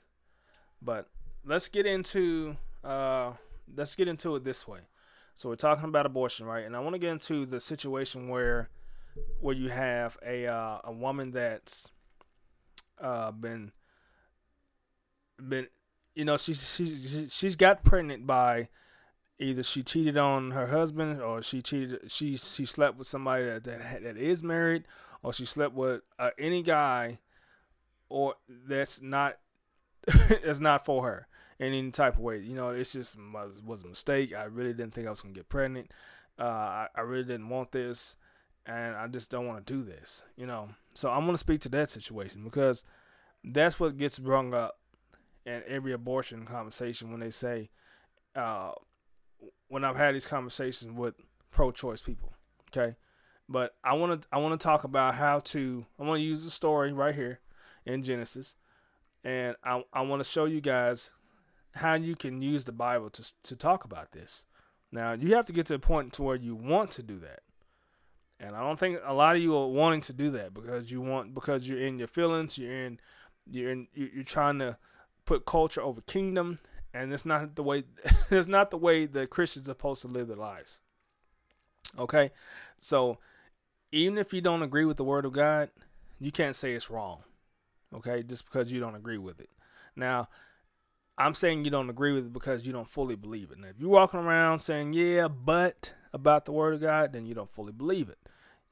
But 0.81 1.07
let's 1.45 1.67
get 1.67 1.85
into 1.85 2.57
uh, 2.83 3.33
let's 3.75 3.95
get 3.95 4.07
into 4.07 4.35
it 4.35 4.43
this 4.43 4.67
way. 4.67 4.79
So 5.39 5.47
we're 5.47 5.55
talking 5.55 5.85
about 5.85 6.05
abortion, 6.05 6.45
right? 6.45 6.65
And 6.65 6.75
I 6.75 6.81
want 6.81 6.95
to 6.95 6.99
get 6.99 7.11
into 7.11 7.45
the 7.45 7.61
situation 7.61 8.27
where 8.27 8.69
where 9.39 9.55
you 9.55 9.69
have 9.69 10.17
a 10.21 10.45
uh, 10.45 10.79
a 10.83 10.91
woman 10.91 11.31
that's 11.31 11.89
uh, 13.01 13.31
been 13.31 13.71
been 15.41 15.67
you 16.13 16.25
know 16.25 16.35
she's 16.35 16.75
she's 16.75 17.27
she's 17.29 17.55
got 17.55 17.85
pregnant 17.85 18.27
by 18.27 18.67
either 19.39 19.63
she 19.63 19.81
cheated 19.81 20.17
on 20.17 20.51
her 20.51 20.67
husband 20.67 21.21
or 21.21 21.41
she 21.41 21.61
cheated 21.61 22.11
she 22.11 22.35
she 22.35 22.65
slept 22.65 22.97
with 22.97 23.07
somebody 23.07 23.45
that 23.45 23.63
that, 23.63 24.03
that 24.03 24.17
is 24.17 24.43
married 24.43 24.83
or 25.23 25.31
she 25.31 25.45
slept 25.45 25.73
with 25.73 26.01
uh, 26.19 26.31
any 26.37 26.61
guy 26.61 27.17
or 28.09 28.35
that's 28.67 29.01
not 29.01 29.37
that's 30.43 30.59
not 30.59 30.83
for 30.83 31.05
her 31.05 31.28
in 31.59 31.73
any 31.73 31.91
type 31.91 32.15
of 32.15 32.21
way. 32.21 32.39
You 32.39 32.55
know, 32.55 32.69
it's 32.69 32.93
just 32.93 33.17
was, 33.65 33.83
a 33.83 33.87
mistake. 33.87 34.33
I 34.33 34.43
really 34.45 34.73
didn't 34.73 34.93
think 34.93 35.07
I 35.07 35.09
was 35.09 35.21
gonna 35.21 35.33
get 35.33 35.49
pregnant. 35.49 35.91
Uh, 36.39 36.43
I, 36.43 36.87
I 36.95 37.01
really 37.01 37.25
didn't 37.25 37.49
want 37.49 37.71
this, 37.71 38.15
and 38.65 38.95
I 38.95 39.07
just 39.07 39.29
don't 39.29 39.47
want 39.47 39.65
to 39.65 39.73
do 39.73 39.83
this. 39.83 40.23
You 40.37 40.47
know, 40.47 40.69
so 40.93 41.09
I'm 41.09 41.25
gonna 41.25 41.37
speak 41.37 41.61
to 41.61 41.69
that 41.69 41.89
situation 41.89 42.43
because 42.43 42.83
that's 43.43 43.79
what 43.79 43.97
gets 43.97 44.19
brung 44.19 44.53
up 44.53 44.79
in 45.45 45.63
every 45.67 45.91
abortion 45.91 46.45
conversation 46.45 47.11
when 47.11 47.19
they 47.19 47.31
say, 47.31 47.69
uh, 48.35 48.71
when 49.67 49.83
I've 49.83 49.95
had 49.95 50.15
these 50.15 50.27
conversations 50.27 50.91
with 50.91 51.15
pro-choice 51.51 52.01
people. 52.01 52.33
Okay, 52.71 52.95
but 53.49 53.75
I 53.83 53.93
want 53.93 54.21
to 54.21 54.27
I 54.31 54.37
want 54.37 54.59
to 54.59 54.63
talk 54.63 54.85
about 54.85 55.15
how 55.15 55.39
to 55.39 55.85
I 55.99 56.03
want 56.03 56.19
to 56.19 56.23
use 56.23 56.45
the 56.45 56.51
story 56.51 56.93
right 56.93 57.15
here 57.15 57.41
in 57.85 58.03
Genesis, 58.03 58.55
and 59.25 59.57
I 59.63 59.83
I 59.91 60.01
want 60.01 60.23
to 60.23 60.29
show 60.29 60.45
you 60.45 60.61
guys 60.61 61.11
how 61.75 61.93
you 61.93 62.15
can 62.15 62.41
use 62.41 62.65
the 62.65 62.71
Bible 62.71 63.09
to 63.11 63.33
to 63.43 63.55
talk 63.55 63.83
about 63.83 64.11
this. 64.11 64.45
Now 64.91 65.13
you 65.13 65.35
have 65.35 65.45
to 65.47 65.53
get 65.53 65.65
to 65.67 65.75
a 65.75 65.79
point 65.79 66.13
to 66.13 66.23
where 66.23 66.35
you 66.35 66.55
want 66.55 66.91
to 66.91 67.03
do 67.03 67.19
that, 67.19 67.41
and 68.39 68.55
I 68.55 68.61
don't 68.61 68.79
think 68.79 68.99
a 69.03 69.13
lot 69.13 69.35
of 69.35 69.41
you 69.41 69.55
are 69.55 69.67
wanting 69.67 70.01
to 70.01 70.13
do 70.13 70.31
that 70.31 70.53
because 70.53 70.91
you 70.91 71.01
want 71.01 71.33
because 71.33 71.67
you're 71.67 71.79
in 71.79 71.99
your 71.99 72.07
feelings, 72.07 72.57
you're 72.57 72.73
in 72.73 72.99
you're 73.49 73.71
in 73.71 73.87
you're 73.93 74.23
trying 74.23 74.59
to 74.59 74.77
put 75.25 75.45
culture 75.45 75.81
over 75.81 76.01
kingdom, 76.01 76.59
and 76.93 77.13
it's 77.13 77.25
not 77.25 77.55
the 77.55 77.63
way 77.63 77.83
it's 78.31 78.47
not 78.47 78.71
the 78.71 78.77
way 78.77 79.05
that 79.05 79.29
Christians 79.29 79.67
are 79.67 79.71
supposed 79.71 80.01
to 80.01 80.07
live 80.07 80.27
their 80.27 80.37
lives. 80.37 80.79
Okay, 81.97 82.31
so 82.79 83.17
even 83.91 84.17
if 84.17 84.33
you 84.33 84.41
don't 84.41 84.63
agree 84.63 84.85
with 84.85 84.97
the 84.97 85.03
word 85.03 85.25
of 85.25 85.33
God, 85.33 85.69
you 86.19 86.31
can't 86.31 86.55
say 86.55 86.73
it's 86.73 86.89
wrong. 86.89 87.23
Okay, 87.93 88.23
just 88.23 88.45
because 88.45 88.71
you 88.71 88.79
don't 88.79 88.95
agree 88.95 89.17
with 89.17 89.39
it. 89.39 89.49
Now, 89.95 90.29
I'm 91.19 91.35
saying 91.35 91.65
you 91.65 91.71
don't 91.71 91.89
agree 91.89 92.13
with 92.13 92.27
it 92.27 92.33
because 92.33 92.65
you 92.65 92.71
don't 92.71 92.87
fully 92.87 93.17
believe 93.17 93.51
it. 93.51 93.59
Now, 93.59 93.67
if 93.67 93.75
you're 93.77 93.89
walking 93.89 94.21
around 94.21 94.59
saying, 94.59 94.93
yeah, 94.93 95.27
but 95.27 95.91
about 96.13 96.45
the 96.45 96.53
word 96.53 96.73
of 96.73 96.81
God, 96.81 97.11
then 97.11 97.25
you 97.25 97.35
don't 97.35 97.51
fully 97.51 97.73
believe 97.73 98.07
it. 98.07 98.17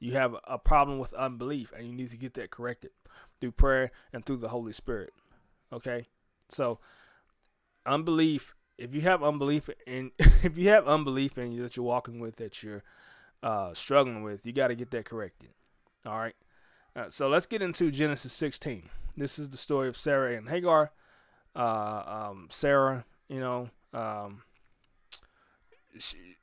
You 0.00 0.12
have 0.12 0.34
a 0.44 0.58
problem 0.58 0.98
with 0.98 1.12
unbelief 1.12 1.72
and 1.76 1.86
you 1.86 1.92
need 1.92 2.10
to 2.10 2.16
get 2.16 2.32
that 2.34 2.50
corrected 2.50 2.92
through 3.40 3.52
prayer 3.52 3.90
and 4.14 4.24
through 4.24 4.38
the 4.38 4.48
Holy 4.48 4.72
Spirit. 4.72 5.12
Okay? 5.72 6.06
So, 6.48 6.78
unbelief, 7.84 8.54
if 8.78 8.94
you 8.94 9.02
have 9.02 9.22
unbelief 9.22 9.68
in 9.86 10.12
if 10.18 10.56
you 10.56 10.70
have 10.70 10.86
unbelief 10.88 11.36
in 11.36 11.52
you 11.52 11.62
that 11.62 11.76
you're 11.76 11.84
walking 11.84 12.18
with 12.18 12.36
that 12.36 12.62
you're 12.62 12.82
uh, 13.42 13.74
struggling 13.74 14.22
with, 14.22 14.46
you 14.46 14.52
got 14.52 14.68
to 14.68 14.74
get 14.74 14.90
that 14.92 15.04
corrected. 15.04 15.50
All 16.06 16.18
right? 16.18 16.36
Uh, 16.96 17.10
so, 17.10 17.28
let's 17.28 17.44
get 17.44 17.60
into 17.60 17.90
Genesis 17.90 18.32
16. 18.32 18.88
This 19.18 19.38
is 19.38 19.50
the 19.50 19.58
story 19.58 19.88
of 19.88 19.98
Sarah 19.98 20.34
and 20.34 20.48
Hagar 20.48 20.92
uh, 21.54 22.28
um, 22.30 22.48
Sarah, 22.50 23.04
you 23.28 23.40
know, 23.40 23.70
um, 23.92 24.42
she, 25.98 26.36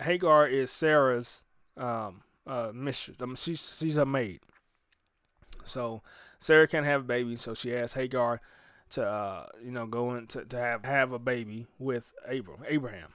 Hagar 0.00 0.46
is 0.46 0.70
Sarah's 0.70 1.44
um, 1.76 2.22
uh, 2.46 2.70
mistress. 2.74 3.18
I 3.20 3.26
mean, 3.26 3.36
she's 3.36 3.76
she's 3.78 3.96
her 3.96 4.06
maid. 4.06 4.40
So 5.64 6.02
Sarah 6.38 6.68
can't 6.68 6.86
have 6.86 7.02
a 7.02 7.04
baby, 7.04 7.36
so 7.36 7.54
she 7.54 7.74
asks 7.74 7.94
Hagar 7.94 8.40
to 8.90 9.04
uh, 9.04 9.46
you 9.62 9.70
know 9.70 9.86
go 9.86 10.14
in 10.14 10.26
to, 10.28 10.44
to 10.44 10.58
have 10.58 10.84
have 10.84 11.12
a 11.12 11.18
baby 11.18 11.66
with 11.78 12.14
Abram 12.26 12.60
Abraham, 12.68 13.14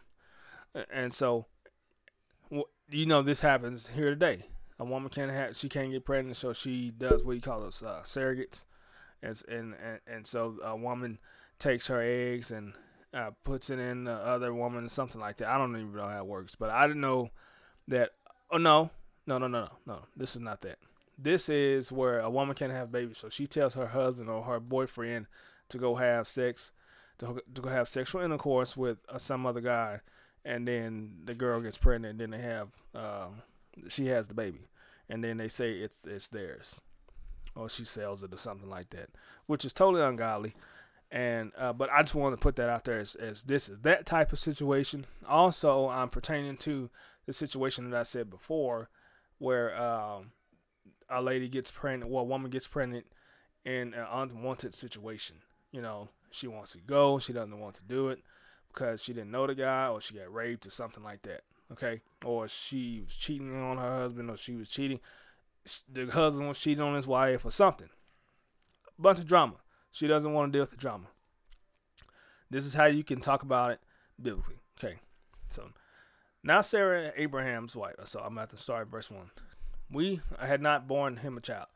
and 0.91 1.13
so 1.13 1.45
you 2.89 3.05
know 3.05 3.21
this 3.21 3.41
happens 3.41 3.91
here 3.95 4.09
today. 4.09 4.47
A 4.79 4.85
woman 4.85 5.09
can't 5.09 5.31
have 5.31 5.55
she 5.55 5.69
can't 5.69 5.91
get 5.91 6.05
pregnant, 6.05 6.37
so 6.37 6.53
she 6.53 6.91
does 6.91 7.23
what 7.23 7.35
you 7.35 7.41
call 7.41 7.61
those 7.61 7.83
uh, 7.83 8.01
surrogates 8.03 8.65
and 9.21 9.43
and 9.49 9.99
and 10.07 10.27
so 10.27 10.57
a 10.63 10.75
woman 10.75 11.19
takes 11.59 11.87
her 11.87 12.01
eggs 12.01 12.51
and 12.51 12.73
uh, 13.13 13.31
puts 13.43 13.69
it 13.69 13.79
in 13.79 14.05
the 14.05 14.13
other 14.13 14.53
woman, 14.53 14.89
something 14.89 15.21
like 15.21 15.37
that. 15.37 15.49
I 15.49 15.57
don't 15.57 15.75
even 15.75 15.95
know 15.95 16.07
how 16.07 16.17
it 16.17 16.25
works, 16.25 16.55
but 16.55 16.69
I 16.69 16.87
didn't 16.87 17.01
know 17.01 17.29
that. 17.87 18.11
Oh 18.49 18.57
no, 18.57 18.91
no, 19.25 19.37
no, 19.37 19.47
no, 19.47 19.61
no, 19.61 19.69
no. 19.85 19.99
This 20.15 20.35
is 20.35 20.41
not 20.41 20.61
that. 20.61 20.77
This 21.17 21.49
is 21.49 21.91
where 21.91 22.19
a 22.19 22.29
woman 22.29 22.55
can't 22.55 22.71
have 22.71 22.91
babies, 22.91 23.17
so 23.19 23.29
she 23.29 23.47
tells 23.47 23.75
her 23.75 23.87
husband 23.87 24.29
or 24.29 24.43
her 24.43 24.59
boyfriend 24.59 25.27
to 25.69 25.77
go 25.77 25.95
have 25.95 26.27
sex, 26.27 26.71
to, 27.19 27.41
to 27.53 27.61
go 27.61 27.69
have 27.69 27.87
sexual 27.87 28.21
intercourse 28.21 28.75
with 28.75 28.97
uh, 29.07 29.17
some 29.17 29.45
other 29.45 29.61
guy, 29.61 29.99
and 30.43 30.67
then 30.67 31.11
the 31.25 31.35
girl 31.35 31.61
gets 31.61 31.77
pregnant. 31.77 32.19
And 32.19 32.19
then 32.19 32.31
they 32.31 32.45
have, 32.45 32.69
uh, 32.95 33.27
she 33.87 34.07
has 34.07 34.27
the 34.27 34.33
baby, 34.33 34.67
and 35.07 35.23
then 35.23 35.37
they 35.37 35.47
say 35.47 35.73
it's 35.73 35.99
it's 36.05 36.27
theirs 36.27 36.81
or 37.55 37.69
she 37.69 37.85
sells 37.85 38.23
it 38.23 38.33
or 38.33 38.37
something 38.37 38.69
like 38.69 38.89
that, 38.91 39.09
which 39.45 39.65
is 39.65 39.73
totally 39.73 40.03
ungodly. 40.03 40.55
And 41.11 41.51
uh, 41.57 41.73
but 41.73 41.89
I 41.91 42.01
just 42.01 42.15
wanted 42.15 42.37
to 42.37 42.41
put 42.41 42.55
that 42.55 42.69
out 42.69 42.85
there 42.85 42.99
as, 42.99 43.15
as 43.15 43.43
this 43.43 43.67
is 43.67 43.79
that 43.81 44.05
type 44.05 44.31
of 44.31 44.39
situation. 44.39 45.05
Also, 45.27 45.89
I'm 45.89 46.09
pertaining 46.09 46.55
to 46.57 46.89
the 47.25 47.33
situation 47.33 47.89
that 47.89 47.99
I 47.99 48.03
said 48.03 48.29
before, 48.29 48.89
where 49.37 49.75
um, 49.79 50.31
a 51.09 51.21
lady 51.21 51.49
gets 51.49 51.69
pregnant, 51.69 52.09
well, 52.09 52.23
a 52.23 52.27
woman 52.27 52.49
gets 52.49 52.67
pregnant 52.67 53.07
in 53.65 53.93
an 53.93 54.05
unwanted 54.09 54.73
situation. 54.73 55.37
You 55.71 55.81
know, 55.81 56.09
she 56.31 56.47
wants 56.47 56.71
to 56.71 56.77
go, 56.79 57.19
she 57.19 57.33
doesn't 57.33 57.59
want 57.59 57.75
to 57.75 57.83
do 57.83 58.09
it 58.09 58.19
because 58.69 59.03
she 59.03 59.13
didn't 59.13 59.31
know 59.31 59.47
the 59.47 59.55
guy, 59.55 59.87
or 59.87 59.99
she 59.99 60.15
got 60.15 60.33
raped, 60.33 60.65
or 60.65 60.69
something 60.69 61.03
like 61.03 61.23
that. 61.23 61.41
Okay, 61.73 62.01
or 62.23 62.47
she 62.47 63.01
was 63.01 63.13
cheating 63.13 63.53
on 63.61 63.77
her 63.77 63.99
husband, 63.99 64.29
or 64.29 64.37
she 64.37 64.55
was 64.55 64.69
cheating 64.69 64.99
the 65.91 66.07
husband 66.07 66.47
was 66.47 66.59
cheating 66.59 66.83
on 66.83 66.95
his 66.95 67.07
wife 67.07 67.45
or 67.45 67.51
something. 67.51 67.89
A 68.97 69.01
bunch 69.01 69.19
of 69.19 69.27
drama. 69.27 69.55
She 69.91 70.07
doesn't 70.07 70.33
want 70.33 70.51
to 70.51 70.57
deal 70.57 70.63
with 70.63 70.71
the 70.71 70.77
drama. 70.77 71.07
This 72.49 72.65
is 72.65 72.73
how 72.73 72.85
you 72.85 73.03
can 73.03 73.21
talk 73.21 73.43
about 73.43 73.71
it 73.71 73.79
biblically. 74.21 74.59
Okay. 74.77 74.97
So 75.49 75.69
now 76.43 76.61
Sarah 76.61 77.11
Abraham's 77.15 77.75
wife. 77.75 77.95
So 78.05 78.19
I'm 78.19 78.37
at 78.37 78.49
the 78.49 78.57
start 78.57 78.89
verse 78.89 79.11
one. 79.11 79.31
We 79.89 80.21
had 80.39 80.61
not 80.61 80.87
born 80.87 81.17
him 81.17 81.37
a 81.37 81.41
child, 81.41 81.67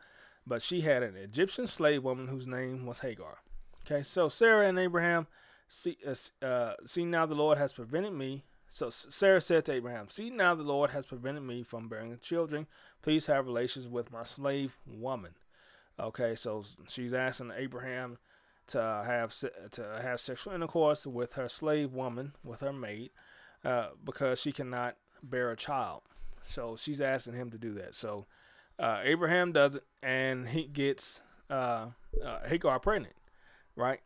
but 0.47 0.61
she 0.61 0.81
had 0.81 1.03
an 1.03 1.15
Egyptian 1.15 1.67
slave 1.67 2.03
woman 2.03 2.29
whose 2.29 2.47
name 2.47 2.85
was 2.85 2.99
Hagar. 2.99 3.39
Okay, 3.85 4.01
so 4.01 4.29
Sarah 4.29 4.67
and 4.67 4.79
Abraham 4.79 5.27
see, 5.67 5.97
uh, 6.07 6.45
uh, 6.45 6.73
see 6.85 7.05
now 7.05 7.25
the 7.25 7.35
Lord 7.35 7.57
has 7.57 7.73
prevented 7.73 8.13
me 8.13 8.45
so 8.75 8.89
Sarah 8.89 9.39
said 9.39 9.63
to 9.65 9.71
Abraham, 9.71 10.09
See, 10.09 10.29
now 10.29 10.53
the 10.53 10.61
Lord 10.61 10.89
has 10.89 11.05
prevented 11.05 11.43
me 11.43 11.63
from 11.63 11.87
bearing 11.87 12.19
children. 12.21 12.67
Please 13.01 13.27
have 13.27 13.47
relations 13.47 13.87
with 13.87 14.11
my 14.11 14.23
slave 14.23 14.77
woman. 14.85 15.35
Okay, 15.97 16.35
so 16.35 16.61
she's 16.89 17.13
asking 17.13 17.53
Abraham 17.55 18.17
to 18.67 18.79
have 18.81 19.33
to 19.71 19.99
have 20.01 20.19
sexual 20.19 20.53
intercourse 20.53 21.07
with 21.07 21.35
her 21.35 21.47
slave 21.47 21.93
woman, 21.93 22.33
with 22.43 22.59
her 22.59 22.73
maid, 22.73 23.11
uh, 23.63 23.91
because 24.03 24.41
she 24.41 24.51
cannot 24.51 24.97
bear 25.23 25.51
a 25.51 25.55
child. 25.55 26.01
So 26.43 26.75
she's 26.75 26.99
asking 26.99 27.35
him 27.35 27.51
to 27.51 27.57
do 27.57 27.75
that. 27.75 27.95
So 27.95 28.25
uh, 28.77 28.99
Abraham 29.05 29.53
does 29.53 29.75
it, 29.75 29.85
and 30.03 30.49
he 30.49 30.65
gets 30.65 31.21
uh, 31.49 31.91
uh 32.21 32.39
Hagar 32.45 32.81
pregnant, 32.81 33.15
right? 33.77 34.01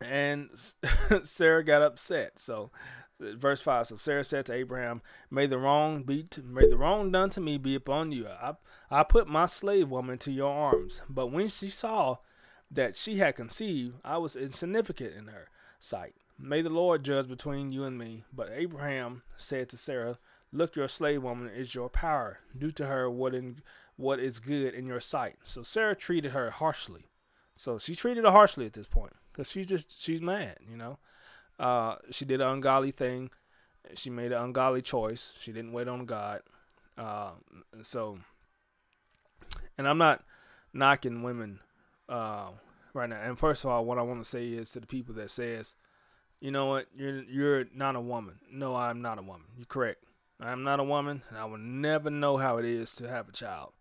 And 0.00 0.50
Sarah 1.22 1.62
got 1.62 1.82
upset. 1.82 2.40
So 2.40 2.72
verse 3.36 3.60
five. 3.60 3.86
So 3.86 3.96
Sarah 3.96 4.24
said 4.24 4.46
to 4.46 4.52
Abraham, 4.52 5.02
"May 5.30 5.46
the 5.46 5.58
wrong 5.58 6.02
be 6.02 6.24
to, 6.24 6.42
may 6.42 6.68
the 6.68 6.76
wrong 6.76 7.10
done 7.10 7.30
to 7.30 7.40
me 7.40 7.58
be 7.58 7.74
upon 7.74 8.12
you. 8.12 8.28
I 8.28 8.54
I 8.90 9.02
put 9.02 9.28
my 9.28 9.46
slave 9.46 9.88
woman 9.88 10.18
to 10.18 10.32
your 10.32 10.52
arms. 10.52 11.00
But 11.08 11.28
when 11.28 11.48
she 11.48 11.68
saw 11.68 12.18
that 12.70 12.96
she 12.96 13.18
had 13.18 13.36
conceived, 13.36 13.96
I 14.04 14.18
was 14.18 14.36
insignificant 14.36 15.14
in 15.14 15.26
her 15.28 15.48
sight. 15.78 16.14
May 16.38 16.62
the 16.62 16.70
Lord 16.70 17.04
judge 17.04 17.28
between 17.28 17.72
you 17.72 17.84
and 17.84 17.98
me." 17.98 18.24
But 18.32 18.50
Abraham 18.52 19.22
said 19.36 19.68
to 19.70 19.76
Sarah, 19.76 20.18
"Look, 20.52 20.76
your 20.76 20.88
slave 20.88 21.22
woman 21.22 21.48
is 21.48 21.74
your 21.74 21.88
power. 21.88 22.40
Do 22.56 22.70
to 22.72 22.86
her 22.86 23.08
what 23.10 23.34
in 23.34 23.62
what 23.96 24.18
is 24.18 24.40
good 24.40 24.74
in 24.74 24.86
your 24.86 25.00
sight." 25.00 25.36
So 25.44 25.62
Sarah 25.62 25.94
treated 25.94 26.32
her 26.32 26.50
harshly. 26.50 27.10
So 27.54 27.78
she 27.78 27.94
treated 27.94 28.24
her 28.24 28.30
harshly 28.30 28.66
at 28.66 28.72
this 28.72 28.88
point 28.88 29.12
because 29.30 29.50
she's 29.50 29.66
just 29.66 30.00
she's 30.00 30.20
mad, 30.20 30.58
you 30.68 30.76
know. 30.76 30.98
Uh, 31.62 31.94
she 32.10 32.24
did 32.24 32.40
an 32.40 32.48
ungodly 32.48 32.90
thing. 32.90 33.30
She 33.94 34.10
made 34.10 34.32
an 34.32 34.42
ungodly 34.42 34.82
choice. 34.82 35.34
She 35.38 35.52
didn't 35.52 35.72
wait 35.72 35.86
on 35.86 36.06
God. 36.06 36.40
Uh, 36.98 37.30
so, 37.82 38.18
and 39.78 39.86
I'm 39.86 39.98
not 39.98 40.24
knocking 40.72 41.22
women 41.22 41.60
uh, 42.08 42.48
right 42.94 43.08
now. 43.08 43.20
And 43.22 43.38
first 43.38 43.64
of 43.64 43.70
all, 43.70 43.84
what 43.84 43.98
I 43.98 44.02
want 44.02 44.22
to 44.24 44.28
say 44.28 44.48
is 44.48 44.70
to 44.70 44.80
the 44.80 44.88
people 44.88 45.14
that 45.14 45.30
says, 45.30 45.76
you 46.40 46.50
know 46.50 46.66
what, 46.66 46.86
you're 46.92 47.22
you're 47.22 47.66
not 47.72 47.94
a 47.94 48.00
woman. 48.00 48.40
No, 48.50 48.74
I'm 48.74 49.00
not 49.00 49.18
a 49.18 49.22
woman. 49.22 49.46
You're 49.56 49.66
correct. 49.66 50.02
I'm 50.40 50.64
not 50.64 50.80
a 50.80 50.84
woman, 50.84 51.22
and 51.28 51.38
I 51.38 51.44
will 51.44 51.58
never 51.58 52.10
know 52.10 52.38
how 52.38 52.58
it 52.58 52.64
is 52.64 52.92
to 52.94 53.08
have 53.08 53.28
a 53.28 53.32
child. 53.32 53.72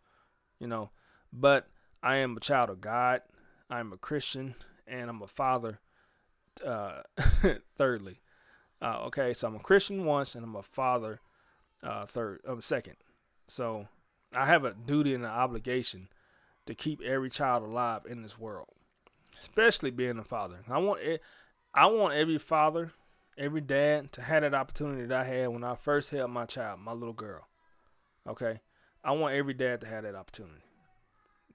You 0.59 0.67
know, 0.67 0.91
but 1.33 1.67
I 2.03 2.17
am 2.17 2.37
a 2.37 2.39
child 2.39 2.69
of 2.69 2.79
God. 2.79 3.21
I'm 3.67 3.91
a 3.91 3.97
Christian, 3.97 4.53
and 4.85 5.09
I'm 5.09 5.23
a 5.23 5.27
father. 5.27 5.79
Uh, 6.65 7.01
thirdly, 7.77 8.19
uh, 8.81 9.03
okay, 9.05 9.33
so 9.33 9.47
I'm 9.47 9.55
a 9.55 9.59
Christian 9.59 10.05
once, 10.05 10.35
and 10.35 10.43
I'm 10.43 10.55
a 10.55 10.63
father. 10.63 11.21
Uh, 11.83 12.05
third, 12.05 12.41
uh, 12.47 12.59
second. 12.59 12.95
So 13.47 13.87
I 14.35 14.45
have 14.45 14.63
a 14.63 14.73
duty 14.73 15.13
and 15.13 15.23
an 15.23 15.31
obligation 15.31 16.09
to 16.65 16.75
keep 16.75 17.01
every 17.01 17.29
child 17.29 17.63
alive 17.63 18.01
in 18.07 18.21
this 18.21 18.39
world, 18.39 18.67
especially 19.39 19.91
being 19.91 20.17
a 20.17 20.23
father. 20.23 20.59
I 20.69 20.77
want 20.77 21.01
it. 21.01 21.21
I 21.73 21.85
want 21.87 22.13
every 22.13 22.37
father, 22.37 22.91
every 23.37 23.61
dad 23.61 24.11
to 24.13 24.21
have 24.21 24.43
that 24.43 24.53
opportunity 24.53 25.05
that 25.05 25.21
I 25.21 25.23
had 25.23 25.49
when 25.49 25.63
I 25.63 25.75
first 25.75 26.09
held 26.09 26.31
my 26.31 26.45
child, 26.45 26.79
my 26.79 26.93
little 26.93 27.13
girl. 27.13 27.47
Okay, 28.27 28.59
I 29.03 29.11
want 29.11 29.35
every 29.35 29.53
dad 29.53 29.81
to 29.81 29.87
have 29.87 30.03
that 30.03 30.15
opportunity. 30.15 30.63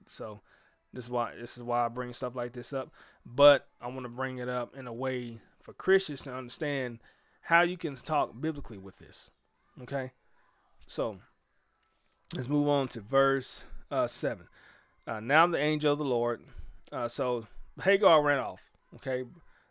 So 0.09 0.40
this 0.92 1.05
is 1.05 1.11
why 1.11 1.34
this 1.38 1.57
is 1.57 1.62
why 1.62 1.84
I 1.84 1.88
bring 1.88 2.12
stuff 2.12 2.34
like 2.34 2.53
this 2.53 2.72
up. 2.72 2.90
But 3.27 3.66
I 3.81 3.89
want 3.89 4.05
to 4.05 4.09
bring 4.09 4.39
it 4.39 4.49
up 4.49 4.77
in 4.77 4.87
a 4.87 4.93
way 4.93 5.41
for 5.61 5.72
Christians 5.72 6.22
to 6.22 6.35
understand 6.35 7.01
how 7.43 7.62
you 7.62 7.77
can 7.77 7.97
talk 7.97 8.41
biblically 8.41 8.79
with 8.79 8.99
this. 8.99 9.33
Okay, 9.83 10.12
so 10.87 11.18
let's 12.35 12.49
move 12.49 12.68
on 12.68 12.87
to 12.89 13.01
verse 13.01 13.64
uh, 13.91 14.07
seven. 14.07 14.47
Uh, 15.07 15.20
now 15.20 15.47
the 15.47 15.59
angel 15.59 15.93
of 15.93 15.99
the 15.99 16.05
Lord. 16.05 16.41
Uh, 16.93 17.09
so 17.09 17.47
Hagar 17.83 18.22
ran 18.22 18.39
off. 18.39 18.70
Okay, 18.95 19.24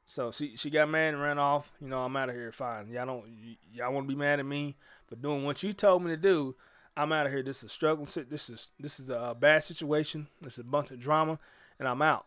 so 0.06 0.32
she 0.32 0.58
she 0.58 0.70
got 0.70 0.90
mad 0.90 1.14
and 1.14 1.24
ran 1.24 1.40
off. 1.40 1.72
You 1.80 1.88
know, 1.88 2.00
I'm 2.00 2.16
out 2.18 2.30
of 2.30 2.36
here. 2.36 2.52
Fine. 2.52 2.90
Y'all 2.90 3.06
don't 3.06 3.24
y- 3.24 3.58
y'all 3.74 3.94
want 3.94 4.06
to 4.06 4.14
be 4.14 4.20
mad 4.20 4.40
at 4.40 4.46
me 4.46 4.76
for 5.08 5.16
doing 5.16 5.46
what 5.46 5.64
you 5.64 5.72
told 5.72 6.04
me 6.04 6.12
to 6.12 6.18
do. 6.18 6.56
I'm 6.98 7.12
out 7.12 7.26
of 7.26 7.32
here. 7.32 7.42
This 7.42 7.58
is 7.58 7.64
a 7.64 7.70
struggle. 7.70 8.06
This 8.06 8.50
is 8.50 8.70
this 8.80 9.00
is 9.00 9.10
a 9.10 9.36
bad 9.38 9.64
situation. 9.64 10.28
This 10.42 10.54
is 10.54 10.60
a 10.60 10.64
bunch 10.66 10.92
of 10.92 11.00
drama, 11.00 11.40
and 11.80 11.88
I'm 11.88 12.02
out. 12.02 12.26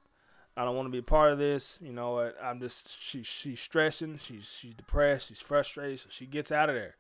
I 0.59 0.65
don't 0.65 0.75
want 0.75 0.87
to 0.87 0.93
be 0.93 0.99
a 0.99 1.03
part 1.05 1.33
of 1.33 1.39
this. 1.39 1.79
You 1.81 1.93
know 1.93 2.15
what? 2.15 2.37
I'm 2.43 2.59
just 2.59 3.01
she 3.01 3.23
she's 3.23 3.61
stressing. 3.61 4.19
She's 4.21 4.57
she's 4.59 4.75
depressed. 4.75 5.29
She's 5.29 5.39
frustrated. 5.39 6.01
So 6.01 6.07
she 6.11 6.27
gets 6.27 6.51
out 6.51 6.69
of 6.69 6.75
there. 6.75 6.97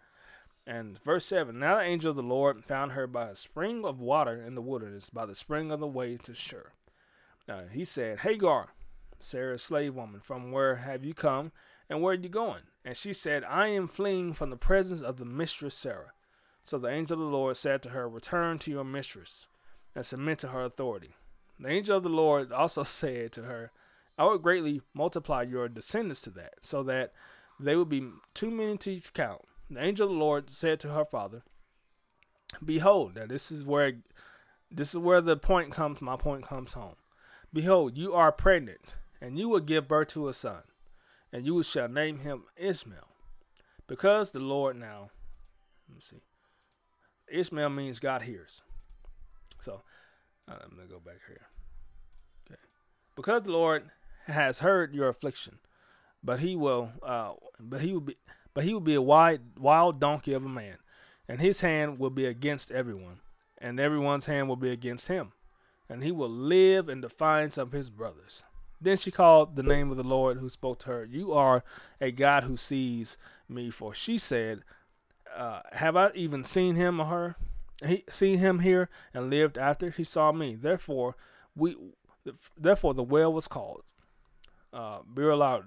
And 0.64 1.02
verse 1.02 1.24
seven. 1.24 1.58
Now 1.58 1.78
the 1.78 1.82
angel 1.82 2.10
of 2.10 2.16
the 2.16 2.22
Lord 2.22 2.64
found 2.64 2.92
her 2.92 3.08
by 3.08 3.30
a 3.30 3.34
spring 3.34 3.84
of 3.84 3.98
water 3.98 4.40
in 4.40 4.54
the 4.54 4.62
wilderness, 4.62 5.10
by 5.10 5.26
the 5.26 5.34
spring 5.34 5.72
of 5.72 5.80
the 5.80 5.88
way 5.88 6.16
to 6.18 6.34
Shur. 6.36 6.70
Now 7.48 7.62
he 7.68 7.84
said, 7.84 8.20
Hagar, 8.20 8.74
Sarah's 9.18 9.64
slave 9.64 9.96
woman, 9.96 10.20
from 10.20 10.52
where 10.52 10.76
have 10.76 11.04
you 11.04 11.12
come, 11.12 11.50
and 11.90 12.00
where 12.00 12.12
are 12.14 12.16
you 12.16 12.28
going? 12.28 12.62
And 12.84 12.96
she 12.96 13.12
said, 13.12 13.42
I 13.42 13.68
am 13.68 13.88
fleeing 13.88 14.34
from 14.34 14.50
the 14.50 14.56
presence 14.56 15.02
of 15.02 15.16
the 15.16 15.24
mistress 15.24 15.74
Sarah. 15.74 16.12
So 16.62 16.78
the 16.78 16.90
angel 16.90 17.14
of 17.14 17.28
the 17.28 17.36
Lord 17.36 17.56
said 17.56 17.82
to 17.82 17.88
her, 17.88 18.08
Return 18.08 18.60
to 18.60 18.70
your 18.70 18.84
mistress, 18.84 19.48
and 19.96 20.06
submit 20.06 20.38
to 20.40 20.48
her 20.48 20.62
authority. 20.62 21.16
The 21.58 21.68
angel 21.68 21.96
of 21.96 22.02
the 22.02 22.08
Lord 22.08 22.52
also 22.52 22.82
said 22.84 23.32
to 23.32 23.42
her, 23.42 23.72
I 24.16 24.24
will 24.24 24.38
greatly 24.38 24.82
multiply 24.94 25.42
your 25.42 25.68
descendants 25.68 26.20
to 26.22 26.30
that, 26.30 26.54
so 26.60 26.82
that 26.82 27.12
they 27.60 27.76
will 27.76 27.84
be 27.84 28.10
too 28.34 28.50
many 28.50 28.76
to 28.78 29.00
count. 29.12 29.42
The 29.70 29.82
angel 29.82 30.08
of 30.08 30.12
the 30.12 30.18
Lord 30.18 30.50
said 30.50 30.80
to 30.80 30.88
her 30.90 31.04
father, 31.04 31.42
Behold, 32.64 33.14
now 33.16 33.26
this 33.26 33.52
is 33.52 33.64
where 33.64 33.92
this 34.70 34.94
is 34.94 34.98
where 34.98 35.20
the 35.20 35.36
point 35.36 35.70
comes, 35.70 36.00
my 36.00 36.16
point 36.16 36.46
comes 36.46 36.72
home. 36.72 36.96
Behold, 37.52 37.96
you 37.96 38.12
are 38.12 38.32
pregnant, 38.32 38.96
and 39.20 39.38
you 39.38 39.48
will 39.48 39.60
give 39.60 39.88
birth 39.88 40.08
to 40.08 40.28
a 40.28 40.34
son, 40.34 40.62
and 41.32 41.46
you 41.46 41.62
shall 41.62 41.88
name 41.88 42.18
him 42.18 42.44
Ishmael. 42.56 43.08
Because 43.86 44.32
the 44.32 44.40
Lord 44.40 44.76
now, 44.76 45.10
let 45.88 45.96
me 45.96 46.00
see. 46.02 46.22
Ishmael 47.28 47.70
means 47.70 47.98
God 47.98 48.22
hears. 48.22 48.62
So, 49.60 49.82
uh, 50.48 50.54
I'm 50.64 50.76
going 50.76 50.88
to 50.88 50.92
go 50.92 51.00
back 51.00 51.18
here. 51.26 51.46
Okay. 52.50 52.60
Because 53.16 53.42
the 53.42 53.52
Lord 53.52 53.90
has 54.26 54.60
heard 54.60 54.94
your 54.94 55.08
affliction, 55.08 55.58
but 56.22 56.40
he 56.40 56.56
will, 56.56 56.90
uh, 57.02 57.32
but 57.60 57.80
he 57.80 57.92
will 57.92 58.00
be, 58.00 58.16
but 58.54 58.64
he 58.64 58.72
will 58.72 58.80
be 58.80 58.94
a 58.94 59.02
wild, 59.02 59.40
wild 59.58 60.00
donkey 60.00 60.32
of 60.32 60.44
a 60.44 60.48
man, 60.48 60.78
and 61.28 61.40
his 61.40 61.60
hand 61.60 61.98
will 61.98 62.10
be 62.10 62.26
against 62.26 62.70
everyone, 62.70 63.20
and 63.58 63.78
everyone's 63.78 64.26
hand 64.26 64.48
will 64.48 64.56
be 64.56 64.70
against 64.70 65.08
him 65.08 65.32
and 65.88 66.02
he 66.02 66.12
will 66.12 66.30
live 66.30 66.88
in 66.88 67.00
defiance 67.00 67.56
of 67.56 67.72
his 67.72 67.90
brothers. 67.90 68.42
Then 68.80 68.96
she 68.96 69.10
called 69.10 69.56
the 69.56 69.62
name 69.62 69.90
of 69.90 69.96
the 69.96 70.04
Lord 70.04 70.38
who 70.38 70.48
spoke 70.48 70.80
to 70.80 70.86
her, 70.88 71.04
You 71.04 71.32
are 71.32 71.64
a 72.00 72.12
God 72.12 72.44
who 72.44 72.56
sees 72.56 73.16
me. 73.48 73.70
For 73.70 73.94
she 73.94 74.18
said, 74.18 74.62
uh, 75.36 75.60
Have 75.72 75.96
I 75.96 76.10
even 76.14 76.44
seen 76.44 76.76
him 76.76 77.00
or 77.00 77.06
her? 77.06 77.36
He 77.86 78.04
seen 78.08 78.38
him 78.38 78.60
here 78.60 78.88
and 79.14 79.30
lived 79.30 79.56
after 79.56 79.90
he 79.90 80.04
saw 80.04 80.32
me. 80.32 80.56
Therefore, 80.56 81.16
we, 81.54 81.76
therefore 82.56 82.94
the 82.94 83.02
well 83.02 83.32
was 83.32 83.48
called. 83.48 83.82
Uh, 84.72 84.98
Beer-lahai. 85.12 85.62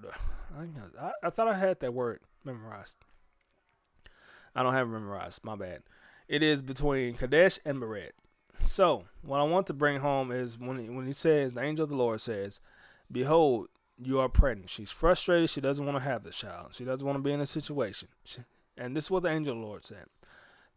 I, 0.99 1.11
I 1.23 1.29
thought 1.29 1.47
I 1.47 1.57
had 1.57 1.79
that 1.79 1.93
word 1.93 2.19
memorized. 2.43 2.97
I 4.55 4.63
don't 4.63 4.73
have 4.73 4.87
it 4.87 4.91
memorized. 4.91 5.43
My 5.43 5.55
bad. 5.55 5.83
It 6.27 6.43
is 6.43 6.61
between 6.61 7.15
Kadesh 7.15 7.59
and 7.65 7.81
Bered. 7.81 8.11
So, 8.63 9.05
what 9.21 9.39
I 9.39 9.43
want 9.43 9.67
to 9.67 9.73
bring 9.73 9.99
home 9.99 10.31
is 10.31 10.57
when 10.59 10.77
he, 10.77 10.89
when 10.89 11.05
he 11.05 11.13
says, 11.13 11.53
the 11.53 11.63
angel 11.63 11.83
of 11.83 11.89
the 11.89 11.95
Lord 11.95 12.21
says, 12.21 12.59
Behold, 13.11 13.69
you 13.97 14.19
are 14.19 14.29
pregnant. 14.29 14.69
She's 14.69 14.91
frustrated. 14.91 15.49
She 15.49 15.61
doesn't 15.61 15.85
want 15.85 15.97
to 15.97 16.03
have 16.03 16.23
the 16.23 16.31
child. 16.31 16.69
She 16.73 16.85
doesn't 16.85 17.05
want 17.05 17.17
to 17.17 17.23
be 17.23 17.31
in 17.31 17.41
a 17.41 17.47
situation. 17.47 18.09
She, 18.23 18.41
and 18.77 18.95
this 18.95 19.05
is 19.05 19.11
what 19.11 19.23
the 19.23 19.29
angel 19.29 19.53
of 19.53 19.59
the 19.59 19.65
Lord 19.65 19.85
said 19.85 20.05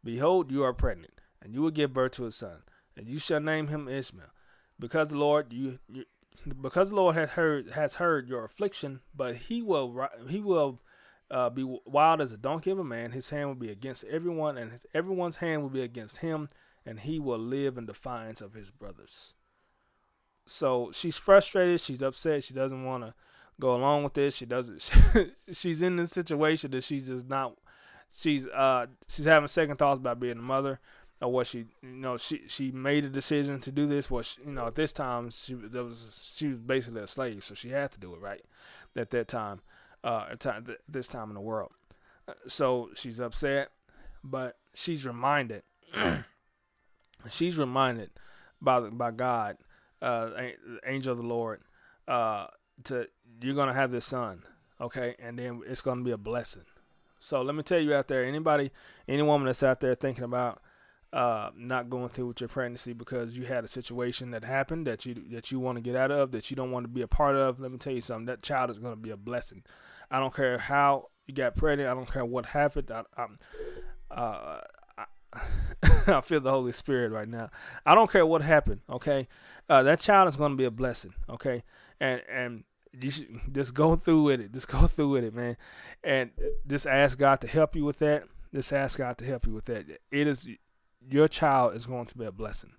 Behold, 0.03 0.51
you 0.51 0.62
are 0.62 0.72
pregnant, 0.72 1.14
and 1.45 1.55
you 1.55 1.62
will 1.62 1.70
give 1.70 1.92
birth 1.92 2.12
to 2.12 2.26
a 2.26 2.32
son, 2.32 2.62
and 2.97 3.07
you 3.07 3.18
shall 3.18 3.40
name 3.40 3.68
him 3.68 3.86
Ishmael. 3.86 4.28
Because 4.80 5.11
the 5.11 5.18
Lord 5.18 5.53
you, 5.53 5.78
you 5.88 6.05
because 6.61 6.90
the 6.90 6.97
Lord 6.97 7.14
has 7.14 7.30
heard 7.30 7.72
has 7.72 7.97
heard 7.97 8.28
your 8.28 8.45
affliction, 8.45 9.01
but 9.14 9.36
he 9.36 9.62
will 9.62 10.09
he 10.28 10.40
will 10.40 10.80
uh, 11.30 11.51
be 11.51 11.64
wild 11.86 12.20
as 12.20 12.32
a 12.32 12.36
donkey 12.38 12.70
of 12.70 12.80
a 12.80 12.84
man. 12.84 13.12
His 13.12 13.30
hand 13.30 13.49
will 13.49 13.55
be 13.55 13.70
against 13.70 14.03
everyone, 14.05 14.59
and 14.59 14.72
his, 14.72 14.86
everyone's 14.92 15.36
hand 15.36 15.62
will 15.62 15.70
be 15.70 15.82
against 15.82 16.18
him 16.18 16.49
and 16.86 17.01
he 17.01 17.18
will 17.18 17.38
live 17.38 17.78
in 17.78 17.86
defiance 17.86 18.40
of 18.40 18.55
his 18.55 18.70
brothers. 18.70 19.34
So 20.47 20.90
she's 20.92 21.16
frustrated. 21.16 21.80
She's 21.80 22.03
upset. 22.03 22.45
She 22.45 22.55
doesn't 22.55 22.84
want 22.84 23.05
to 23.05 23.14
go 23.59 23.74
along 23.74 24.05
with 24.05 24.14
this. 24.14 24.36
She 24.36 24.47
doesn't. 24.47 24.90
she's 25.53 25.80
in 25.80 25.97
this 25.97 26.11
situation 26.11 26.70
that 26.72 26.84
she's 26.84 27.09
just 27.09 27.28
not. 27.28 27.57
She's 28.12 28.47
uh 28.49 28.86
she's 29.09 29.24
having 29.24 29.49
second 29.49 29.78
thoughts 29.78 29.99
about 29.99 30.20
being 30.20 30.38
a 30.38 30.42
mother, 30.42 30.80
or 31.25 31.33
what 31.33 31.47
she 31.47 31.66
you 31.83 31.89
know 31.89 32.16
she 32.16 32.43
she 32.47 32.70
made 32.70 33.05
a 33.05 33.09
decision 33.09 33.61
to 33.61 33.72
do 33.72 33.87
this. 33.87 34.11
Was 34.11 34.39
you 34.45 34.53
know 34.53 34.66
at 34.66 34.75
this 34.75 34.93
time 34.93 35.31
she 35.31 35.55
there 35.55 35.85
was 35.85 36.31
she 36.35 36.49
was 36.49 36.59
basically 36.59 37.03
a 37.03 37.07
slave, 37.07 37.45
so 37.45 37.55
she 37.55 37.70
had 37.70 37.91
to 37.93 37.99
do 37.99 38.14
it 38.14 38.20
right 38.20 38.45
at 38.97 39.11
that 39.11 39.29
time. 39.29 39.61
Uh, 40.03 40.27
at 40.33 40.41
time 40.41 40.66
this 40.87 41.09
time 41.09 41.31
in 41.31 41.35
the 41.35 41.41
world. 41.41 41.72
So 42.47 42.91
she's 42.95 43.20
upset, 43.20 43.70
but 44.22 44.59
she's 44.75 45.07
reminded 45.07 45.62
she's 47.31 47.57
reminded 47.57 48.11
by 48.61 48.81
by 48.81 49.11
God, 49.11 49.57
uh, 50.03 50.31
angel 50.85 51.12
of 51.12 51.18
the 51.18 51.27
Lord, 51.27 51.62
uh, 52.07 52.49
to 52.85 53.09
you're 53.41 53.55
gonna 53.55 53.75
have 53.75 53.93
this 53.93 54.07
son, 54.07 54.43
okay, 54.81 55.14
and 55.18 55.39
then 55.39 55.62
it's 55.66 55.81
gonna 55.81 56.03
be 56.03 56.11
a 56.11 56.18
blessing. 56.18 56.64
So 57.18 57.41
let 57.41 57.55
me 57.55 57.62
tell 57.62 57.81
you 57.81 57.95
out 57.95 58.09
there, 58.09 58.25
anybody, 58.25 58.70
any 59.09 59.22
woman 59.22 59.47
that's 59.47 59.62
out 59.62 59.81
there 59.81 59.95
thinking 59.95 60.25
about 60.25 60.61
uh, 61.15 61.51
not 61.57 61.89
going 61.89 62.09
through 62.09 62.27
with 62.27 62.41
your 62.41 62.49
pregnancy 62.49 62.93
because 62.93 63.39
you 63.39 63.47
had 63.47 63.62
a 63.62 63.69
situation 63.69 64.33
that 64.33 64.43
happened 64.43 64.85
that 64.89 65.07
you 65.07 65.15
that 65.31 65.53
you 65.53 65.61
want 65.61 65.77
to 65.77 65.83
get 65.83 65.95
out 65.95 66.11
of, 66.11 66.33
that 66.33 66.51
you 66.51 66.57
don't 66.57 66.73
want 66.73 66.83
to 66.85 66.89
be 66.89 67.03
a 67.03 67.07
part 67.07 67.37
of. 67.37 67.61
Let 67.61 67.71
me 67.71 67.79
tell 67.79 67.93
you 67.93 68.01
something. 68.01 68.27
That 68.27 68.43
child 68.43 68.69
is 68.69 68.79
gonna 68.79 68.97
be 68.97 69.11
a 69.11 69.17
blessing. 69.17 69.62
I 70.11 70.19
don't 70.19 70.35
care 70.35 70.59
how 70.59 71.11
you 71.27 71.33
got 71.33 71.55
pregnant. 71.55 71.89
I 71.89 71.95
don't 71.95 72.11
care 72.11 72.25
what 72.25 72.47
happened. 72.47 72.91
I, 72.91 73.27
uh, 74.12 74.61
I 76.09 76.21
feel 76.21 76.41
the 76.41 76.51
Holy 76.51 76.73
Spirit 76.73 77.12
right 77.12 77.29
now. 77.29 77.49
I 77.87 77.95
don't 77.95 78.11
care 78.11 78.27
what 78.27 78.43
happened. 78.43 78.81
Okay, 78.91 79.29
uh, 79.69 79.85
that 79.85 80.01
child 80.01 80.29
is 80.29 80.35
going 80.35 80.51
to 80.51 80.57
be 80.57 80.65
a 80.65 80.71
blessing. 80.73 81.15
Okay, 81.31 81.62
and 82.01 82.23
and 82.29 82.65
you 82.93 83.12
should 83.12 83.41
just 83.53 83.73
go 83.73 83.95
through 83.95 84.25
with 84.25 84.41
it. 84.41 84.53
Just 84.53 84.67
go 84.67 84.87
through 84.89 85.11
with 85.11 85.23
it, 85.23 85.33
man, 85.33 85.57
and 86.03 86.33
just 86.67 86.89
ask 86.89 87.17
God 87.17 87.41
to 87.43 87.47
help 87.47 87.77
you 87.77 87.85
with 87.85 88.01
that. 88.01 88.25
Just 88.53 88.73
ask 88.73 88.99
God 88.99 89.17
to 89.19 89.25
help 89.25 89.47
you 89.47 89.53
with 89.53 89.67
that. 89.67 89.87
It 90.11 90.27
is 90.27 90.49
your 91.11 91.28
child 91.28 91.74
is 91.74 91.86
going 91.86 92.07
to 92.07 92.18
be 92.18 92.24
a 92.24 92.32
blessing. 92.32 92.72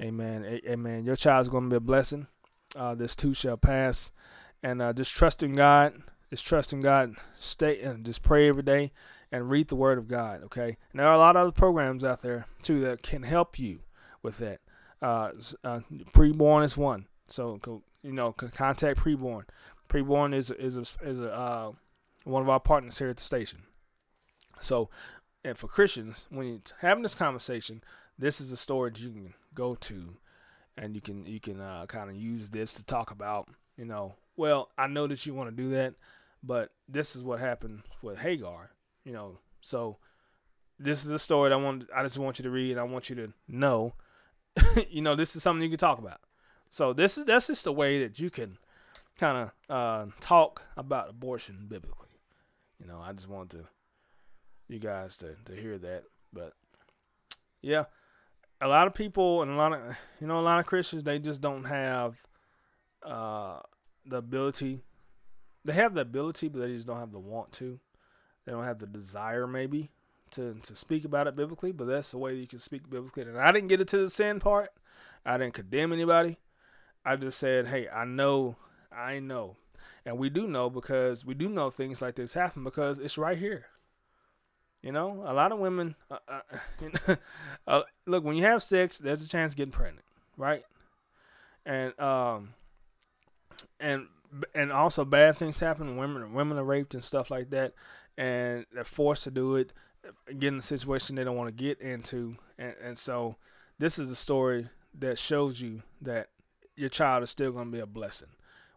Amen. 0.00 0.60
Amen. 0.66 1.04
Your 1.04 1.16
child 1.16 1.42
is 1.42 1.48
going 1.48 1.64
to 1.64 1.70
be 1.70 1.76
a 1.76 1.80
blessing. 1.80 2.26
Uh, 2.76 2.94
this 2.94 3.14
too 3.14 3.34
shall 3.34 3.56
pass, 3.56 4.10
and 4.62 4.82
uh, 4.82 4.92
just 4.92 5.14
trust 5.14 5.42
in 5.42 5.54
God. 5.54 5.94
is 6.30 6.42
trust 6.42 6.72
in 6.72 6.80
God. 6.80 7.14
Stay 7.38 7.80
and 7.80 8.04
just 8.04 8.22
pray 8.22 8.48
every 8.48 8.64
day 8.64 8.92
and 9.30 9.48
read 9.48 9.68
the 9.68 9.76
Word 9.76 9.98
of 9.98 10.08
God. 10.08 10.42
Okay. 10.44 10.76
And 10.90 11.00
there 11.00 11.06
are 11.06 11.14
a 11.14 11.18
lot 11.18 11.36
of 11.36 11.42
other 11.42 11.52
programs 11.52 12.02
out 12.02 12.22
there 12.22 12.46
too 12.62 12.80
that 12.80 13.02
can 13.02 13.22
help 13.22 13.58
you 13.58 13.80
with 14.22 14.38
that. 14.38 14.60
Uh, 15.00 15.30
uh, 15.62 15.80
preborn 16.12 16.64
is 16.64 16.76
one. 16.76 17.06
So 17.28 17.60
you 18.02 18.12
know, 18.12 18.32
contact 18.32 18.98
preborn. 18.98 19.44
Preborn 19.88 20.34
is 20.34 20.50
is 20.50 20.76
a, 20.76 20.80
is 20.80 21.20
a 21.20 21.32
uh, 21.32 21.72
one 22.24 22.42
of 22.42 22.48
our 22.48 22.60
partners 22.60 22.98
here 22.98 23.10
at 23.10 23.18
the 23.18 23.22
station. 23.22 23.62
So, 24.60 24.88
and 25.44 25.58
for 25.58 25.68
Christians, 25.68 26.26
when 26.30 26.46
you're 26.48 26.60
having 26.80 27.02
this 27.02 27.14
conversation, 27.14 27.82
this 28.18 28.40
is 28.40 28.50
a 28.50 28.56
storage 28.56 29.02
you 29.02 29.10
can 29.10 29.34
go 29.54 29.74
to, 29.74 30.16
and 30.76 30.94
you 30.94 31.00
can 31.00 31.26
you 31.26 31.38
can 31.38 31.60
uh, 31.60 31.86
kind 31.86 32.08
of 32.08 32.16
use 32.16 32.50
this 32.50 32.74
to 32.74 32.84
talk 32.84 33.10
about. 33.10 33.48
You 33.76 33.84
know, 33.84 34.14
well, 34.36 34.70
I 34.78 34.86
know 34.86 35.06
that 35.06 35.26
you 35.26 35.34
want 35.34 35.50
to 35.50 35.62
do 35.62 35.70
that, 35.70 35.94
but 36.42 36.70
this 36.88 37.14
is 37.14 37.22
what 37.22 37.40
happened 37.40 37.82
with 38.02 38.18
Hagar. 38.18 38.70
You 39.04 39.12
know, 39.12 39.38
so 39.60 39.98
this 40.78 41.04
is 41.04 41.12
a 41.12 41.18
story 41.18 41.50
that 41.50 41.58
I 41.58 41.62
want. 41.62 41.84
I 41.94 42.02
just 42.02 42.18
want 42.18 42.38
you 42.38 42.44
to 42.44 42.50
read. 42.50 42.78
I 42.78 42.84
want 42.84 43.10
you 43.10 43.16
to 43.16 43.32
know. 43.46 43.94
you 44.88 45.02
know, 45.02 45.14
this 45.14 45.36
is 45.36 45.42
something 45.42 45.62
you 45.62 45.68
can 45.68 45.78
talk 45.78 45.98
about. 45.98 46.20
So 46.70 46.92
this 46.92 47.18
is 47.18 47.26
that's 47.26 47.48
just 47.48 47.66
a 47.66 47.72
way 47.72 48.00
that 48.02 48.18
you 48.18 48.30
can 48.30 48.56
kind 49.18 49.50
of 49.68 49.74
uh, 49.74 50.10
talk 50.20 50.62
about 50.76 51.10
abortion 51.10 51.66
biblically. 51.68 52.08
You 52.80 52.86
know, 52.86 53.00
I 53.00 53.12
just 53.12 53.28
want 53.28 53.50
to 53.50 53.66
you 54.68 54.78
guys 54.78 55.16
to 55.18 55.36
to 55.44 55.54
hear 55.54 55.78
that. 55.78 56.04
But 56.32 56.52
yeah, 57.62 57.84
a 58.60 58.68
lot 58.68 58.86
of 58.86 58.94
people 58.94 59.42
and 59.42 59.50
a 59.50 59.56
lot 59.56 59.72
of 59.72 59.80
you 60.20 60.26
know 60.26 60.40
a 60.40 60.42
lot 60.42 60.58
of 60.58 60.66
Christians 60.66 61.04
they 61.04 61.18
just 61.18 61.40
don't 61.40 61.64
have 61.64 62.16
uh, 63.04 63.60
the 64.06 64.18
ability. 64.18 64.80
They 65.64 65.72
have 65.72 65.94
the 65.94 66.02
ability, 66.02 66.48
but 66.48 66.60
they 66.60 66.72
just 66.74 66.86
don't 66.86 67.00
have 67.00 67.12
the 67.12 67.18
want 67.18 67.52
to. 67.52 67.80
They 68.44 68.52
don't 68.52 68.64
have 68.64 68.78
the 68.78 68.86
desire, 68.86 69.46
maybe, 69.46 69.90
to 70.32 70.56
to 70.62 70.76
speak 70.76 71.04
about 71.04 71.26
it 71.26 71.36
biblically. 71.36 71.72
But 71.72 71.86
that's 71.86 72.10
the 72.10 72.18
way 72.18 72.34
you 72.34 72.46
can 72.46 72.58
speak 72.58 72.88
biblically. 72.88 73.22
And 73.22 73.38
I 73.38 73.52
didn't 73.52 73.68
get 73.68 73.80
into 73.80 73.98
the 73.98 74.10
sin 74.10 74.40
part. 74.40 74.70
I 75.24 75.38
didn't 75.38 75.54
condemn 75.54 75.92
anybody. 75.92 76.38
I 77.06 77.16
just 77.16 77.38
said, 77.38 77.68
hey, 77.68 77.86
I 77.88 78.06
know, 78.06 78.56
I 78.90 79.18
know, 79.18 79.56
and 80.06 80.18
we 80.18 80.30
do 80.30 80.46
know 80.46 80.70
because 80.70 81.24
we 81.24 81.34
do 81.34 81.50
know 81.50 81.68
things 81.68 82.00
like 82.00 82.14
this 82.14 82.32
happen 82.32 82.64
because 82.64 82.98
it's 82.98 83.18
right 83.18 83.36
here. 83.36 83.66
You 84.84 84.92
know, 84.92 85.24
a 85.26 85.32
lot 85.32 85.50
of 85.50 85.58
women. 85.58 85.94
Uh, 86.10 86.18
uh, 86.28 86.40
you 86.82 86.92
know, 86.92 87.16
uh, 87.66 87.82
look, 88.06 88.22
when 88.22 88.36
you 88.36 88.44
have 88.44 88.62
sex, 88.62 88.98
there's 88.98 89.22
a 89.22 89.26
chance 89.28 89.52
of 89.52 89.56
getting 89.56 89.72
pregnant, 89.72 90.04
right? 90.36 90.62
And 91.64 91.98
um, 91.98 92.52
and 93.80 94.08
and 94.54 94.70
also 94.70 95.06
bad 95.06 95.38
things 95.38 95.58
happen. 95.58 95.96
Women 95.96 96.34
women 96.34 96.58
are 96.58 96.64
raped 96.64 96.92
and 96.92 97.02
stuff 97.02 97.30
like 97.30 97.48
that, 97.48 97.72
and 98.18 98.66
they're 98.74 98.84
forced 98.84 99.24
to 99.24 99.30
do 99.30 99.56
it, 99.56 99.72
get 100.38 100.48
in 100.48 100.58
a 100.58 100.62
situation 100.62 101.16
they 101.16 101.24
don't 101.24 101.36
want 101.36 101.48
to 101.48 101.64
get 101.64 101.80
into, 101.80 102.36
and 102.58 102.74
and 102.82 102.98
so 102.98 103.36
this 103.78 103.98
is 103.98 104.10
a 104.10 104.16
story 104.16 104.68
that 104.98 105.18
shows 105.18 105.62
you 105.62 105.82
that 106.02 106.28
your 106.76 106.90
child 106.90 107.22
is 107.22 107.30
still 107.30 107.52
going 107.52 107.70
to 107.70 107.72
be 107.72 107.80
a 107.80 107.86
blessing 107.86 108.28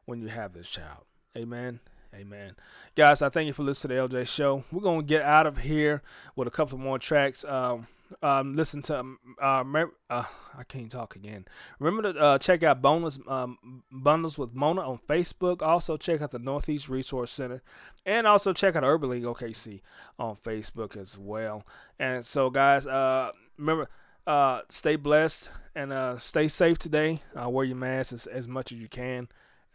when 0.06 0.22
you 0.22 0.30
have 0.30 0.54
this 0.54 0.70
child. 0.70 1.04
Amen. 1.36 1.82
Amen. 2.18 2.56
Guys, 2.96 3.22
I 3.22 3.30
thank 3.30 3.46
you 3.46 3.54
for 3.54 3.62
listening 3.62 3.96
to 3.96 4.08
the 4.08 4.22
LJ 4.22 4.28
Show. 4.28 4.64
We're 4.72 4.82
going 4.82 5.02
to 5.02 5.06
get 5.06 5.22
out 5.22 5.46
of 5.46 5.60
here 5.60 6.02
with 6.36 6.48
a 6.48 6.52
couple 6.52 6.80
more 6.80 6.98
tracks. 6.98 7.46
Um, 7.46 7.86
um, 8.24 8.56
listen 8.56 8.82
to, 8.84 9.00
um, 9.00 9.20
uh, 9.40 9.64
uh, 10.10 10.24
I 10.58 10.64
can't 10.68 10.92
talk 10.92 11.16
again. 11.16 11.46
Remember 11.78 12.12
to 12.12 12.20
uh, 12.20 12.38
check 12.40 12.64
out 12.64 12.82
bonus 12.82 13.20
um, 13.28 13.84
bundles 13.92 14.40
with 14.40 14.56
Mona 14.56 14.82
on 14.82 15.00
Facebook. 15.08 15.62
Also, 15.62 15.96
check 15.96 16.22
out 16.22 16.32
the 16.32 16.40
Northeast 16.40 16.90
Resource 16.90 17.30
Center, 17.30 17.62
and 18.04 18.26
also 18.26 18.52
check 18.52 18.76
out 18.76 18.84
Urban 18.84 19.12
League 19.12 19.24
OKC 19.24 19.82
on 20.18 20.38
Facebook 20.38 20.98
as 20.98 21.20
well. 21.20 21.68
And 22.00 22.26
so, 22.26 22.50
guys, 22.50 22.88
uh, 22.88 23.32
remember, 23.60 23.90
uh, 24.26 24.62
stay 24.70 24.96
blessed 24.96 25.50
and 25.76 25.94
uh, 25.94 26.18
stay 26.18 26.48
safe 26.48 26.80
today. 26.80 27.22
Wear 27.36 27.66
your 27.66 27.78
mask 27.78 28.14
as, 28.14 28.26
as 28.26 28.48
much 28.48 28.72
as 28.72 28.80
you 28.80 28.88
can 28.88 29.28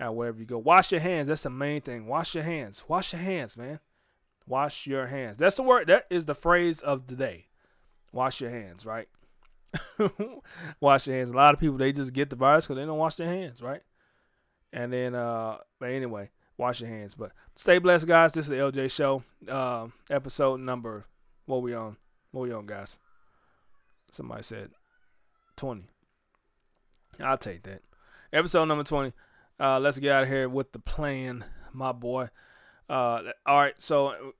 uh, 0.02 0.10
wherever 0.10 0.38
you 0.38 0.46
go. 0.46 0.58
Wash 0.58 0.92
your 0.92 1.00
hands. 1.00 1.28
That's 1.28 1.42
the 1.42 1.50
main 1.50 1.80
thing. 1.80 2.06
Wash 2.06 2.34
your 2.34 2.44
hands. 2.44 2.84
Wash 2.88 3.12
your 3.12 3.22
hands, 3.22 3.56
man. 3.56 3.80
Wash 4.46 4.86
your 4.86 5.06
hands. 5.06 5.36
That's 5.36 5.56
the 5.56 5.62
word. 5.62 5.86
That 5.86 6.06
is 6.10 6.26
the 6.26 6.34
phrase 6.34 6.80
of 6.80 7.06
the 7.06 7.16
day. 7.16 7.46
Wash 8.12 8.40
your 8.40 8.50
hands, 8.50 8.84
right? 8.84 9.08
wash 10.80 11.06
your 11.06 11.16
hands. 11.16 11.30
A 11.30 11.34
lot 11.34 11.54
of 11.54 11.60
people 11.60 11.76
they 11.76 11.92
just 11.92 12.12
get 12.12 12.30
the 12.30 12.36
virus 12.36 12.66
because 12.66 12.76
they 12.76 12.84
don't 12.84 12.98
wash 12.98 13.14
their 13.14 13.28
hands, 13.28 13.62
right? 13.62 13.82
And 14.72 14.92
then, 14.92 15.14
uh, 15.14 15.58
but 15.78 15.90
anyway, 15.90 16.30
wash 16.58 16.80
your 16.80 16.90
hands. 16.90 17.14
But 17.14 17.32
stay 17.56 17.78
blessed, 17.78 18.06
guys. 18.06 18.32
This 18.32 18.46
is 18.46 18.50
the 18.50 18.56
LJ 18.56 18.90
Show, 18.90 19.22
uh, 19.48 19.88
episode 20.10 20.60
number. 20.60 21.06
What 21.46 21.62
we 21.62 21.74
on? 21.74 21.96
What 22.32 22.42
we 22.42 22.52
on, 22.52 22.66
guys? 22.66 22.98
Somebody 24.10 24.42
said 24.42 24.70
twenty. 25.56 25.84
I'll 27.20 27.38
take 27.38 27.62
that. 27.62 27.82
Episode 28.32 28.66
number 28.66 28.84
twenty. 28.84 29.12
Uh, 29.62 29.78
let's 29.78 30.00
get 30.00 30.10
out 30.10 30.24
of 30.24 30.28
here 30.28 30.48
with 30.48 30.72
the 30.72 30.80
plan, 30.80 31.44
my 31.72 31.92
boy. 31.92 32.28
Uh, 32.90 33.22
all 33.46 33.60
right, 33.60 33.74
so 33.78 34.32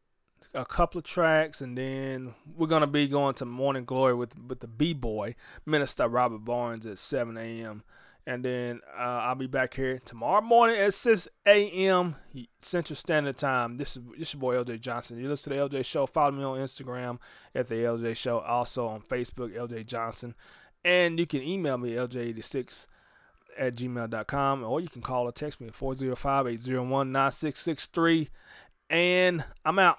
a 0.52 0.64
couple 0.64 0.98
of 0.98 1.04
tracks, 1.04 1.60
and 1.60 1.78
then 1.78 2.34
we're 2.56 2.66
gonna 2.66 2.88
be 2.88 3.06
going 3.06 3.34
to 3.34 3.44
Morning 3.44 3.84
Glory 3.84 4.14
with 4.14 4.36
with 4.36 4.58
the 4.58 4.66
B 4.66 4.92
Boy 4.92 5.36
Minister 5.64 6.08
Robert 6.08 6.44
Barnes 6.44 6.86
at 6.86 6.98
7 6.98 7.36
a.m. 7.36 7.84
And 8.26 8.44
then 8.44 8.80
uh, 8.96 9.00
I'll 9.00 9.36
be 9.36 9.46
back 9.46 9.74
here 9.74 10.00
tomorrow 10.04 10.40
morning 10.40 10.76
at 10.76 10.94
6 10.94 11.28
a.m. 11.46 12.16
Central 12.60 12.96
Standard 12.96 13.36
Time. 13.36 13.78
This 13.78 13.96
is 13.96 14.02
this 14.18 14.28
is 14.28 14.34
your 14.34 14.40
boy 14.40 14.56
LJ 14.56 14.80
Johnson. 14.80 15.18
You 15.18 15.28
listen 15.28 15.52
to 15.52 15.58
the 15.58 15.68
LJ 15.68 15.84
Show. 15.84 16.06
Follow 16.06 16.32
me 16.32 16.42
on 16.42 16.58
Instagram 16.58 17.18
at 17.54 17.68
the 17.68 17.76
LJ 17.76 18.16
Show. 18.16 18.40
Also 18.40 18.88
on 18.88 19.02
Facebook, 19.02 19.56
LJ 19.56 19.86
Johnson. 19.86 20.34
And 20.84 21.20
you 21.20 21.26
can 21.26 21.42
email 21.42 21.78
me 21.78 21.92
LJ86 21.92 22.86
at 23.58 23.76
gmail.com 23.76 24.64
or 24.64 24.80
you 24.80 24.88
can 24.88 25.02
call 25.02 25.24
or 25.24 25.32
text 25.32 25.60
me 25.60 25.68
at 25.68 25.74
405-801-9663 25.74 28.28
and 28.90 29.44
i'm 29.64 29.78
out 29.78 29.98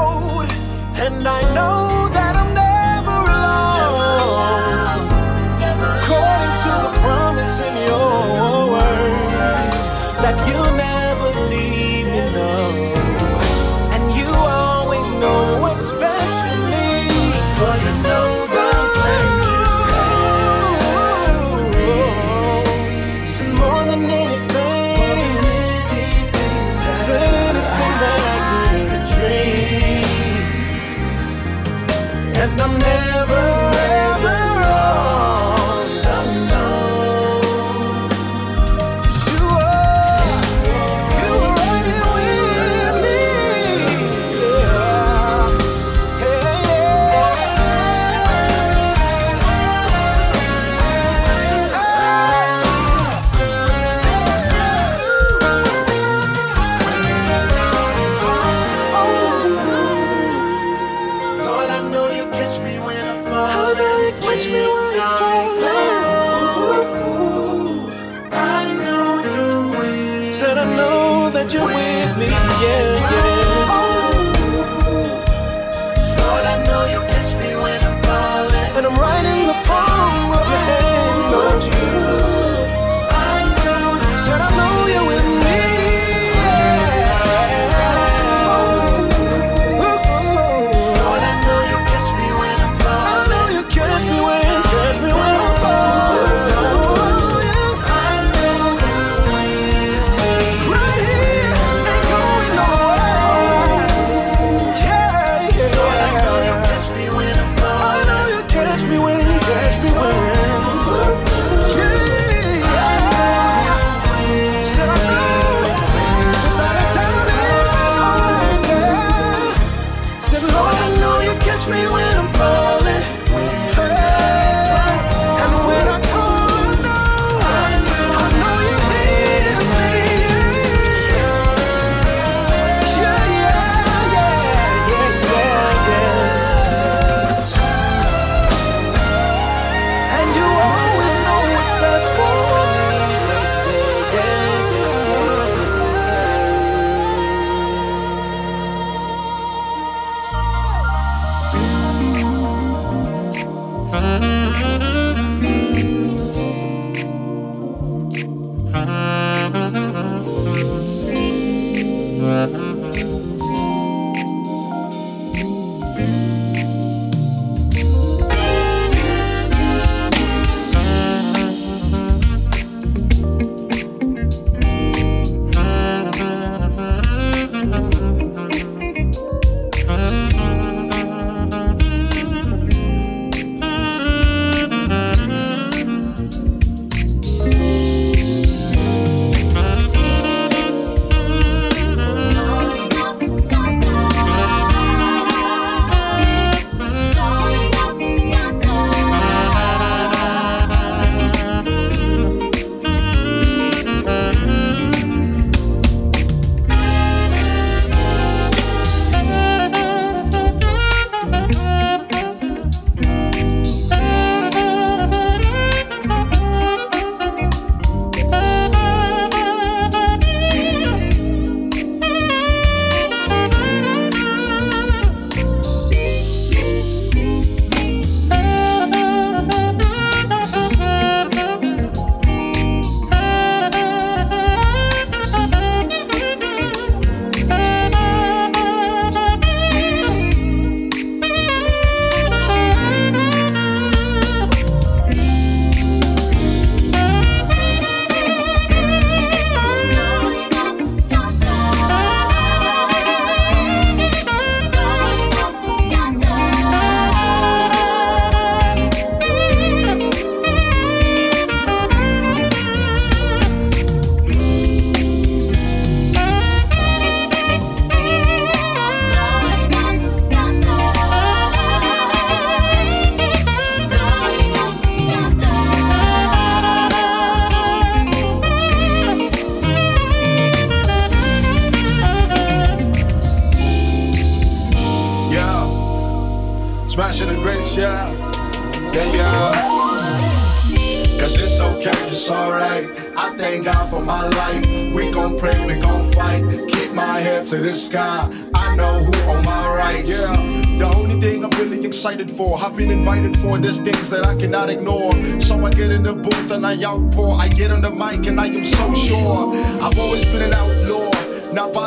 and 1.01 1.27
I 1.27 1.41
know 1.55 2.00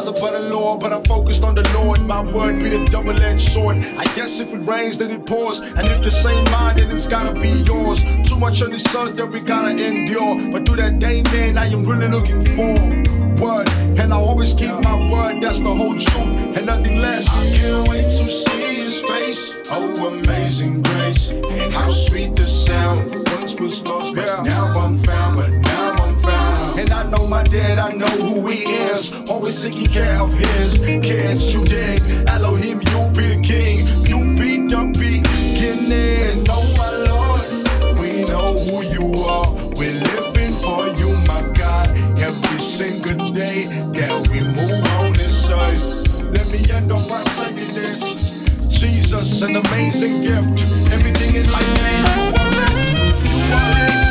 By 0.05 0.31
the 0.31 0.51
law, 0.55 0.77
but 0.77 0.93
I'm 0.93 1.03
focused 1.05 1.43
on 1.43 1.55
the 1.55 1.69
Lord. 1.75 2.01
My 2.03 2.23
word 2.23 2.59
be 2.59 2.69
the 2.69 2.85
double-edged 2.87 3.41
sword. 3.41 3.79
I 3.79 4.05
guess 4.15 4.39
if 4.39 4.53
it 4.53 4.59
rains, 4.59 4.99
then 4.99 5.11
it 5.11 5.27
pours. 5.27 5.61
And 5.61 5.89
if 5.89 6.03
the 6.03 6.11
same 6.11 6.45
mind, 6.53 6.79
then 6.79 6.91
it's 6.91 7.07
gotta 7.07 7.33
be 7.33 7.49
yours. 7.65 8.05
Too 8.23 8.39
much 8.39 8.63
on 8.63 8.71
this 8.71 8.87
earth 8.95 9.17
that 9.17 9.27
we 9.27 9.41
gotta 9.41 9.71
endure. 9.71 10.53
But 10.53 10.65
do 10.65 10.77
that 10.77 10.99
day, 10.99 11.23
man, 11.33 11.59
I 11.59 11.67
am 11.67 11.85
really 11.85 12.09
looking 12.09 12.45
for 12.55 12.75
word. 13.43 13.69
And 13.99 14.13
I 14.13 14.17
always 14.17 14.55
keep 14.55 14.75
my 14.83 15.11
word, 15.11 15.43
that's 15.43 15.61
the 15.61 15.75
whole 15.75 15.97
truth, 15.97 16.57
and 16.57 16.67
nothing 16.67 17.01
less. 17.01 17.27
I 17.29 17.59
can't 17.59 17.89
wait 17.89 18.05
to 18.05 18.31
see 18.31 18.75
his 18.83 19.01
face. 19.01 19.55
Oh, 19.71 20.09
amazing 20.09 20.83
grace. 20.83 21.31
And 21.31 21.73
how 21.73 21.89
sweet 21.89 22.37
the 22.37 22.45
sound. 22.45 23.29
Once 23.31 23.55
was 23.59 23.85
lost, 23.85 24.15
but 24.15 24.45
now 24.45 24.67
I'm 24.79 24.95
found. 24.95 25.37
But 25.37 25.51
now 25.51 25.53
I'm 25.53 25.53
found. 25.53 25.64
And 26.77 26.91
I 26.91 27.09
know 27.09 27.27
my 27.29 27.43
dad, 27.45 27.79
I 27.79 27.93
know 27.93 28.07
who 28.07 28.49
he 28.49 28.65
is. 28.65 29.29
Always 29.31 29.63
taking 29.63 29.87
care 29.87 30.19
of 30.21 30.33
his 30.33 30.79
kids. 30.79 31.55
You 31.55 31.65
dig? 31.65 32.03
Elohim, 32.29 32.81
you 32.81 33.01
be 33.15 33.35
the 33.35 33.41
king. 33.43 33.87
You 34.11 34.35
be 34.35 34.67
the 34.67 34.83
beginning. 34.99 36.45
Oh 36.51 36.67
my 36.81 36.91
Lord, 37.11 38.01
we 38.01 38.27
know 38.27 38.59
who 38.67 38.83
you 38.91 39.23
are. 39.23 39.53
We're 39.79 39.95
living 39.95 40.55
for 40.65 40.87
you, 40.99 41.11
my 41.31 41.43
God. 41.55 41.89
Every 42.19 42.61
single 42.61 43.31
day 43.33 43.67
that 43.95 44.29
we 44.29 44.41
move 44.41 44.85
on 44.99 45.13
this 45.13 45.49
earth. 45.51 46.23
Let 46.33 46.51
me 46.51 46.59
end 46.75 46.91
on 46.91 47.09
by 47.09 47.23
saying 47.23 47.75
this. 47.75 48.35
Jesus, 48.69 49.43
an 49.43 49.55
amazing 49.57 50.23
gift. 50.23 50.61
Everything 50.93 51.37
in 51.37 51.53
life 51.53 51.85
ain't 51.87 52.37
You 53.31 53.55
are 53.55 54.01
it. 54.01 54.04